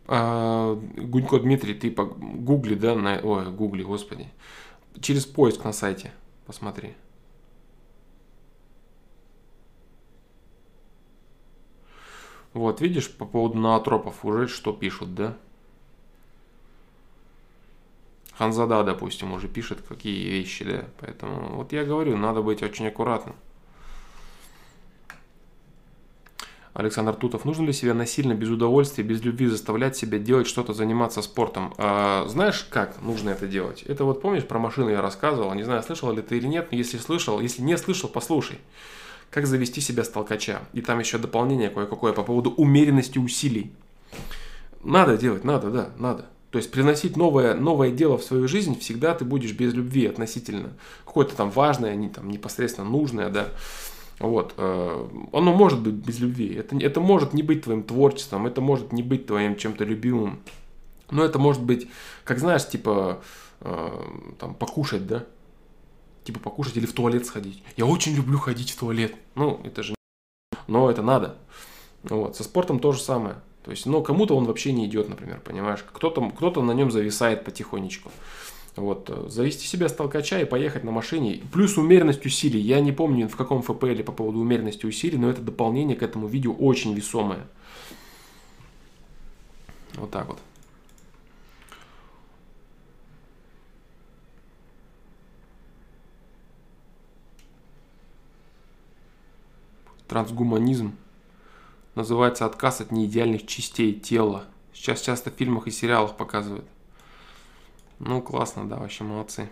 [0.08, 0.55] А,
[1.06, 4.28] Гунько Дмитрий, ты по гугли, да, на, ой, гугли, господи,
[5.00, 6.12] через поиск на сайте
[6.46, 6.94] посмотри.
[12.52, 15.36] Вот, видишь, по поводу наотропов уже что пишут, да?
[18.32, 20.84] Ханзада, допустим, уже пишет какие вещи, да?
[20.98, 23.36] Поэтому, вот я говорю, надо быть очень аккуратным.
[26.76, 31.22] Александр Тутов, нужно ли себя насильно, без удовольствия, без любви заставлять себя делать что-то, заниматься
[31.22, 31.72] спортом?
[31.78, 33.82] А, знаешь, как нужно это делать?
[33.84, 36.76] Это вот помнишь, про машину я рассказывал, не знаю, слышал ли ты или нет, но
[36.76, 38.58] если слышал, если не слышал, послушай.
[39.30, 40.60] Как завести себя с толкача?
[40.74, 43.72] И там еще дополнение кое-какое по поводу умеренности усилий.
[44.84, 46.26] Надо делать, надо, да, надо.
[46.50, 50.74] То есть приносить новое, новое дело в свою жизнь всегда ты будешь без любви относительно.
[51.06, 53.48] Какое-то там важное, не, там, непосредственно нужное, да.
[54.18, 54.54] Вот.
[54.56, 56.54] Э, оно может быть без любви.
[56.54, 60.40] Это, это может не быть твоим творчеством, это может не быть твоим чем-то любимым.
[61.10, 61.88] Но это может быть,
[62.24, 63.22] как знаешь, типа,
[63.60, 64.02] э,
[64.38, 65.24] там, покушать, да?
[66.24, 67.62] Типа покушать или в туалет сходить.
[67.76, 69.14] Я очень люблю ходить в туалет.
[69.34, 69.96] Ну, это же
[70.66, 71.36] но это надо.
[72.02, 72.36] Вот.
[72.36, 73.36] Со спортом то же самое.
[73.64, 75.84] То есть, ну, кому-то он вообще не идет, например, понимаешь?
[75.92, 78.10] Кто-то кто на нем зависает потихонечку.
[78.76, 81.40] Вот, э, завести себя с и поехать на машине.
[81.50, 82.60] Плюс умеренность усилий.
[82.60, 86.26] Я не помню в каком ФПЛ по поводу умеренности усилий, но это дополнение к этому
[86.26, 87.46] видео очень весомое.
[89.94, 90.38] Вот так вот.
[100.06, 100.94] Трансгуманизм
[101.94, 104.44] называется отказ от неидеальных частей тела.
[104.74, 106.66] Сейчас часто в фильмах и сериалах показывают.
[107.98, 109.48] Ну, классно, да, вообще молодцы.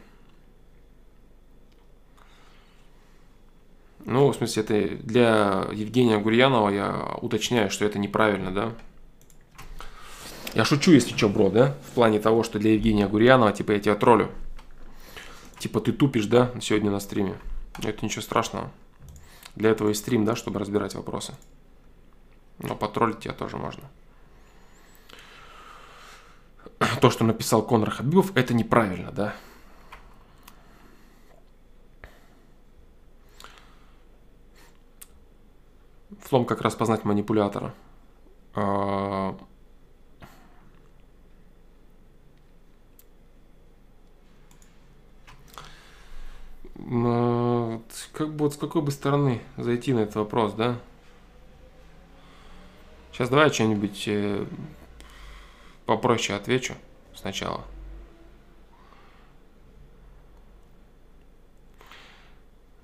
[4.05, 8.73] Ну, в смысле, это для Евгения Гурьянова я уточняю, что это неправильно, да?
[10.55, 11.75] Я шучу, если что, бро, да?
[11.91, 14.31] В плане того, что для Евгения Гурьянова, типа, я тебя троллю.
[15.59, 17.39] Типа, ты тупишь, да, сегодня на стриме.
[17.83, 18.71] Это ничего страшного.
[19.57, 21.35] Для этого и стрим, да, чтобы разбирать вопросы.
[22.59, 23.85] Но потроллить тебя тоже можно.
[27.01, 29.35] то, что написал Конор Хабибов, это неправильно, да.
[36.23, 37.75] Флом как распознать манипулятора.
[38.55, 39.37] А,
[48.15, 50.79] как бы вот с какой бы стороны зайти на этот вопрос, да?
[53.13, 54.47] Сейчас давай что-нибудь э,
[55.87, 56.75] попроще отвечу
[57.15, 57.65] сначала.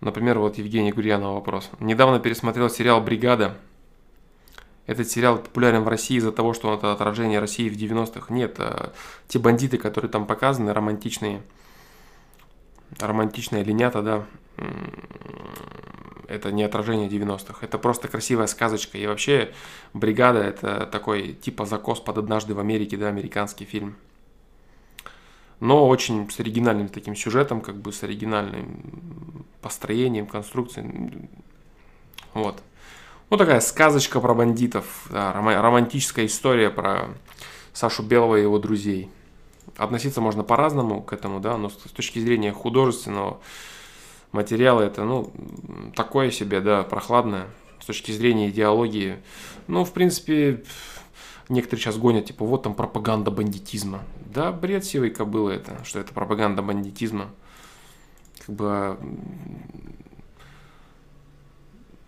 [0.01, 1.71] Например, вот Евгений Гурьянов вопрос.
[1.79, 3.59] Недавно пересмотрел сериал «Бригада».
[4.87, 8.33] Этот сериал популярен в России из-за того, что он это отражение России в 90-х.
[8.33, 8.93] Нет, а
[9.29, 11.43] те бандиты, которые там показаны, романтичные,
[12.99, 14.27] романтичные линята, да,
[16.31, 17.59] это не отражение 90-х.
[17.61, 18.97] Это просто красивая сказочка.
[18.99, 19.53] И вообще
[19.93, 23.97] «Бригада»— это такой типа закос под «Однажды в Америке», да, американский фильм.
[25.59, 31.29] Но очень с оригинальным таким сюжетом, как бы с оригинальным построением, конструкцией.
[32.33, 32.63] Вот.
[33.29, 37.09] Ну, такая сказочка про бандитов, да, романтическая история про
[37.73, 39.11] Сашу Белого и его друзей.
[39.77, 43.41] Относиться можно по-разному к этому, да, но с точки зрения художественного
[44.33, 45.33] материалы это, ну,
[45.95, 47.47] такое себе, да, прохладное.
[47.81, 49.17] С точки зрения идеологии,
[49.67, 50.63] ну, в принципе,
[51.49, 54.03] некоторые сейчас гонят, типа, вот там пропаганда бандитизма.
[54.33, 57.31] Да, бред сивой кобылы это, что это пропаганда бандитизма.
[58.47, 58.99] Как бы,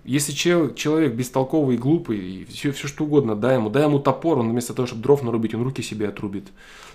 [0.05, 3.99] если чел, человек бестолковый и глупый, и все, все что угодно, дай ему, дай ему
[3.99, 6.49] топор, он вместо того, чтобы дров нарубить, он руки себе отрубит.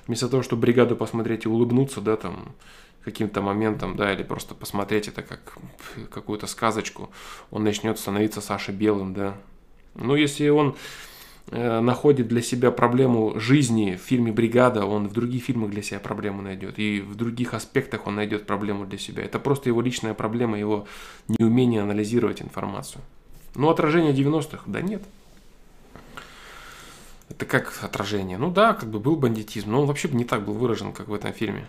[0.07, 2.55] Вместо того, чтобы бригаду посмотреть и улыбнуться, да, там,
[3.03, 5.57] каким-то моментом, да, или просто посмотреть это как
[6.11, 7.09] какую-то сказочку,
[7.51, 9.37] он начнет становиться Сашей Белым, да.
[9.95, 10.75] Ну, если он
[11.51, 16.41] находит для себя проблему жизни в фильме «Бригада», он в других фильмах для себя проблему
[16.41, 16.77] найдет.
[16.77, 19.23] И в других аспектах он найдет проблему для себя.
[19.23, 20.87] Это просто его личная проблема, его
[21.27, 23.01] неумение анализировать информацию.
[23.55, 24.63] Ну, отражение 90-х?
[24.65, 25.01] Да нет.
[27.29, 28.37] Это как отражение?
[28.37, 31.13] Ну да, как бы был бандитизм, но он вообще не так был выражен, как в
[31.13, 31.65] этом фильме.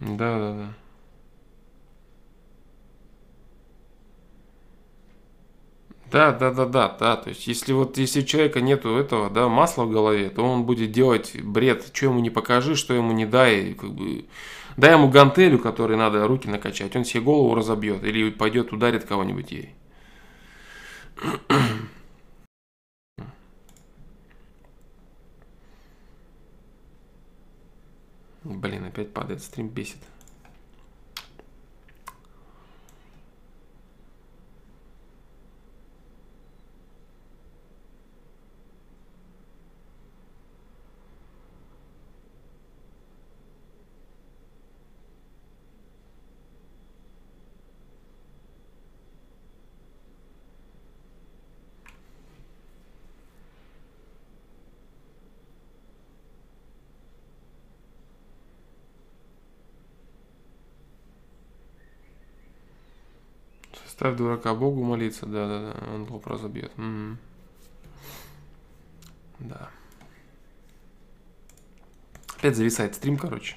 [0.00, 0.74] Да, да, да.
[6.10, 7.16] Да, да, да, да, да.
[7.16, 10.64] То есть, если вот если у человека нету этого, да, масла в голове, то он
[10.64, 14.24] будет делать бред, что ему не покажи, что ему не дай, как бы.
[14.76, 19.50] Дай ему гантелю, которой надо руки накачать, он себе голову разобьет или пойдет ударит кого-нибудь
[19.52, 19.74] ей.
[28.44, 29.98] Блин, опять падает стрим, бесит.
[64.00, 66.72] Ставь дурака Богу молиться, да-да-да, он лоб разобьет.
[66.78, 67.18] Угу.
[69.40, 69.68] Да.
[72.38, 73.56] Опять зависает стрим, короче.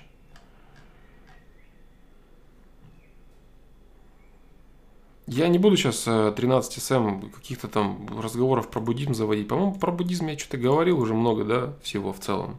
[5.28, 9.48] Я не буду сейчас 13 СМ каких-то там разговоров про буддизм заводить.
[9.48, 12.58] По-моему, про буддизм я что-то говорил уже много, да, всего в целом.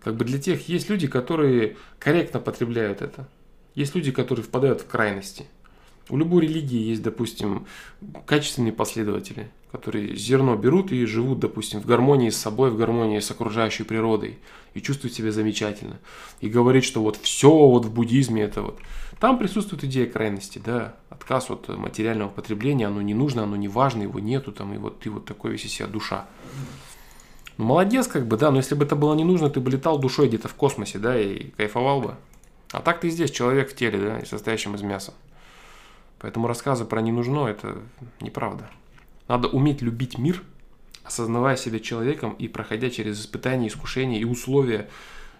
[0.00, 3.26] Как бы для тех есть люди, которые корректно потребляют это.
[3.74, 5.46] Есть люди, которые впадают в крайности.
[6.10, 7.66] У любой религии есть, допустим,
[8.26, 13.30] качественные последователи, которые зерно берут и живут, допустим, в гармонии с собой, в гармонии с
[13.30, 14.38] окружающей природой
[14.74, 15.98] и чувствуют себя замечательно.
[16.40, 18.78] И говорит, что вот все вот в буддизме это вот.
[19.18, 24.02] Там присутствует идея крайности, да, отказ от материального потребления, оно не нужно, оно не важно,
[24.02, 26.26] его нету, там, и вот ты вот такой весь из себя душа.
[27.56, 29.98] Ну, молодец, как бы, да, но если бы это было не нужно, ты бы летал
[29.98, 32.16] душой где-то в космосе, да, и кайфовал бы.
[32.72, 35.14] А так ты здесь человек в теле, да, и состоящим из мяса.
[36.24, 37.82] Поэтому рассказы про не нужно– это
[38.18, 38.70] неправда.
[39.28, 40.42] Надо уметь любить мир,
[41.02, 44.88] осознавая себя человеком и проходя через испытания, искушения и условия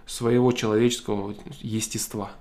[0.05, 2.33] своего человеческого естества.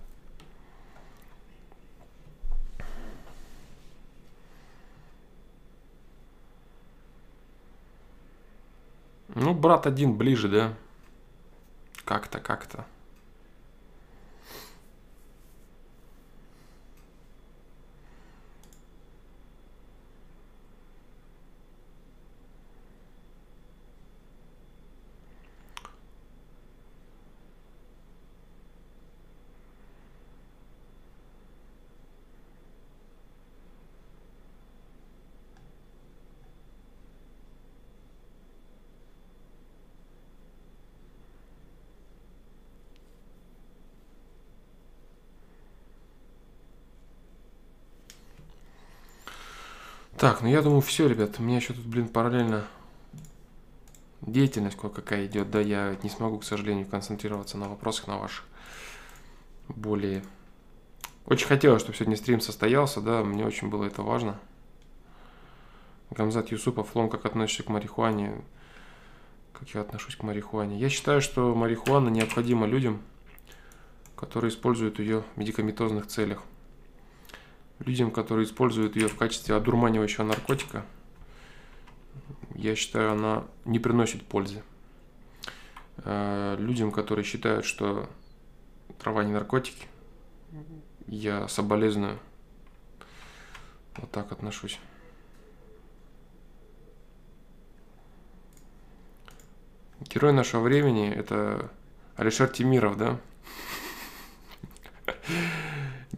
[9.36, 10.74] Ну, брат один ближе, да?
[12.04, 12.86] Как-то, как-то.
[50.24, 51.36] Так, ну я думаю, все, ребят.
[51.38, 52.66] У меня еще тут, блин, параллельно
[54.22, 55.52] деятельность кое-какая идет.
[55.52, 58.46] Да, я не смогу, к сожалению, концентрироваться на вопросах, на ваших
[59.68, 60.24] более...
[61.26, 64.40] Очень хотелось, чтобы сегодня стрим состоялся, да, мне очень было это важно.
[66.10, 68.46] Гамзат Юсупов, Лом, как относишься к марихуане?
[69.52, 70.80] Как я отношусь к марихуане?
[70.80, 73.02] Я считаю, что марихуана необходима людям,
[74.16, 76.44] которые используют ее в медикаментозных целях
[77.80, 80.86] людям, которые используют ее в качестве одурманивающего наркотика,
[82.56, 84.64] я считаю, она не приносит пользы.
[85.98, 88.10] Э, людям, которые считают, что
[89.00, 89.88] трава не наркотики,
[91.08, 92.20] я соболезную.
[93.98, 94.80] Вот так отношусь.
[100.02, 101.72] Герой нашего времени это
[102.16, 103.20] Алишер Тимиров, да?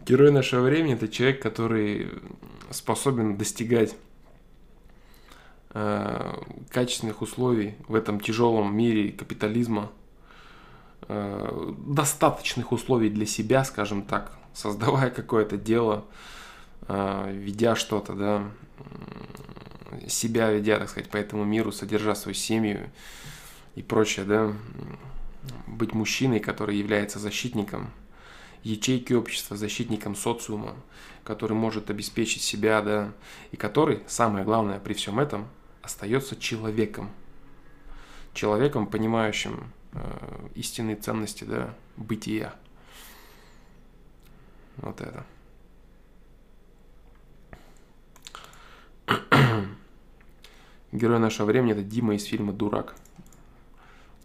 [0.06, 2.08] Герой нашего времени это человек, который
[2.70, 3.96] способен достигать
[5.70, 6.34] э,
[6.70, 9.90] качественных условий в этом тяжелом мире капитализма,
[11.08, 16.04] э, достаточных условий для себя, скажем так, создавая какое-то дело,
[16.86, 18.44] э, ведя что-то, да,
[20.06, 22.90] себя ведя, так сказать, по этому миру, содержа свою семью
[23.74, 24.52] и прочее, да,
[25.66, 27.90] быть мужчиной, который является защитником
[28.66, 30.74] ячейки общества, защитником социума,
[31.22, 33.12] который может обеспечить себя, да,
[33.52, 35.48] и который, самое главное при всем этом,
[35.82, 37.10] остается человеком.
[38.34, 42.54] Человеком, понимающим э, истинные ценности, да, бытия.
[44.78, 45.24] Вот это.
[50.92, 52.96] Герой нашего времени это Дима из фильма «Дурак».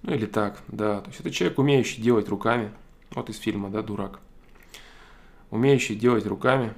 [0.02, 1.02] Ну или так, да.
[1.02, 2.72] То есть это человек, умеющий делать руками.
[3.12, 4.20] Вот из фильма, да, «Дурак»
[5.52, 6.74] умеющий делать руками,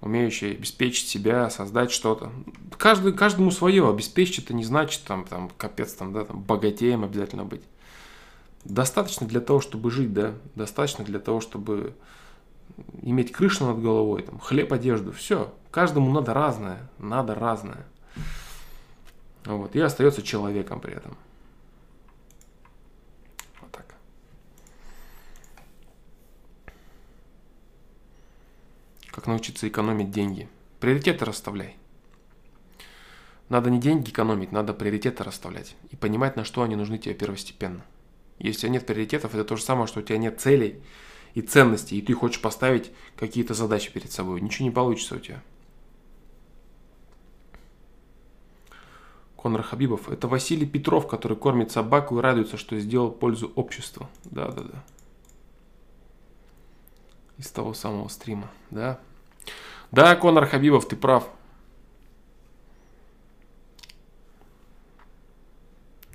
[0.00, 2.32] умеющий обеспечить себя, создать что-то.
[2.76, 3.88] Каждый, каждому свое.
[3.88, 7.62] Обеспечить это не значит, там, там, капец, там, да, там, богатеем обязательно быть.
[8.64, 11.94] Достаточно для того, чтобы жить, да, достаточно для того, чтобы
[13.02, 15.54] иметь крышу над головой, там, хлеб, одежду, все.
[15.70, 17.86] Каждому надо разное, надо разное.
[19.44, 21.16] Вот, и остается человеком при этом.
[29.16, 30.46] Как научиться экономить деньги.
[30.78, 31.78] Приоритеты расставляй.
[33.48, 37.82] Надо не деньги экономить, надо приоритеты расставлять и понимать, на что они нужны тебе первостепенно.
[38.38, 40.82] Если у тебя нет приоритетов, это то же самое, что у тебя нет целей
[41.32, 44.42] и ценностей, и ты хочешь поставить какие-то задачи перед собой.
[44.42, 45.42] Ничего не получится у тебя.
[49.34, 50.10] Конор Хабибов.
[50.10, 54.10] Это Василий Петров, который кормит собаку и радуется, что сделал пользу обществу.
[54.26, 54.84] Да, да, да
[57.38, 58.98] из того самого стрима, да?
[59.92, 61.28] Да, Конор Хабибов, ты прав.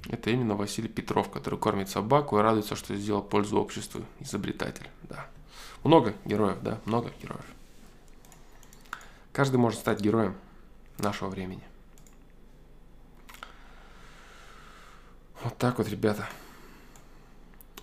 [0.10, 4.04] Это именно Василий Петров, который кормит собаку и радуется, что сделал пользу обществу.
[4.20, 5.28] Изобретатель, да.
[5.84, 7.46] Много героев, да, много героев.
[9.32, 10.36] Каждый может стать героем
[10.98, 11.64] нашего времени.
[15.44, 16.28] Вот так вот, ребята.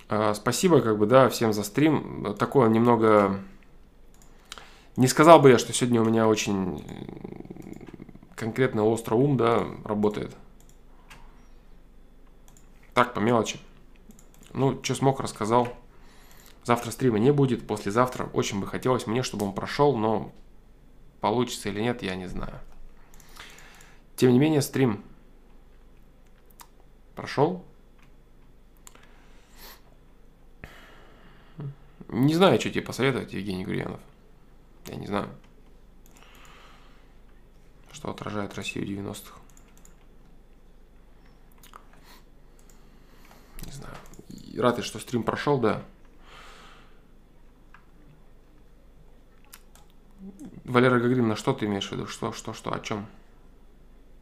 [0.08, 2.34] А, спасибо, как бы, да, всем за стрим.
[2.38, 3.40] Такое немного...
[4.96, 6.82] Не сказал бы я, что сегодня у меня очень
[8.34, 10.34] конкретно остро ум, да, работает.
[12.94, 13.60] Так, по мелочи.
[14.54, 15.68] Ну, что смог, рассказал.
[16.64, 18.28] Завтра стрима не будет, послезавтра.
[18.32, 20.32] Очень бы хотелось мне, чтобы он прошел, но
[21.20, 22.58] получится или нет, я не знаю.
[24.16, 25.04] Тем не менее, стрим
[27.14, 27.64] прошел.
[32.08, 34.00] Не знаю, что тебе посоветовать, Евгений Гурьянов.
[34.86, 35.28] Я не знаю,
[37.92, 39.38] что отражает Россию 90-х.
[43.66, 43.94] Не знаю.
[44.56, 45.84] Рад что стрим прошел, да.
[50.64, 52.06] Валера Гагрин, на что ты имеешь в виду?
[52.06, 53.06] Что, что, что, о чем?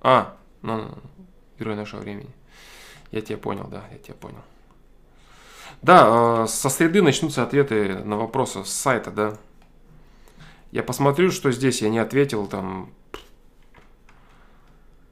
[0.01, 1.27] А, ну, ну, ну.
[1.59, 2.31] герой нашего времени.
[3.11, 4.43] Я тебя понял, да, я тебя понял.
[5.87, 9.39] Да, э, со среды начнутся ответы на вопросы с сайта, да.
[10.73, 12.91] Я посмотрю, что здесь я не ответил, там,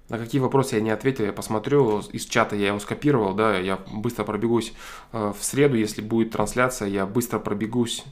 [0.09, 3.77] на какие вопросы я не ответил, я посмотрю, из чата я его скопировал, да, я
[3.77, 4.75] быстро пробегусь
[5.13, 8.03] э, в среду, если будет трансляция, я быстро пробегусь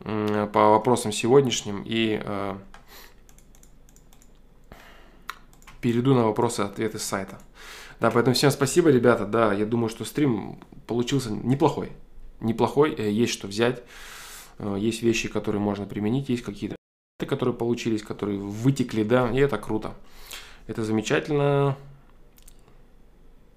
[0.00, 2.56] по вопросам сегодняшним и э,
[5.80, 7.38] перейду на вопросы ответы с сайта.
[8.00, 9.26] Да, поэтому всем спасибо, ребята.
[9.26, 11.92] Да, я думаю, что стрим получился неплохой.
[12.40, 13.82] Неплохой, э, есть что взять.
[14.58, 16.76] Э, есть вещи, которые можно применить, есть какие-то,
[17.26, 19.94] которые получились, которые вытекли, да, и это круто.
[20.66, 21.76] Это замечательно.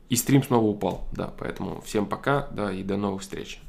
[0.09, 3.61] И стрим снова упал, да, поэтому всем пока, да, и до новых встреч.